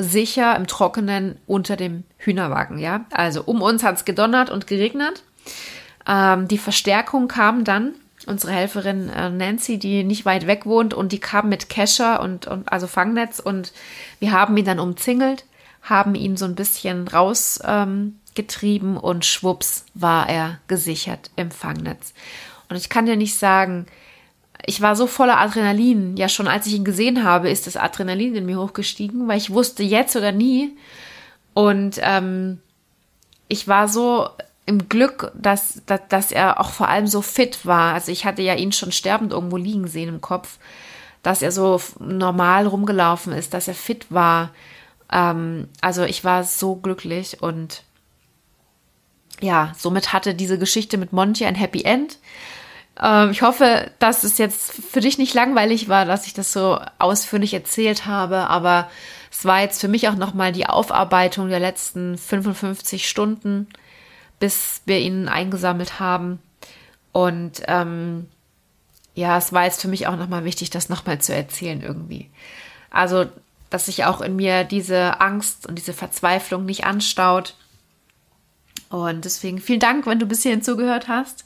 sicher 0.00 0.56
im 0.56 0.66
Trockenen 0.66 1.36
unter 1.46 1.76
dem 1.76 2.04
Hühnerwagen, 2.18 2.78
ja. 2.78 3.04
Also 3.10 3.42
um 3.44 3.62
uns 3.62 3.82
hat 3.82 3.96
es 3.96 4.04
gedonnert 4.04 4.50
und 4.50 4.66
geregnet. 4.66 5.22
Ähm, 6.06 6.48
die 6.48 6.58
Verstärkung 6.58 7.28
kam 7.28 7.64
dann, 7.64 7.94
unsere 8.26 8.52
Helferin 8.52 9.08
äh, 9.10 9.30
Nancy, 9.30 9.78
die 9.78 10.04
nicht 10.04 10.24
weit 10.24 10.46
weg 10.46 10.66
wohnt, 10.66 10.94
und 10.94 11.12
die 11.12 11.20
kam 11.20 11.48
mit 11.48 11.68
Kescher 11.68 12.20
und, 12.20 12.46
und 12.46 12.70
also 12.72 12.86
Fangnetz 12.86 13.38
und 13.38 13.72
wir 14.18 14.32
haben 14.32 14.56
ihn 14.56 14.64
dann 14.64 14.78
umzingelt, 14.78 15.44
haben 15.82 16.14
ihn 16.14 16.36
so 16.36 16.44
ein 16.44 16.54
bisschen 16.54 17.08
rausgetrieben 17.08 18.92
ähm, 18.92 18.96
und 18.98 19.24
schwupps 19.24 19.86
war 19.94 20.28
er 20.28 20.58
gesichert 20.66 21.30
im 21.36 21.50
Fangnetz. 21.50 22.12
Und 22.68 22.76
ich 22.76 22.88
kann 22.88 23.06
dir 23.06 23.16
nicht 23.16 23.36
sagen, 23.36 23.86
ich 24.66 24.80
war 24.80 24.96
so 24.96 25.06
voller 25.06 25.38
Adrenalin. 25.38 26.16
Ja, 26.16 26.28
schon 26.28 26.48
als 26.48 26.66
ich 26.66 26.74
ihn 26.74 26.84
gesehen 26.84 27.24
habe, 27.24 27.50
ist 27.50 27.66
das 27.66 27.76
Adrenalin 27.76 28.34
in 28.34 28.46
mir 28.46 28.58
hochgestiegen, 28.58 29.28
weil 29.28 29.38
ich 29.38 29.50
wusste 29.50 29.82
jetzt 29.82 30.16
oder 30.16 30.32
nie. 30.32 30.76
Und 31.54 31.98
ähm, 32.02 32.60
ich 33.48 33.66
war 33.68 33.88
so 33.88 34.28
im 34.66 34.88
Glück, 34.88 35.32
dass, 35.34 35.82
dass, 35.86 36.00
dass 36.08 36.32
er 36.32 36.60
auch 36.60 36.70
vor 36.70 36.88
allem 36.88 37.06
so 37.06 37.22
fit 37.22 37.66
war. 37.66 37.94
Also 37.94 38.12
ich 38.12 38.24
hatte 38.24 38.42
ja 38.42 38.54
ihn 38.54 38.72
schon 38.72 38.92
sterbend 38.92 39.32
irgendwo 39.32 39.56
liegen 39.56 39.88
sehen 39.88 40.08
im 40.08 40.20
Kopf, 40.20 40.58
dass 41.22 41.42
er 41.42 41.52
so 41.52 41.80
normal 41.98 42.66
rumgelaufen 42.66 43.32
ist, 43.32 43.52
dass 43.52 43.68
er 43.68 43.74
fit 43.74 44.06
war. 44.10 44.50
Ähm, 45.10 45.68
also 45.80 46.04
ich 46.04 46.24
war 46.24 46.44
so 46.44 46.76
glücklich 46.76 47.42
und 47.42 47.82
ja, 49.40 49.72
somit 49.76 50.12
hatte 50.12 50.34
diese 50.34 50.58
Geschichte 50.58 50.98
mit 50.98 51.12
Monty 51.12 51.46
ein 51.46 51.54
Happy 51.54 51.82
End. 51.82 52.18
Ähm, 53.00 53.30
ich 53.30 53.42
hoffe, 53.42 53.90
dass 53.98 54.24
es 54.24 54.38
jetzt 54.38 54.72
für 54.72 55.00
dich 55.00 55.18
nicht 55.18 55.34
langweilig 55.34 55.88
war, 55.88 56.04
dass 56.04 56.26
ich 56.26 56.34
das 56.34 56.52
so 56.52 56.78
ausführlich 56.98 57.54
erzählt 57.54 58.06
habe, 58.06 58.48
aber 58.48 58.90
es 59.30 59.44
war 59.44 59.60
jetzt 59.60 59.80
für 59.80 59.88
mich 59.88 60.08
auch 60.08 60.16
nochmal 60.16 60.52
die 60.52 60.66
Aufarbeitung 60.66 61.48
der 61.48 61.60
letzten 61.60 62.18
55 62.18 63.08
Stunden, 63.08 63.68
bis 64.38 64.82
wir 64.86 64.98
ihn 64.98 65.28
eingesammelt 65.28 66.00
haben. 66.00 66.40
Und 67.12 67.62
ähm, 67.66 68.28
ja, 69.14 69.38
es 69.38 69.52
war 69.52 69.64
jetzt 69.64 69.80
für 69.80 69.88
mich 69.88 70.06
auch 70.06 70.16
nochmal 70.16 70.44
wichtig, 70.44 70.70
das 70.70 70.88
nochmal 70.88 71.20
zu 71.20 71.34
erzählen 71.34 71.82
irgendwie. 71.82 72.28
Also, 72.90 73.26
dass 73.70 73.86
sich 73.86 74.04
auch 74.04 74.20
in 74.20 74.36
mir 74.36 74.64
diese 74.64 75.20
Angst 75.20 75.66
und 75.66 75.76
diese 75.76 75.92
Verzweiflung 75.92 76.64
nicht 76.64 76.84
anstaut. 76.84 77.54
Und 78.88 79.24
deswegen 79.24 79.60
vielen 79.60 79.78
Dank, 79.78 80.06
wenn 80.06 80.18
du 80.18 80.26
bis 80.26 80.42
hierhin 80.42 80.62
zugehört 80.62 81.06
hast. 81.06 81.44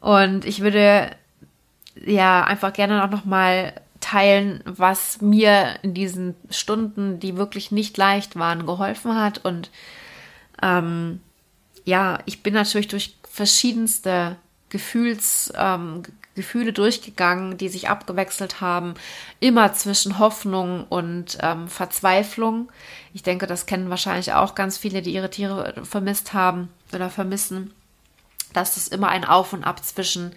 Und 0.00 0.44
ich 0.44 0.60
würde 0.60 1.10
ja 2.04 2.44
einfach 2.44 2.72
gerne 2.72 3.04
auch 3.04 3.10
noch 3.10 3.24
mal 3.24 3.74
teilen, 4.00 4.62
was 4.64 5.20
mir 5.20 5.76
in 5.82 5.94
diesen 5.94 6.34
Stunden, 6.48 7.20
die 7.20 7.36
wirklich 7.36 7.70
nicht 7.70 7.96
leicht 7.96 8.36
waren, 8.36 8.66
geholfen 8.66 9.14
hat. 9.14 9.44
Und 9.44 9.70
ähm, 10.62 11.20
ja, 11.84 12.18
ich 12.24 12.42
bin 12.42 12.54
natürlich 12.54 12.88
durch 12.88 13.16
verschiedenste 13.28 14.36
Gefühls, 14.70 15.52
ähm, 15.56 16.02
Gefühle 16.34 16.72
durchgegangen, 16.72 17.58
die 17.58 17.68
sich 17.68 17.88
abgewechselt 17.88 18.60
haben, 18.60 18.94
immer 19.40 19.74
zwischen 19.74 20.18
Hoffnung 20.18 20.86
und 20.88 21.36
ähm, 21.42 21.68
Verzweiflung. 21.68 22.70
Ich 23.12 23.22
denke, 23.22 23.46
das 23.46 23.66
kennen 23.66 23.90
wahrscheinlich 23.90 24.32
auch 24.32 24.54
ganz 24.54 24.78
viele, 24.78 25.02
die 25.02 25.12
ihre 25.12 25.28
Tiere 25.28 25.74
vermisst 25.84 26.32
haben 26.32 26.68
oder 26.92 27.10
vermissen 27.10 27.74
dass 28.52 28.76
es 28.76 28.88
immer 28.88 29.08
ein 29.08 29.24
Auf 29.24 29.52
und 29.52 29.64
Ab 29.64 29.84
zwischen 29.84 30.32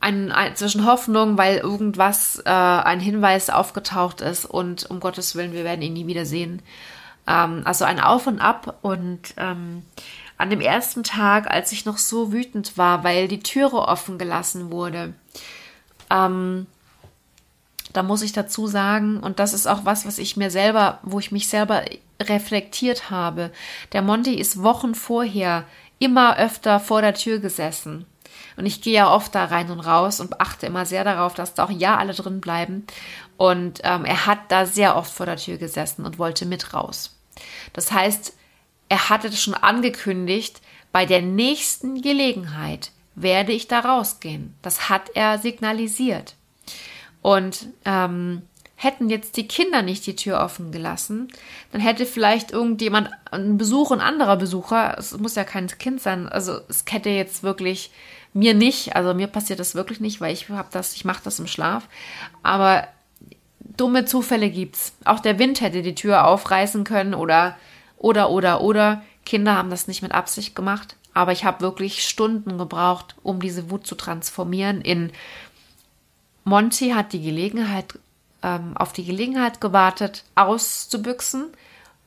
ein, 0.00 0.32
ein, 0.32 0.54
zwischen 0.54 0.84
Hoffnung, 0.84 1.38
weil 1.38 1.56
irgendwas, 1.56 2.42
äh, 2.44 2.50
ein 2.50 3.00
Hinweis 3.00 3.48
aufgetaucht 3.48 4.20
ist 4.20 4.44
und 4.44 4.90
um 4.90 5.00
Gottes 5.00 5.34
Willen, 5.34 5.54
wir 5.54 5.64
werden 5.64 5.80
ihn 5.80 5.94
nie 5.94 6.06
wieder 6.06 6.26
sehen. 6.26 6.60
Ähm, 7.26 7.62
also 7.64 7.86
ein 7.86 8.00
Auf 8.00 8.26
und 8.26 8.38
Ab 8.38 8.78
und 8.82 9.34
ähm, 9.38 9.82
an 10.36 10.50
dem 10.50 10.60
ersten 10.60 11.04
Tag, 11.04 11.50
als 11.50 11.72
ich 11.72 11.86
noch 11.86 11.96
so 11.96 12.32
wütend 12.32 12.76
war, 12.76 13.02
weil 13.02 13.28
die 13.28 13.40
Türe 13.40 13.78
offen 13.78 14.18
gelassen 14.18 14.70
wurde, 14.70 15.14
ähm, 16.10 16.66
da 17.94 18.02
muss 18.02 18.22
ich 18.22 18.32
dazu 18.32 18.66
sagen, 18.66 19.20
und 19.20 19.38
das 19.38 19.54
ist 19.54 19.66
auch 19.66 19.84
was, 19.84 20.04
was 20.04 20.18
ich 20.18 20.36
mir 20.36 20.50
selber, 20.50 20.98
wo 21.02 21.20
ich 21.20 21.30
mich 21.30 21.48
selber 21.48 21.84
reflektiert 22.20 23.08
habe. 23.08 23.52
Der 23.92 24.02
Monty 24.02 24.34
ist 24.34 24.62
Wochen 24.62 24.94
vorher 24.94 25.64
immer 26.04 26.38
öfter 26.38 26.78
vor 26.80 27.00
der 27.00 27.14
Tür 27.14 27.38
gesessen. 27.38 28.06
Und 28.56 28.66
ich 28.66 28.80
gehe 28.80 28.94
ja 28.94 29.12
oft 29.12 29.34
da 29.34 29.46
rein 29.46 29.70
und 29.70 29.80
raus 29.80 30.20
und 30.20 30.40
achte 30.40 30.66
immer 30.66 30.86
sehr 30.86 31.02
darauf, 31.02 31.34
dass 31.34 31.54
da 31.54 31.64
auch 31.64 31.70
ja 31.70 31.96
alle 31.96 32.14
drin 32.14 32.40
bleiben. 32.40 32.86
Und 33.36 33.80
ähm, 33.82 34.04
er 34.04 34.26
hat 34.26 34.38
da 34.48 34.66
sehr 34.66 34.96
oft 34.96 35.12
vor 35.12 35.26
der 35.26 35.36
Tür 35.36 35.56
gesessen 35.56 36.04
und 36.04 36.18
wollte 36.18 36.46
mit 36.46 36.72
raus. 36.72 37.16
Das 37.72 37.90
heißt, 37.90 38.36
er 38.88 39.08
hatte 39.08 39.32
schon 39.32 39.54
angekündigt, 39.54 40.60
bei 40.92 41.06
der 41.06 41.22
nächsten 41.22 42.00
Gelegenheit 42.02 42.92
werde 43.16 43.52
ich 43.52 43.66
da 43.66 43.80
rausgehen. 43.80 44.54
Das 44.62 44.88
hat 44.88 45.10
er 45.14 45.38
signalisiert. 45.38 46.36
Und 47.22 47.66
ähm, 47.84 48.42
hätten 48.76 49.08
jetzt 49.08 49.36
die 49.36 49.46
Kinder 49.46 49.82
nicht 49.82 50.06
die 50.06 50.16
Tür 50.16 50.40
offen 50.40 50.72
gelassen, 50.72 51.28
dann 51.72 51.80
hätte 51.80 52.06
vielleicht 52.06 52.50
irgendjemand, 52.50 53.10
ein 53.30 53.56
Besuch, 53.56 53.92
ein 53.92 54.00
anderer 54.00 54.36
Besucher, 54.36 54.96
es 54.98 55.16
muss 55.18 55.36
ja 55.36 55.44
kein 55.44 55.66
Kind 55.66 56.00
sein, 56.00 56.28
also 56.28 56.60
es 56.68 56.84
hätte 56.88 57.10
jetzt 57.10 57.42
wirklich 57.42 57.90
mir 58.32 58.54
nicht, 58.54 58.96
also 58.96 59.14
mir 59.14 59.28
passiert 59.28 59.60
das 59.60 59.74
wirklich 59.74 60.00
nicht, 60.00 60.20
weil 60.20 60.32
ich 60.32 60.48
habe 60.48 60.68
das, 60.72 60.94
ich 60.94 61.04
mache 61.04 61.22
das 61.22 61.38
im 61.38 61.46
Schlaf, 61.46 61.88
aber 62.42 62.88
dumme 63.60 64.04
Zufälle 64.04 64.50
gibt's. 64.50 64.92
Auch 65.04 65.20
der 65.20 65.38
Wind 65.38 65.60
hätte 65.60 65.82
die 65.82 65.94
Tür 65.94 66.26
aufreißen 66.26 66.84
können 66.84 67.14
oder 67.14 67.56
oder 67.96 68.30
oder 68.30 68.60
oder 68.60 69.02
Kinder 69.24 69.56
haben 69.56 69.70
das 69.70 69.88
nicht 69.88 70.02
mit 70.02 70.12
Absicht 70.12 70.54
gemacht, 70.54 70.96
aber 71.14 71.32
ich 71.32 71.44
habe 71.44 71.60
wirklich 71.60 72.06
Stunden 72.06 72.58
gebraucht, 72.58 73.14
um 73.22 73.40
diese 73.40 73.70
Wut 73.70 73.86
zu 73.86 73.94
transformieren 73.94 74.80
in 74.80 75.12
Monty 76.44 76.90
hat 76.90 77.14
die 77.14 77.22
Gelegenheit 77.22 77.98
ähm, 78.44 78.76
auf 78.76 78.92
die 78.92 79.04
Gelegenheit 79.04 79.60
gewartet, 79.60 80.24
auszubüchsen 80.34 81.46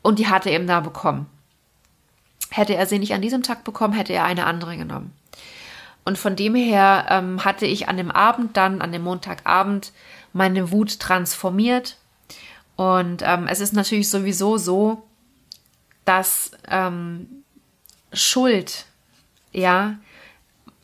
und 0.04 0.20
die 0.20 0.28
hatte 0.28 0.50
er 0.50 0.56
eben 0.56 0.68
da 0.68 0.80
bekommen. 0.80 1.26
Hätte 2.52 2.76
er 2.76 2.86
sie 2.86 3.00
nicht 3.00 3.14
an 3.14 3.22
diesem 3.22 3.44
Tag 3.44 3.64
bekommen, 3.64 3.94
hätte 3.94 4.14
er 4.14 4.24
eine 4.24 4.46
andere 4.46 4.78
genommen. 4.78 5.14
Und 6.06 6.18
von 6.18 6.38
dem 6.38 6.56
her 6.56 7.08
ähm, 7.10 7.44
hatte 7.44 7.66
ich 7.66 7.90
an 7.90 7.98
dem 7.98 8.12
Abend 8.12 8.56
dann, 8.56 8.82
an 8.82 8.94
dem 8.94 9.02
Montagabend, 9.02 9.92
meine 10.32 10.72
Wut 10.72 11.00
transformiert. 11.00 11.98
Und 12.78 13.24
ähm, 13.26 13.48
es 13.48 13.60
ist 13.60 13.74
natürlich 13.74 14.10
sowieso 14.10 14.58
so, 14.58 15.04
dass 16.06 16.52
ähm, 16.70 17.44
Schuld, 18.14 18.86
ja, 19.52 19.96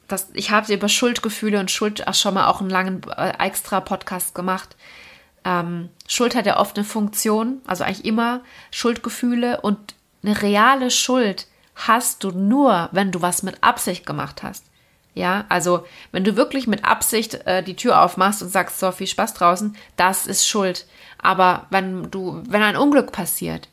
das, 0.09 0.27
ich 0.33 0.51
habe 0.51 0.73
über 0.73 0.89
Schuldgefühle 0.89 1.59
und 1.59 1.71
Schuld 1.71 2.05
auch 2.07 2.13
schon 2.13 2.33
mal 2.33 2.47
auch 2.47 2.59
einen 2.59 2.69
langen 2.69 3.01
äh, 3.15 3.31
extra 3.39 3.79
Podcast 3.79 4.35
gemacht. 4.35 4.75
Ähm, 5.45 5.89
Schuld 6.07 6.35
hat 6.35 6.45
ja 6.45 6.59
oft 6.59 6.77
eine 6.77 6.85
Funktion, 6.85 7.61
also 7.65 7.83
eigentlich 7.83 8.05
immer 8.05 8.41
Schuldgefühle 8.71 9.61
und 9.61 9.95
eine 10.23 10.41
reale 10.41 10.89
Schuld 10.89 11.47
hast 11.75 12.23
du 12.23 12.31
nur, 12.31 12.89
wenn 12.91 13.11
du 13.11 13.21
was 13.21 13.43
mit 13.43 13.63
Absicht 13.63 14.05
gemacht 14.05 14.43
hast. 14.43 14.65
Ja, 15.15 15.45
also 15.49 15.85
wenn 16.11 16.23
du 16.23 16.35
wirklich 16.35 16.65
mit 16.65 16.85
Absicht 16.85 17.35
äh, 17.45 17.61
die 17.61 17.75
Tür 17.75 18.01
aufmachst 18.01 18.41
und 18.41 18.49
sagst, 18.49 18.79
so 18.79 18.91
viel 18.91 19.05
Spaß 19.05 19.35
draußen, 19.35 19.75
das 19.95 20.25
ist 20.25 20.47
Schuld. 20.47 20.87
Aber 21.19 21.67
wenn 21.69 22.09
du, 22.09 22.41
wenn 22.47 22.63
ein 22.63 22.75
Unglück 22.75 23.11
passiert, 23.11 23.69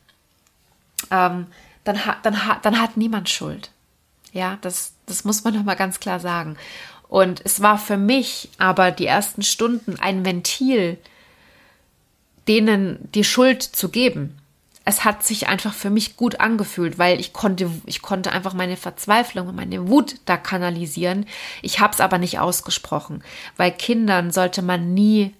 ähm, 1.10 1.46
dann, 1.84 2.04
hat, 2.04 2.18
dann, 2.24 2.46
hat, 2.46 2.64
dann 2.64 2.80
hat 2.80 2.96
niemand 2.96 3.30
Schuld. 3.30 3.70
Ja, 4.32 4.58
das, 4.60 4.92
das 5.06 5.24
muss 5.24 5.44
man 5.44 5.54
nochmal 5.56 5.76
ganz 5.76 5.98
klar 5.98 6.20
sagen. 6.20 6.56
Und 7.08 7.40
es 7.44 7.62
war 7.62 7.78
für 7.78 7.96
mich 7.96 8.50
aber 8.58 8.90
die 8.90 9.06
ersten 9.06 9.42
Stunden 9.42 9.98
ein 9.98 10.24
Ventil, 10.24 10.98
denen 12.49 13.09
die 13.14 13.24
Schuld 13.24 13.62
zu 13.62 13.88
geben 13.88 14.41
es 14.84 15.05
hat 15.05 15.22
sich 15.22 15.47
einfach 15.47 15.74
für 15.74 15.91
mich 15.91 16.16
gut 16.16 16.41
angefühlt, 16.41 16.99
weil 16.99 17.20
ich 17.20 17.32
konnte, 17.32 17.70
ich 17.86 18.03
konnte 18.03 18.32
einfach 18.32 18.55
meine 18.55 18.76
Verzweiflung 18.76 19.49
und 19.49 19.55
meine 19.55 19.88
Wut 19.88 20.16
da 20.24 20.36
kanalisieren. 20.36 21.26
Ich 21.62 21.80
habe 21.80 21.93
es 21.93 22.01
aber 22.01 22.18
nicht 22.18 22.38
ausgesprochen, 22.38 23.22
weil 23.57 23.70
Kindern 23.70 24.30
sollte 24.30 24.62
man 24.62 24.95
nie 24.95 25.34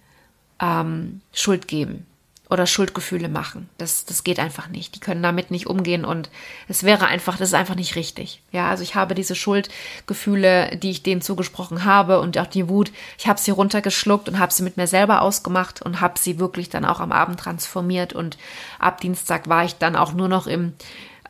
ähm, 0.61 1.21
Schuld 1.33 1.69
geben 1.69 2.07
oder 2.51 2.67
Schuldgefühle 2.67 3.29
machen. 3.29 3.69
Das, 3.79 4.05
das 4.05 4.25
geht 4.25 4.41
einfach 4.41 4.69
nicht. 4.69 4.95
Die 4.95 5.01
können 5.01 5.23
damit 5.23 5.51
nicht 5.51 5.69
umgehen 5.69 6.05
und 6.05 6.31
es 6.69 6.83
wäre 6.83 7.07
einfach, 7.07 7.39
das 7.39 7.49
ist 7.49 7.55
einfach 7.55 7.77
nicht 7.77 7.95
richtig. 7.95 8.43
Ja, 8.51 8.69
also 8.69 8.83
ich 8.83 8.97
habe 8.97 9.15
diese 9.15 9.37
Schuldgefühle, 9.37 10.77
die 10.77 10.91
ich 10.91 11.03
denen 11.03 11.23
zugesprochen 11.23 11.85
habe 11.85 12.21
und 12.21 12.37
auch 12.39 12.47
die 12.47 12.69
Wut, 12.69 12.91
ich 13.19 13.29
habe 13.29 13.41
sie 13.41 13.53
runtergeschluckt 13.53 14.29
und 14.29 14.39
habe 14.39 14.53
sie 14.53 14.65
mit 14.65 14.77
mir 14.77 14.89
selber 14.89 15.23
ausgemacht 15.23 15.81
und 15.81 16.01
habe 16.01 16.19
sie 16.19 16.39
wirklich 16.41 16.69
dann 16.69 16.85
auch 16.85 17.01
am 17.01 17.13
Abend 17.13 17.39
transformiert 17.39 18.13
und 18.13 18.37
ab 18.79 19.01
Dienstag 19.01 19.49
war 19.49 19.65
ich 19.65 19.77
dann 19.77 19.95
auch 19.95 20.13
nur 20.13 20.29
noch 20.29 20.49
im 20.49 20.73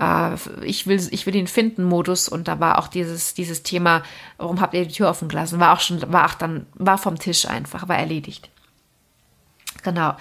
äh, 0.01 0.37
ich 0.65 0.87
will, 0.87 1.07
ich 1.11 1.27
will 1.27 1.37
ihn 1.37 1.47
finden 1.47 1.85
Modus 1.85 2.29
und 2.29 2.49
da 2.49 2.59
war 2.59 2.79
auch 2.79 2.89
dieses, 2.89 3.35
dieses 3.35 3.63
Thema, 3.63 4.03
warum 4.39 4.61
habt 4.61 4.73
ihr 4.73 4.87
die 4.87 4.95
Tür 4.95 5.11
offen 5.11 5.29
gelassen, 5.29 5.61
war 5.61 5.75
auch 5.75 5.81
schon, 5.81 6.01
war 6.13 6.27
auch 6.27 6.35
dann, 6.35 6.67
war 6.75 6.97
vom 6.97 7.19
Tisch 7.19 7.47
einfach, 7.47 7.89
war 7.89 7.99
erledigt. 7.99 8.49
Genau. 9.83 10.15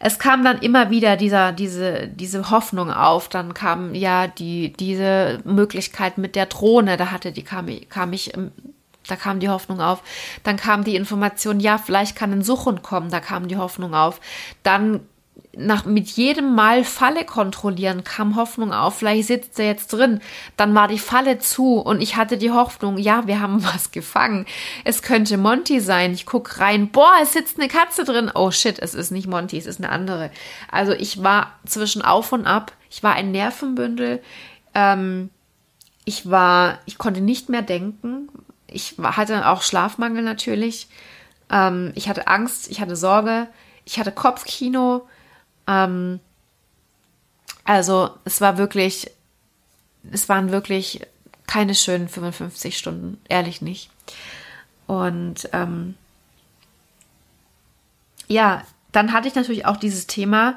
Es 0.00 0.18
kam 0.18 0.44
dann 0.44 0.58
immer 0.60 0.90
wieder 0.90 1.16
dieser, 1.16 1.52
diese, 1.52 2.08
diese 2.08 2.50
Hoffnung 2.50 2.90
auf. 2.90 3.28
Dann 3.28 3.54
kam 3.54 3.94
ja 3.94 4.26
die, 4.26 4.72
diese 4.72 5.40
Möglichkeit 5.44 6.18
mit 6.18 6.36
der 6.36 6.46
Drohne. 6.46 6.96
Da 6.96 7.10
hatte 7.10 7.32
die, 7.32 7.42
kam, 7.42 7.68
kam 7.88 8.12
ich, 8.12 8.32
da 9.06 9.16
kam 9.16 9.40
die 9.40 9.48
Hoffnung 9.48 9.80
auf. 9.80 10.02
Dann 10.42 10.56
kam 10.56 10.84
die 10.84 10.96
Information, 10.96 11.60
ja, 11.60 11.78
vielleicht 11.78 12.16
kann 12.16 12.32
ein 12.32 12.42
Suchhund 12.42 12.82
kommen. 12.82 13.10
Da 13.10 13.20
kam 13.20 13.48
die 13.48 13.56
Hoffnung 13.56 13.94
auf. 13.94 14.20
Dann 14.62 15.00
nach, 15.54 15.84
mit 15.84 16.08
jedem 16.08 16.54
Mal 16.54 16.84
Falle 16.84 17.24
kontrollieren 17.24 18.04
kam 18.04 18.36
Hoffnung 18.36 18.72
auf, 18.72 18.98
vielleicht 18.98 19.28
sitzt 19.28 19.58
er 19.58 19.66
jetzt 19.66 19.92
drin. 19.92 20.20
Dann 20.56 20.74
war 20.74 20.88
die 20.88 20.98
Falle 20.98 21.38
zu 21.38 21.78
und 21.78 22.00
ich 22.00 22.16
hatte 22.16 22.38
die 22.38 22.50
Hoffnung, 22.50 22.96
ja, 22.96 23.26
wir 23.26 23.40
haben 23.40 23.62
was 23.74 23.92
gefangen. 23.92 24.46
Es 24.84 25.02
könnte 25.02 25.36
Monty 25.36 25.80
sein. 25.80 26.12
Ich 26.14 26.26
guck 26.26 26.58
rein, 26.58 26.90
boah, 26.90 27.12
es 27.22 27.32
sitzt 27.32 27.58
eine 27.58 27.68
Katze 27.68 28.04
drin. 28.04 28.30
Oh 28.34 28.50
shit, 28.50 28.78
es 28.78 28.94
ist 28.94 29.10
nicht 29.10 29.26
Monty, 29.26 29.58
es 29.58 29.66
ist 29.66 29.78
eine 29.78 29.90
andere. 29.90 30.30
Also 30.70 30.92
ich 30.92 31.22
war 31.22 31.52
zwischen 31.66 32.02
auf 32.02 32.32
und 32.32 32.46
ab. 32.46 32.72
Ich 32.90 33.02
war 33.02 33.14
ein 33.14 33.30
Nervenbündel. 33.30 34.22
Ähm, 34.74 35.30
ich 36.04 36.30
war, 36.30 36.78
ich 36.86 36.98
konnte 36.98 37.20
nicht 37.20 37.48
mehr 37.48 37.62
denken. 37.62 38.28
Ich 38.66 38.96
hatte 39.02 39.48
auch 39.48 39.62
Schlafmangel 39.62 40.22
natürlich. 40.22 40.88
Ähm, 41.50 41.92
ich 41.94 42.08
hatte 42.08 42.26
Angst, 42.26 42.70
ich 42.70 42.80
hatte 42.80 42.96
Sorge, 42.96 43.48
ich 43.84 43.98
hatte 43.98 44.12
Kopfkino 44.12 45.06
ähm, 45.66 46.20
also 47.64 48.10
es 48.24 48.40
war 48.40 48.58
wirklich, 48.58 49.10
es 50.10 50.28
waren 50.28 50.50
wirklich 50.50 51.00
keine 51.46 51.74
schönen 51.74 52.08
55 52.08 52.76
Stunden, 52.76 53.20
ehrlich 53.28 53.62
nicht. 53.62 53.90
Und 54.86 55.48
ähm, 55.52 55.94
ja, 58.26 58.62
dann 58.90 59.12
hatte 59.12 59.28
ich 59.28 59.34
natürlich 59.34 59.66
auch 59.66 59.76
dieses 59.76 60.06
Thema, 60.06 60.56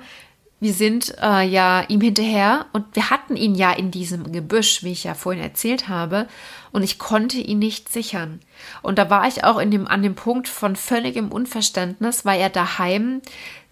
wir 0.61 0.73
sind 0.73 1.15
äh, 1.21 1.45
ja 1.45 1.83
ihm 1.89 2.01
hinterher 2.01 2.65
und 2.71 2.95
wir 2.95 3.09
hatten 3.09 3.35
ihn 3.35 3.55
ja 3.55 3.71
in 3.71 3.91
diesem 3.91 4.31
Gebüsch, 4.31 4.83
wie 4.83 4.93
ich 4.93 5.03
ja 5.03 5.13
vorhin 5.13 5.43
erzählt 5.43 5.89
habe, 5.89 6.27
und 6.71 6.81
ich 6.81 6.97
konnte 6.97 7.37
ihn 7.37 7.59
nicht 7.59 7.89
sichern. 7.89 8.39
Und 8.81 8.97
da 8.97 9.09
war 9.09 9.27
ich 9.27 9.43
auch 9.43 9.59
in 9.59 9.69
dem, 9.69 9.87
an 9.87 10.01
dem 10.01 10.15
Punkt 10.15 10.47
von 10.47 10.75
völligem 10.75 11.31
Unverständnis, 11.31 12.25
weil 12.25 12.39
er 12.39 12.49
daheim 12.49 13.21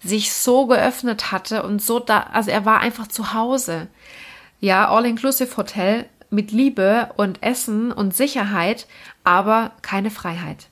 sich 0.04 0.32
so 0.32 0.66
geöffnet 0.66 1.32
hatte 1.32 1.62
und 1.62 1.82
so 1.82 1.98
da, 1.98 2.20
also 2.32 2.50
er 2.50 2.64
war 2.64 2.80
einfach 2.80 3.08
zu 3.08 3.32
Hause. 3.32 3.88
Ja, 4.60 4.88
All-Inclusive 4.88 5.56
Hotel 5.56 6.06
mit 6.30 6.52
Liebe 6.52 7.10
und 7.16 7.42
Essen 7.42 7.92
und 7.92 8.14
Sicherheit, 8.14 8.86
aber 9.22 9.72
keine 9.82 10.10
Freiheit. 10.10 10.68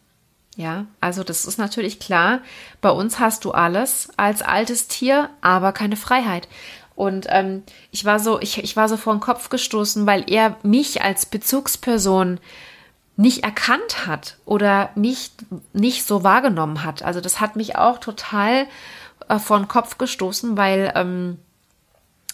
Ja, 0.57 0.87
also 1.01 1.25
das 1.25 1.47
ist 1.47 1.59
natürlich 1.59 1.99
klar. 1.99 2.41
Bei 2.83 2.91
uns 2.91 3.19
hast 3.19 3.45
du 3.45 3.53
alles 3.53 4.11
als 4.19 4.43
altes 4.43 4.87
Tier, 4.87 5.31
aber 5.41 5.73
keine 5.73 5.97
Freiheit. 5.97 6.47
Und 6.95 7.27
ähm, 7.31 7.63
ich 7.91 8.05
war 8.05 8.19
so, 8.19 8.39
ich, 8.41 8.63
ich 8.63 8.77
war 8.77 8.89
so 8.89 8.99
vor 8.99 9.15
den 9.15 9.21
Kopf 9.21 9.49
gestoßen, 9.49 10.07
weil 10.07 10.25
er 10.31 10.57
mich 10.63 11.03
als 11.03 11.25
Bezugsperson 11.25 12.39
nicht 13.17 13.45
erkannt 13.45 14.07
hat 14.07 14.37
oder 14.45 14.91
nicht, 14.95 15.33
nicht 15.73 16.05
so 16.05 16.23
wahrgenommen 16.23 16.85
hat. 16.85 17.03
Also 17.03 17.21
das 17.21 17.41
hat 17.41 17.57
mich 17.57 17.77
auch 17.77 17.99
total 17.99 18.67
äh, 19.29 19.39
vor 19.39 19.59
den 19.59 19.69
Kopf 19.69 19.99
gestoßen, 19.99 20.57
weil 20.57 20.93
ähm, 20.95 21.39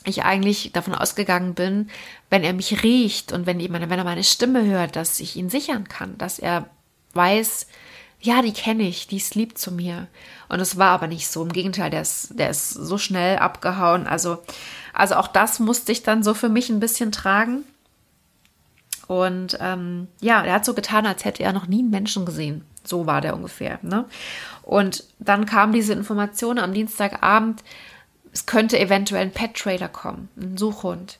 ich 0.04 0.24
eigentlich 0.24 0.72
davon 0.72 0.94
ausgegangen 0.94 1.54
bin, 1.54 1.90
wenn 2.30 2.44
er 2.44 2.52
mich 2.52 2.82
riecht 2.82 3.32
und 3.32 3.46
wenn, 3.46 3.60
wenn 3.60 3.90
er 3.90 4.04
meine 4.04 4.24
Stimme 4.24 4.64
hört, 4.64 4.96
dass 4.96 5.20
ich 5.20 5.36
ihn 5.36 5.50
sichern 5.50 5.88
kann, 5.88 6.16
dass 6.18 6.38
er 6.38 6.68
weiß, 7.14 7.66
ja, 8.20 8.42
die 8.42 8.52
kenne 8.52 8.82
ich, 8.82 9.06
die 9.06 9.16
ist 9.16 9.34
lieb 9.34 9.58
zu 9.58 9.70
mir. 9.70 10.08
Und 10.48 10.60
es 10.60 10.76
war 10.76 10.90
aber 10.90 11.06
nicht 11.06 11.28
so. 11.28 11.42
Im 11.42 11.52
Gegenteil, 11.52 11.90
der 11.90 12.02
ist, 12.02 12.38
der 12.38 12.50
ist 12.50 12.70
so 12.70 12.98
schnell 12.98 13.38
abgehauen. 13.38 14.06
Also, 14.06 14.38
also 14.92 15.14
auch 15.14 15.28
das 15.28 15.60
musste 15.60 15.92
ich 15.92 16.02
dann 16.02 16.22
so 16.22 16.34
für 16.34 16.48
mich 16.48 16.68
ein 16.68 16.80
bisschen 16.80 17.12
tragen. 17.12 17.64
Und 19.06 19.56
ähm, 19.60 20.08
ja, 20.20 20.42
er 20.42 20.54
hat 20.54 20.64
so 20.64 20.74
getan, 20.74 21.06
als 21.06 21.24
hätte 21.24 21.42
er 21.42 21.52
noch 21.52 21.66
nie 21.66 21.78
einen 21.78 21.90
Menschen 21.90 22.26
gesehen. 22.26 22.64
So 22.88 23.06
war 23.06 23.20
der 23.20 23.34
ungefähr. 23.34 23.78
Ne? 23.82 24.04
Und 24.62 25.04
dann 25.18 25.46
kam 25.46 25.72
diese 25.72 25.92
Information 25.92 26.58
am 26.58 26.72
Dienstagabend, 26.72 27.62
es 28.32 28.46
könnte 28.46 28.78
eventuell 28.78 29.22
ein 29.22 29.32
Pet-Trailer 29.32 29.88
kommen, 29.88 30.28
ein 30.36 30.56
Suchhund. 30.56 31.18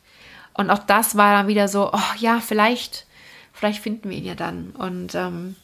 Und 0.54 0.70
auch 0.70 0.80
das 0.80 1.16
war 1.16 1.34
dann 1.34 1.48
wieder 1.48 1.68
so, 1.68 1.90
oh 1.92 2.14
ja, 2.18 2.40
vielleicht, 2.40 3.06
vielleicht 3.52 3.80
finden 3.80 4.10
wir 4.10 4.16
ihn 4.16 4.24
ja 4.24 4.34
dann. 4.34 4.70
Und 4.70 5.14
ähm, 5.14 5.56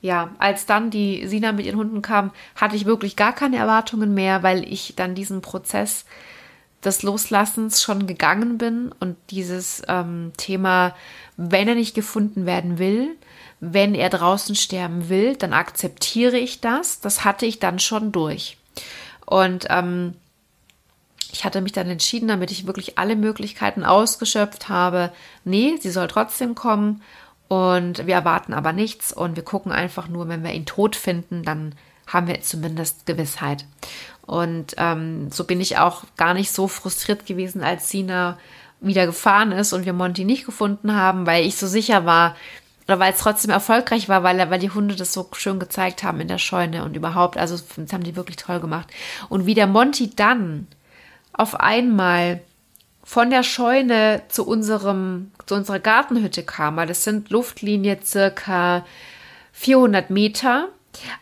ja, 0.00 0.30
als 0.38 0.66
dann 0.66 0.90
die 0.90 1.26
Sina 1.26 1.52
mit 1.52 1.66
ihren 1.66 1.78
Hunden 1.78 2.02
kam, 2.02 2.32
hatte 2.56 2.76
ich 2.76 2.86
wirklich 2.86 3.16
gar 3.16 3.34
keine 3.34 3.58
Erwartungen 3.58 4.14
mehr, 4.14 4.42
weil 4.42 4.64
ich 4.64 4.94
dann 4.96 5.14
diesen 5.14 5.42
Prozess 5.42 6.06
des 6.84 7.02
Loslassens 7.02 7.82
schon 7.82 8.06
gegangen 8.06 8.56
bin 8.56 8.92
und 9.00 9.16
dieses 9.30 9.82
ähm, 9.86 10.32
Thema, 10.36 10.94
wenn 11.36 11.68
er 11.68 11.74
nicht 11.74 11.94
gefunden 11.94 12.46
werden 12.46 12.78
will, 12.78 13.16
wenn 13.60 13.94
er 13.94 14.08
draußen 14.08 14.54
sterben 14.54 15.08
will, 15.08 15.36
dann 15.36 15.52
akzeptiere 15.52 16.38
ich 16.38 16.60
das. 16.60 17.00
Das 17.00 17.24
hatte 17.24 17.46
ich 17.46 17.58
dann 17.58 17.78
schon 17.78 18.10
durch. 18.10 18.56
Und 19.26 19.66
ähm, 19.68 20.14
ich 21.32 21.44
hatte 21.44 21.60
mich 21.60 21.72
dann 21.72 21.88
entschieden, 21.88 22.28
damit 22.28 22.50
ich 22.50 22.66
wirklich 22.66 22.98
alle 22.98 23.16
Möglichkeiten 23.16 23.84
ausgeschöpft 23.84 24.68
habe. 24.68 25.12
Nee, 25.44 25.76
sie 25.80 25.90
soll 25.90 26.08
trotzdem 26.08 26.54
kommen 26.54 27.02
und 27.48 28.06
wir 28.06 28.14
erwarten 28.14 28.54
aber 28.54 28.72
nichts 28.72 29.12
und 29.12 29.36
wir 29.36 29.44
gucken 29.44 29.72
einfach 29.72 30.08
nur, 30.08 30.28
wenn 30.28 30.42
wir 30.42 30.52
ihn 30.52 30.66
tot 30.66 30.96
finden, 30.96 31.42
dann 31.42 31.74
haben 32.06 32.26
wir 32.26 32.40
zumindest 32.40 33.06
Gewissheit. 33.06 33.64
Und 34.26 34.74
ähm, 34.78 35.30
so 35.30 35.44
bin 35.44 35.60
ich 35.60 35.78
auch 35.78 36.04
gar 36.16 36.34
nicht 36.34 36.52
so 36.52 36.68
frustriert 36.68 37.26
gewesen, 37.26 37.62
als 37.62 37.90
Sina 37.90 38.38
wieder 38.80 39.06
gefahren 39.06 39.52
ist 39.52 39.72
und 39.72 39.84
wir 39.84 39.92
Monty 39.92 40.24
nicht 40.24 40.46
gefunden 40.46 40.94
haben, 40.94 41.26
weil 41.26 41.44
ich 41.44 41.56
so 41.56 41.66
sicher 41.66 42.06
war, 42.06 42.34
oder 42.90 42.98
weil 42.98 43.12
es 43.12 43.20
trotzdem 43.20 43.52
erfolgreich 43.52 44.08
war, 44.08 44.24
weil, 44.24 44.50
weil 44.50 44.58
die 44.58 44.70
Hunde 44.70 44.96
das 44.96 45.12
so 45.12 45.28
schön 45.36 45.60
gezeigt 45.60 46.02
haben 46.02 46.20
in 46.20 46.26
der 46.26 46.38
Scheune 46.38 46.82
und 46.82 46.96
überhaupt, 46.96 47.38
also 47.38 47.56
das 47.56 47.92
haben 47.92 48.02
die 48.02 48.16
wirklich 48.16 48.36
toll 48.36 48.58
gemacht. 48.58 48.88
Und 49.28 49.46
wie 49.46 49.54
der 49.54 49.68
Monty 49.68 50.10
dann 50.10 50.66
auf 51.32 51.60
einmal 51.60 52.40
von 53.04 53.30
der 53.30 53.44
Scheune 53.44 54.22
zu 54.28 54.44
unserem, 54.44 55.30
zu 55.46 55.54
unserer 55.54 55.78
Gartenhütte 55.78 56.42
kam. 56.42 56.76
Das 56.88 57.04
sind 57.04 57.30
Luftlinie 57.30 58.00
circa 58.04 58.84
400 59.52 60.10
Meter, 60.10 60.68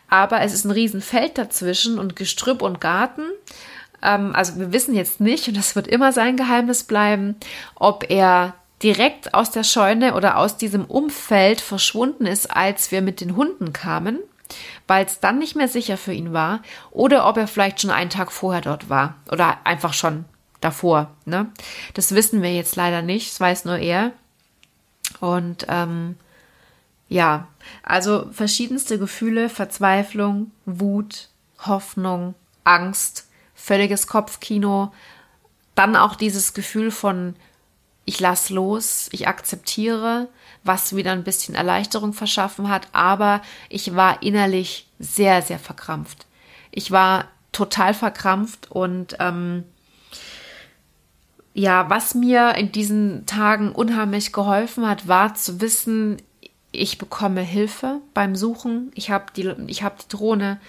aber 0.09 0.41
es 0.41 0.53
ist 0.53 0.65
ein 0.65 0.71
Riesenfeld 0.71 1.37
dazwischen 1.37 1.99
und 1.99 2.15
Gestrüpp 2.15 2.63
und 2.63 2.81
Garten. 2.81 3.25
Ähm, 4.01 4.35
also 4.35 4.57
wir 4.57 4.73
wissen 4.73 4.95
jetzt 4.95 5.21
nicht, 5.21 5.47
und 5.47 5.55
das 5.55 5.75
wird 5.75 5.87
immer 5.87 6.13
sein 6.13 6.35
Geheimnis 6.35 6.83
bleiben, 6.83 7.35
ob 7.75 8.09
er 8.09 8.55
direkt 8.81 9.33
aus 9.33 9.51
der 9.51 9.63
Scheune 9.63 10.15
oder 10.15 10.37
aus 10.37 10.57
diesem 10.57 10.85
Umfeld 10.85 11.61
verschwunden 11.61 12.25
ist, 12.25 12.55
als 12.55 12.91
wir 12.91 13.01
mit 13.01 13.21
den 13.21 13.35
Hunden 13.35 13.73
kamen, 13.73 14.19
weil 14.87 15.05
es 15.05 15.19
dann 15.19 15.37
nicht 15.37 15.55
mehr 15.55 15.67
sicher 15.67 15.97
für 15.97 16.13
ihn 16.13 16.33
war, 16.33 16.61
oder 16.91 17.27
ob 17.27 17.37
er 17.37 17.47
vielleicht 17.47 17.81
schon 17.81 17.91
einen 17.91 18.09
Tag 18.09 18.31
vorher 18.31 18.61
dort 18.61 18.89
war 18.89 19.15
oder 19.31 19.57
einfach 19.65 19.93
schon 19.93 20.25
davor. 20.61 21.11
Ne? 21.25 21.51
Das 21.93 22.15
wissen 22.15 22.41
wir 22.41 22.53
jetzt 22.53 22.75
leider 22.75 23.01
nicht, 23.01 23.31
das 23.31 23.39
weiß 23.39 23.65
nur 23.65 23.77
er. 23.77 24.11
Und 25.19 25.65
ähm, 25.69 26.15
ja, 27.09 27.47
also 27.83 28.27
verschiedenste 28.31 28.99
Gefühle, 28.99 29.49
Verzweiflung, 29.49 30.51
Wut, 30.65 31.29
Hoffnung, 31.65 32.35
Angst, 32.63 33.27
völliges 33.55 34.07
Kopfkino, 34.07 34.93
dann 35.75 35.95
auch 35.95 36.15
dieses 36.15 36.53
Gefühl 36.53 36.91
von 36.91 37.35
ich 38.09 38.19
lass 38.19 38.49
los, 38.49 39.07
ich 39.11 39.27
akzeptiere, 39.27 40.29
was 40.63 40.95
wieder 40.95 41.11
ein 41.11 41.23
bisschen 41.23 41.53
Erleichterung 41.53 42.13
verschaffen 42.13 42.67
hat, 42.67 42.87
aber 42.91 43.43
ich 43.69 43.95
war 43.95 44.23
innerlich 44.23 44.87
sehr, 44.97 45.43
sehr 45.43 45.59
verkrampft. 45.59 46.25
Ich 46.71 46.89
war 46.89 47.25
total 47.51 47.93
verkrampft 47.93 48.71
und 48.71 49.15
ähm, 49.19 49.63
ja, 51.53 51.87
was 51.91 52.15
mir 52.15 52.55
in 52.55 52.71
diesen 52.71 53.27
Tagen 53.27 53.73
unheimlich 53.73 54.33
geholfen 54.33 54.87
hat, 54.87 55.07
war 55.07 55.35
zu 55.35 55.61
wissen, 55.61 56.17
ich 56.71 56.97
bekomme 56.97 57.41
Hilfe 57.41 58.01
beim 58.15 58.35
Suchen. 58.35 58.91
Ich 58.95 59.11
habe 59.11 59.25
die, 59.35 59.53
ich 59.67 59.83
habe 59.83 59.97
die 60.01 60.07
Drohne, 60.09 60.59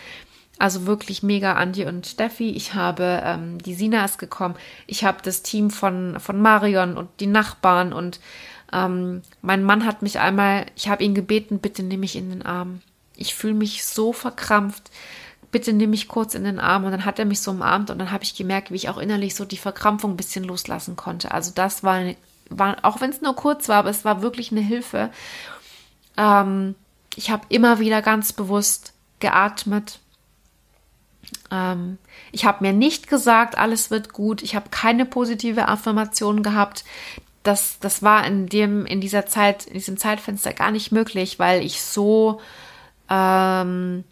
also 0.60 0.86
wirklich 0.86 1.22
mega 1.22 1.54
Andi 1.54 1.86
und 1.86 2.06
Steffi. 2.06 2.50
Ich 2.50 2.74
habe 2.74 3.22
ähm, 3.24 3.58
die 3.58 3.74
Sina 3.74 4.04
ist 4.04 4.18
gekommen. 4.18 4.54
Ich 4.86 5.04
habe 5.04 5.18
das 5.22 5.42
Team 5.42 5.70
von 5.70 6.20
von 6.20 6.40
Marion 6.40 6.96
und 6.96 7.08
die 7.20 7.26
Nachbarn 7.26 7.92
und 7.92 8.20
ähm, 8.72 9.22
mein 9.42 9.64
Mann 9.64 9.84
hat 9.86 10.02
mich 10.02 10.18
einmal, 10.20 10.66
ich 10.76 10.88
habe 10.88 11.02
ihn 11.02 11.14
gebeten, 11.14 11.58
bitte 11.58 11.82
nimm 11.82 12.00
mich 12.00 12.16
in 12.16 12.30
den 12.30 12.42
Arm. 12.42 12.82
Ich 13.16 13.34
fühle 13.34 13.54
mich 13.54 13.84
so 13.84 14.12
verkrampft. 14.12 14.90
Bitte 15.50 15.72
nimm 15.72 15.90
mich 15.90 16.06
kurz 16.06 16.34
in 16.34 16.44
den 16.44 16.60
Arm. 16.60 16.84
Und 16.84 16.92
dann 16.92 17.04
hat 17.04 17.18
er 17.18 17.24
mich 17.24 17.40
so 17.40 17.50
umarmt 17.50 17.90
und 17.90 17.98
dann 17.98 18.12
habe 18.12 18.24
ich 18.24 18.36
gemerkt, 18.36 18.70
wie 18.70 18.76
ich 18.76 18.88
auch 18.88 18.98
innerlich 18.98 19.34
so 19.34 19.44
die 19.44 19.56
Verkrampfung 19.56 20.12
ein 20.12 20.16
bisschen 20.16 20.44
loslassen 20.44 20.96
konnte. 20.96 21.32
Also 21.32 21.50
das 21.54 21.82
war, 21.82 22.00
war 22.48 22.76
auch 22.82 23.00
wenn 23.00 23.10
es 23.10 23.20
nur 23.20 23.34
kurz 23.34 23.68
war, 23.68 23.78
aber 23.78 23.90
es 23.90 24.04
war 24.04 24.22
wirklich 24.22 24.52
eine 24.52 24.60
Hilfe. 24.60 25.10
Ähm, 26.16 26.76
ich 27.16 27.30
habe 27.30 27.46
immer 27.48 27.80
wieder 27.80 28.02
ganz 28.02 28.32
bewusst 28.32 28.92
geatmet. 29.18 29.98
Ähm, 31.50 31.98
ich 32.32 32.44
habe 32.44 32.64
mir 32.64 32.72
nicht 32.72 33.08
gesagt, 33.08 33.58
alles 33.58 33.90
wird 33.90 34.12
gut. 34.12 34.42
Ich 34.42 34.54
habe 34.54 34.70
keine 34.70 35.04
positive 35.04 35.68
Affirmation 35.68 36.42
gehabt. 36.42 36.84
Das, 37.42 37.78
das 37.80 38.02
war 38.02 38.26
in 38.26 38.46
dem, 38.46 38.86
in 38.86 39.00
dieser 39.00 39.26
Zeit, 39.26 39.66
in 39.66 39.74
diesem 39.74 39.96
Zeitfenster 39.96 40.52
gar 40.52 40.70
nicht 40.70 40.92
möglich, 40.92 41.38
weil 41.38 41.64
ich 41.64 41.82
so 41.82 42.40
ähm, 43.08 44.04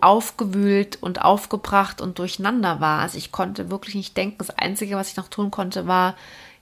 aufgewühlt 0.00 0.98
und 1.00 1.22
aufgebracht 1.22 2.00
und 2.00 2.18
durcheinander 2.18 2.80
war. 2.80 3.00
Also 3.00 3.18
ich 3.18 3.32
konnte 3.32 3.70
wirklich 3.70 3.94
nicht 3.94 4.16
denken. 4.16 4.38
Das 4.38 4.50
Einzige, 4.50 4.96
was 4.96 5.10
ich 5.10 5.16
noch 5.16 5.28
tun 5.28 5.50
konnte, 5.50 5.86
war 5.86 6.16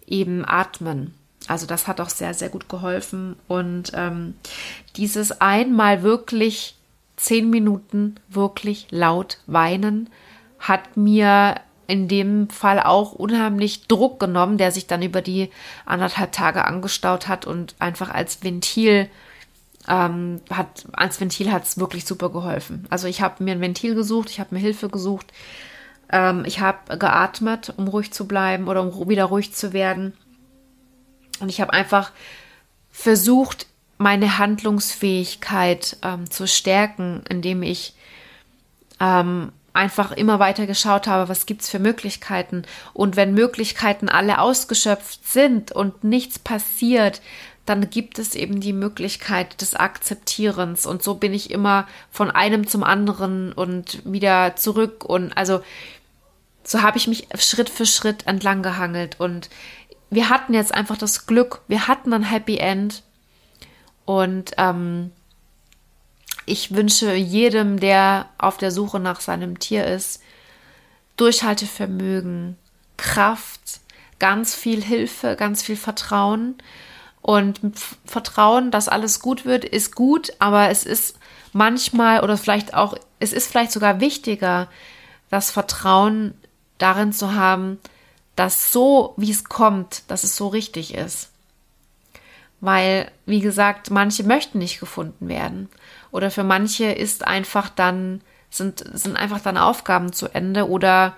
eben 0.06 0.44
atmen. 0.46 1.14
Also 1.48 1.66
das 1.66 1.86
hat 1.86 2.00
auch 2.00 2.08
sehr, 2.08 2.34
sehr 2.34 2.48
gut 2.48 2.68
geholfen. 2.68 3.36
Und 3.48 3.92
ähm, 3.94 4.34
dieses 4.96 5.40
einmal 5.40 6.02
wirklich 6.02 6.75
zehn 7.16 7.50
Minuten 7.50 8.16
wirklich 8.28 8.86
laut 8.90 9.38
weinen 9.46 10.10
hat 10.58 10.96
mir 10.96 11.56
in 11.86 12.08
dem 12.08 12.48
Fall 12.50 12.80
auch 12.80 13.12
unheimlich 13.12 13.86
Druck 13.86 14.18
genommen, 14.18 14.58
der 14.58 14.72
sich 14.72 14.86
dann 14.86 15.02
über 15.02 15.22
die 15.22 15.50
anderthalb 15.84 16.32
Tage 16.32 16.64
angestaut 16.64 17.28
hat 17.28 17.46
und 17.46 17.74
einfach 17.78 18.10
als 18.10 18.42
Ventil 18.42 19.08
ähm, 19.88 20.40
hat 20.50 20.84
als 20.92 21.20
Ventil 21.20 21.52
hat 21.52 21.64
es 21.64 21.78
wirklich 21.78 22.04
super 22.04 22.30
geholfen. 22.30 22.86
Also 22.90 23.06
ich 23.06 23.22
habe 23.22 23.44
mir 23.44 23.52
ein 23.52 23.60
Ventil 23.60 23.94
gesucht, 23.94 24.30
ich 24.30 24.40
habe 24.40 24.54
mir 24.54 24.60
Hilfe 24.60 24.88
gesucht, 24.88 25.32
ähm, 26.10 26.44
ich 26.44 26.60
habe 26.60 26.98
geatmet, 26.98 27.72
um 27.76 27.86
ruhig 27.86 28.12
zu 28.12 28.26
bleiben 28.26 28.66
oder 28.66 28.82
um 28.82 29.08
wieder 29.08 29.26
ruhig 29.26 29.54
zu 29.54 29.72
werden. 29.72 30.14
Und 31.38 31.50
ich 31.50 31.60
habe 31.60 31.72
einfach 31.72 32.10
versucht, 32.90 33.66
meine 33.98 34.38
Handlungsfähigkeit 34.38 35.96
ähm, 36.02 36.30
zu 36.30 36.46
stärken, 36.46 37.22
indem 37.28 37.62
ich 37.62 37.94
ähm, 39.00 39.52
einfach 39.72 40.12
immer 40.12 40.38
weiter 40.38 40.66
geschaut 40.66 41.06
habe, 41.06 41.28
was 41.28 41.46
gibt's 41.46 41.68
für 41.68 41.78
Möglichkeiten. 41.78 42.62
Und 42.94 43.16
wenn 43.16 43.34
Möglichkeiten 43.34 44.08
alle 44.08 44.40
ausgeschöpft 44.40 45.28
sind 45.28 45.70
und 45.72 46.02
nichts 46.02 46.38
passiert, 46.38 47.20
dann 47.66 47.90
gibt 47.90 48.18
es 48.18 48.34
eben 48.34 48.60
die 48.60 48.72
Möglichkeit 48.72 49.60
des 49.60 49.74
Akzeptierens. 49.74 50.86
Und 50.86 51.02
so 51.02 51.14
bin 51.14 51.34
ich 51.34 51.50
immer 51.50 51.86
von 52.10 52.30
einem 52.30 52.66
zum 52.66 52.84
anderen 52.84 53.52
und 53.52 54.00
wieder 54.04 54.56
zurück. 54.56 55.04
Und 55.04 55.36
also 55.36 55.60
so 56.64 56.82
habe 56.82 56.96
ich 56.96 57.06
mich 57.06 57.28
Schritt 57.38 57.68
für 57.68 57.86
Schritt 57.86 58.26
entlang 58.26 58.62
gehangelt. 58.62 59.20
Und 59.20 59.50
wir 60.10 60.30
hatten 60.30 60.54
jetzt 60.54 60.72
einfach 60.72 60.96
das 60.96 61.26
Glück, 61.26 61.60
wir 61.68 61.88
hatten 61.88 62.12
ein 62.12 62.22
Happy 62.22 62.56
End. 62.56 63.02
Und 64.06 64.52
ähm, 64.56 65.10
ich 66.46 66.74
wünsche 66.74 67.12
jedem, 67.14 67.78
der 67.78 68.30
auf 68.38 68.56
der 68.56 68.70
Suche 68.70 69.00
nach 69.00 69.20
seinem 69.20 69.58
Tier 69.58 69.84
ist, 69.86 70.22
Durchhaltevermögen, 71.16 72.56
Kraft, 72.96 73.80
ganz 74.18 74.54
viel 74.54 74.82
Hilfe, 74.82 75.36
ganz 75.36 75.62
viel 75.62 75.76
Vertrauen. 75.76 76.54
Und 77.20 77.60
Vertrauen, 78.04 78.70
dass 78.70 78.88
alles 78.88 79.20
gut 79.20 79.44
wird, 79.44 79.64
ist 79.64 79.96
gut, 79.96 80.32
aber 80.38 80.70
es 80.70 80.84
ist 80.84 81.18
manchmal 81.52 82.22
oder 82.22 82.36
vielleicht 82.36 82.74
auch, 82.74 82.94
es 83.18 83.32
ist 83.32 83.48
vielleicht 83.48 83.72
sogar 83.72 83.98
wichtiger, 83.98 84.68
das 85.28 85.50
Vertrauen 85.50 86.34
darin 86.78 87.12
zu 87.12 87.34
haben, 87.34 87.80
dass 88.36 88.70
so, 88.70 89.14
wie 89.16 89.32
es 89.32 89.44
kommt, 89.44 90.04
dass 90.08 90.22
es 90.22 90.36
so 90.36 90.46
richtig 90.46 90.94
ist. 90.94 91.30
Weil, 92.60 93.10
wie 93.26 93.40
gesagt, 93.40 93.90
manche 93.90 94.24
möchten 94.24 94.58
nicht 94.58 94.80
gefunden 94.80 95.28
werden. 95.28 95.68
Oder 96.10 96.30
für 96.30 96.44
manche 96.44 96.86
ist 96.86 97.26
einfach 97.26 97.68
dann, 97.68 98.22
sind, 98.50 98.84
sind 98.94 99.16
einfach 99.16 99.40
dann 99.40 99.58
Aufgaben 99.58 100.12
zu 100.12 100.28
Ende 100.28 100.68
oder, 100.68 101.14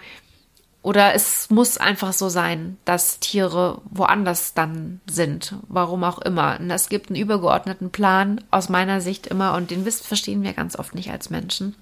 oder 0.83 1.15
es 1.15 1.49
muss 1.51 1.79
einfach 1.79 2.13
so 2.13 2.29
sein, 2.29 2.77
dass 2.85 3.21
Tiere 3.21 3.81
woanders 3.85 4.55
dann 4.55 5.01
sind. 5.09 5.55
Warum 5.69 6.03
auch 6.03 6.19
immer. 6.19 6.59
Und 6.59 6.71
es 6.71 6.89
gibt 6.89 7.11
einen 7.11 7.21
übergeordneten 7.21 7.91
Plan 7.91 8.43
aus 8.51 8.69
meiner 8.69 9.01
Sicht 9.01 9.27
immer 9.29 9.55
und 9.55 9.71
den 9.71 9.85
wisst, 9.85 10.07
verstehen 10.07 10.43
wir 10.43 10.53
ganz 10.55 10.77
oft 10.77 10.95
nicht 10.95 11.11
als 11.13 11.31
Menschen. 11.31 11.77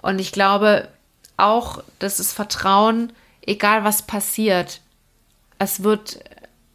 Und 0.00 0.18
ich 0.18 0.32
glaube 0.32 0.88
auch, 1.36 1.84
dass 2.00 2.16
das 2.16 2.32
Vertrauen 2.32 3.12
egal 3.46 3.84
was 3.84 4.02
passiert, 4.02 4.80
es 5.58 5.82
wird, 5.82 6.20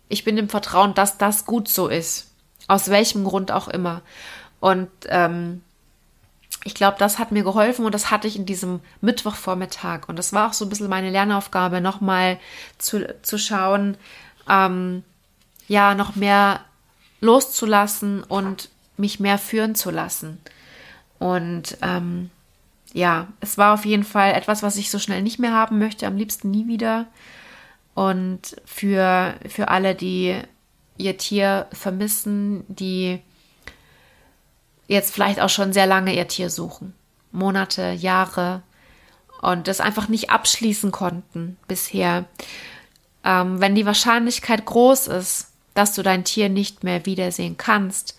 ich 0.09 0.23
bin 0.23 0.37
im 0.37 0.49
Vertrauen, 0.49 0.93
dass 0.93 1.17
das 1.17 1.45
gut 1.45 1.67
so 1.67 1.87
ist. 1.87 2.31
Aus 2.67 2.89
welchem 2.89 3.23
Grund 3.23 3.51
auch 3.51 3.67
immer. 3.67 4.01
Und 4.59 4.89
ähm, 5.07 5.61
ich 6.63 6.73
glaube, 6.73 6.97
das 6.99 7.19
hat 7.19 7.31
mir 7.31 7.43
geholfen 7.43 7.85
und 7.85 7.95
das 7.95 8.11
hatte 8.11 8.27
ich 8.27 8.35
in 8.35 8.45
diesem 8.45 8.81
Mittwochvormittag. 8.99 10.09
Und 10.09 10.17
das 10.17 10.33
war 10.33 10.49
auch 10.49 10.53
so 10.53 10.65
ein 10.65 10.69
bisschen 10.69 10.89
meine 10.89 11.09
Lernaufgabe, 11.09 11.79
nochmal 11.79 12.39
zu, 12.77 13.15
zu 13.21 13.37
schauen, 13.37 13.95
ähm, 14.49 15.03
ja, 15.67 15.95
noch 15.95 16.15
mehr 16.15 16.61
loszulassen 17.21 18.23
und 18.23 18.69
mich 18.97 19.19
mehr 19.19 19.37
führen 19.37 19.75
zu 19.75 19.91
lassen. 19.91 20.39
Und 21.19 21.77
ähm, 21.81 22.29
ja, 22.93 23.27
es 23.39 23.57
war 23.57 23.73
auf 23.73 23.85
jeden 23.85 24.03
Fall 24.03 24.33
etwas, 24.33 24.63
was 24.63 24.75
ich 24.75 24.89
so 24.89 24.99
schnell 24.99 25.21
nicht 25.21 25.39
mehr 25.39 25.53
haben 25.53 25.79
möchte, 25.79 26.07
am 26.07 26.17
liebsten 26.17 26.51
nie 26.51 26.67
wieder. 26.67 27.05
Und 27.97 28.61
für, 28.63 29.33
für 29.49 29.69
alle, 29.69 29.95
die 29.95 30.39
ihr 30.97 31.17
Tier 31.17 31.65
vermissen, 31.71 32.63
die 32.67 33.19
jetzt 34.87 35.11
vielleicht 35.11 35.39
auch 35.39 35.49
schon 35.49 35.73
sehr 35.73 35.87
lange 35.87 36.15
ihr 36.15 36.27
Tier 36.27 36.51
suchen. 36.51 36.93
Monate, 37.31 37.93
Jahre 37.93 38.61
und 39.41 39.67
das 39.67 39.79
einfach 39.79 40.09
nicht 40.09 40.29
abschließen 40.29 40.91
konnten 40.91 41.57
bisher. 41.67 42.25
Ähm, 43.23 43.61
wenn 43.61 43.73
die 43.73 43.87
Wahrscheinlichkeit 43.87 44.63
groß 44.65 45.07
ist, 45.07 45.47
dass 45.73 45.93
du 45.93 46.03
dein 46.03 46.23
Tier 46.23 46.49
nicht 46.49 46.83
mehr 46.83 47.07
wiedersehen 47.07 47.57
kannst, 47.57 48.15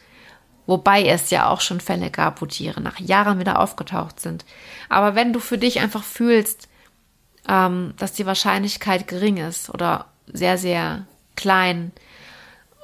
Wobei 0.67 1.07
es 1.07 1.31
ja 1.31 1.49
auch 1.49 1.63
schon 1.63 1.81
Fälle 1.81 2.11
gab, 2.11 2.43
wo 2.43 2.47
Tiere 2.47 2.83
nach 2.83 3.01
Jahren 3.01 3.39
wieder 3.39 3.59
aufgetaucht 3.59 4.21
sind. 4.21 4.45
Aber 4.91 5.15
wenn 5.15 5.33
du 5.33 5.41
für 5.41 5.57
dich 5.57 5.81
einfach 5.81 6.05
fühlst, 6.05 6.68
ähm, 7.49 7.95
dass 7.97 8.13
die 8.13 8.27
Wahrscheinlichkeit 8.27 9.09
gering 9.09 9.39
ist 9.39 9.71
oder 9.71 10.07
sehr, 10.27 10.59
sehr 10.59 11.07
klein 11.35 11.93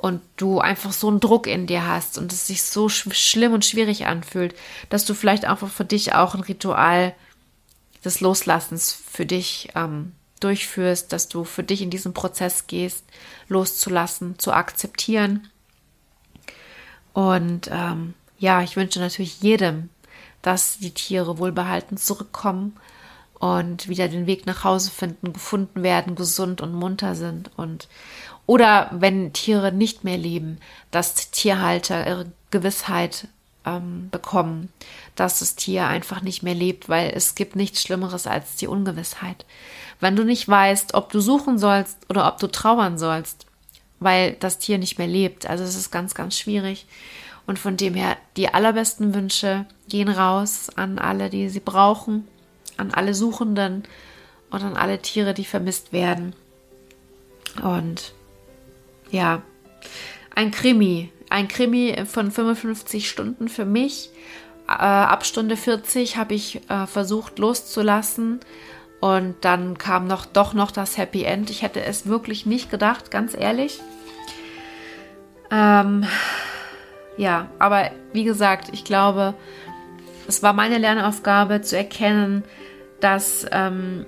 und 0.00 0.20
du 0.36 0.60
einfach 0.60 0.92
so 0.92 1.08
einen 1.08 1.20
Druck 1.20 1.46
in 1.46 1.66
dir 1.66 1.86
hast 1.86 2.18
und 2.18 2.32
es 2.32 2.46
sich 2.46 2.62
so 2.62 2.88
sch 2.88 3.08
schlimm 3.12 3.52
und 3.52 3.64
schwierig 3.64 4.06
anfühlt, 4.06 4.54
dass 4.88 5.04
du 5.04 5.14
vielleicht 5.14 5.44
einfach 5.44 5.68
für 5.68 5.84
dich 5.84 6.14
auch 6.14 6.34
ein 6.34 6.42
Ritual 6.42 7.14
des 8.04 8.20
Loslassens 8.20 8.92
für 8.92 9.26
dich 9.26 9.70
ähm, 9.74 10.12
durchführst, 10.40 11.12
dass 11.12 11.28
du 11.28 11.44
für 11.44 11.62
dich 11.62 11.80
in 11.80 11.90
diesen 11.90 12.12
Prozess 12.12 12.66
gehst, 12.66 13.04
loszulassen, 13.48 14.38
zu 14.38 14.52
akzeptieren. 14.52 15.48
Und 17.14 17.70
ähm, 17.72 18.14
ja, 18.38 18.62
ich 18.62 18.76
wünsche 18.76 18.98
natürlich 18.98 19.40
jedem, 19.40 19.88
dass 20.42 20.78
die 20.78 20.92
Tiere 20.92 21.38
wohlbehalten 21.38 21.96
zurückkommen 21.96 22.76
und 23.45 23.90
wieder 23.90 24.09
den 24.09 24.26
Weg 24.26 24.47
nach 24.47 24.64
Hause 24.64 24.90
finden, 24.90 25.34
gefunden 25.34 25.82
werden, 25.82 26.14
gesund 26.14 26.62
und 26.62 26.72
munter 26.72 27.14
sind 27.14 27.51
und 27.59 27.88
oder 28.47 28.88
wenn 28.90 29.34
Tiere 29.34 29.70
nicht 29.70 30.03
mehr 30.03 30.16
leben, 30.16 30.57
dass 30.90 31.30
Tierhalter 31.30 32.07
ihre 32.07 32.32
Gewissheit 32.51 33.28
ähm, 33.66 34.09
bekommen, 34.11 34.70
dass 35.14 35.40
das 35.40 35.57
Tier 35.57 35.86
einfach 35.88 36.22
nicht 36.22 36.42
mehr 36.42 36.55
lebt, 36.55 36.88
weil 36.88 37.12
es 37.14 37.34
gibt 37.34 37.55
nichts 37.55 37.82
Schlimmeres 37.82 38.26
als 38.26 38.57
die 38.57 38.66
Ungewissheit. 38.66 39.45
Wenn 40.01 40.16
du 40.16 40.24
nicht 40.24 40.49
weißt, 40.49 40.95
ob 40.95 41.12
du 41.12 41.20
suchen 41.20 41.59
sollst 41.59 41.99
oder 42.09 42.26
ob 42.26 42.38
du 42.38 42.47
trauern 42.47 42.97
sollst, 42.97 43.45
weil 44.01 44.32
das 44.40 44.59
Tier 44.59 44.78
nicht 44.78 44.97
mehr 44.97 45.07
lebt. 45.07 45.45
Also 45.45 45.64
es 45.64 45.76
ist 45.76 45.90
ganz, 45.90 46.14
ganz 46.14 46.38
schwierig. 46.38 46.86
Und 47.47 47.59
von 47.59 47.76
dem 47.76 47.92
her, 47.92 48.16
die 48.38 48.49
allerbesten 48.55 49.12
Wünsche 49.14 49.66
gehen 49.86 50.09
raus 50.09 50.70
an 50.76 50.99
alle, 50.99 51.28
die 51.28 51.51
sie 51.51 51.61
brauchen, 51.61 52.26
an 52.77 52.93
alle 52.93 53.14
Suchenden 53.14 53.85
und 54.51 54.62
an 54.62 54.77
alle 54.77 55.01
Tiere, 55.01 55.35
die 55.35 55.45
vermisst 55.45 55.93
werden. 55.93 56.35
Und 57.62 58.12
ja, 59.11 59.43
ein 60.35 60.51
Krimi, 60.51 61.11
ein 61.31 61.49
Krimi 61.49 61.97
von 62.07 62.31
55 62.31 63.09
Stunden 63.09 63.49
für 63.49 63.64
mich. 63.64 64.11
Äh, 64.68 64.72
ab 64.72 65.27
Stunde 65.27 65.57
40 65.57 66.16
habe 66.16 66.35
ich 66.35 66.68
äh, 66.70 66.87
versucht 66.87 67.39
loszulassen 67.39 68.41
und 69.01 69.37
dann 69.43 69.77
kam 69.77 70.07
noch 70.07 70.25
doch 70.25 70.55
noch 70.55 70.70
das 70.70 70.97
Happy 70.97 71.25
End. 71.25 71.51
Ich 71.51 71.62
hätte 71.62 71.83
es 71.85 72.07
wirklich 72.07 72.47
nicht 72.47 72.70
gedacht, 72.70 73.11
ganz 73.11 73.35
ehrlich. 73.35 73.81
Ähm, 75.51 76.07
ja, 77.16 77.49
aber 77.59 77.91
wie 78.12 78.25
gesagt, 78.25 78.70
ich 78.72 78.85
glaube, 78.85 79.35
es 80.27 80.43
war 80.43 80.53
meine 80.53 80.79
Lernaufgabe 80.79 81.61
zu 81.61 81.77
erkennen, 81.77 82.45
dass 83.01 83.47
ähm, 83.51 84.07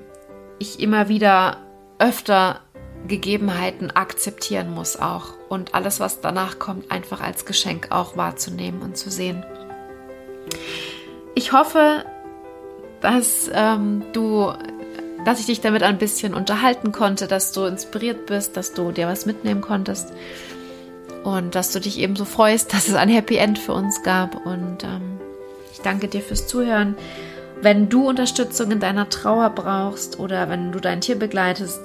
ich 0.58 0.80
immer 0.80 1.08
wieder 1.08 1.58
öfter 1.98 2.60
Gegebenheiten 3.06 3.90
akzeptieren 3.90 4.70
muss 4.70 4.98
auch 4.98 5.34
und 5.48 5.74
alles, 5.74 6.00
was 6.00 6.20
danach 6.20 6.58
kommt, 6.58 6.90
einfach 6.90 7.20
als 7.20 7.44
Geschenk 7.44 7.88
auch 7.90 8.16
wahrzunehmen 8.16 8.82
und 8.82 8.96
zu 8.96 9.10
sehen. 9.10 9.44
Ich 11.34 11.52
hoffe, 11.52 12.04
dass 13.00 13.50
ähm, 13.52 14.02
du, 14.12 14.52
dass 15.24 15.40
ich 15.40 15.46
dich 15.46 15.60
damit 15.60 15.82
ein 15.82 15.98
bisschen 15.98 16.34
unterhalten 16.34 16.92
konnte, 16.92 17.26
dass 17.26 17.52
du 17.52 17.64
inspiriert 17.64 18.26
bist, 18.26 18.56
dass 18.56 18.72
du 18.72 18.90
dir 18.90 19.06
was 19.06 19.26
mitnehmen 19.26 19.60
konntest 19.60 20.12
und 21.22 21.54
dass 21.54 21.72
du 21.72 21.80
dich 21.80 21.98
eben 21.98 22.16
so 22.16 22.24
freust, 22.24 22.72
dass 22.72 22.88
es 22.88 22.94
ein 22.94 23.08
Happy 23.08 23.36
End 23.36 23.58
für 23.58 23.72
uns 23.72 24.02
gab. 24.02 24.46
Und 24.46 24.84
ähm, 24.84 25.20
ich 25.72 25.80
danke 25.80 26.08
dir 26.08 26.22
fürs 26.22 26.46
Zuhören. 26.46 26.96
Wenn 27.62 27.88
du 27.88 28.06
Unterstützung 28.08 28.70
in 28.70 28.78
deiner 28.80 29.08
Trauer 29.08 29.48
brauchst 29.50 30.20
oder 30.20 30.50
wenn 30.50 30.72
du 30.72 30.80
dein 30.80 31.00
Tier 31.00 31.18
begleitest, 31.18 31.80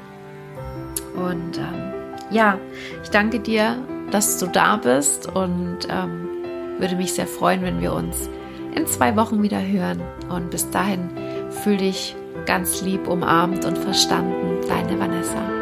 Und 1.16 1.58
ähm, 1.58 1.94
ja, 2.32 2.60
ich 3.02 3.10
danke 3.10 3.40
dir, 3.40 3.78
dass 4.12 4.38
du 4.38 4.46
da 4.48 4.76
bist 4.78 5.28
und 5.28 5.80
ähm, 5.90 6.28
würde 6.78 6.96
mich 6.96 7.14
sehr 7.14 7.28
freuen, 7.28 7.64
wenn 7.64 7.82
wir 7.82 7.94
uns 7.94 8.30
in 8.76 8.86
zwei 8.88 9.16
Wochen 9.16 9.42
wieder 9.42 9.66
hören. 9.66 10.02
Und 10.30 10.52
bis 10.52 10.70
dahin 10.70 11.10
fühl 11.54 11.78
dich 11.78 12.16
ganz 12.46 12.82
lieb 12.82 13.08
umarmt 13.08 13.66
und 13.66 13.78
verstanden. 13.78 14.68
Deine 14.68 15.00
Vanessa. 15.00 15.53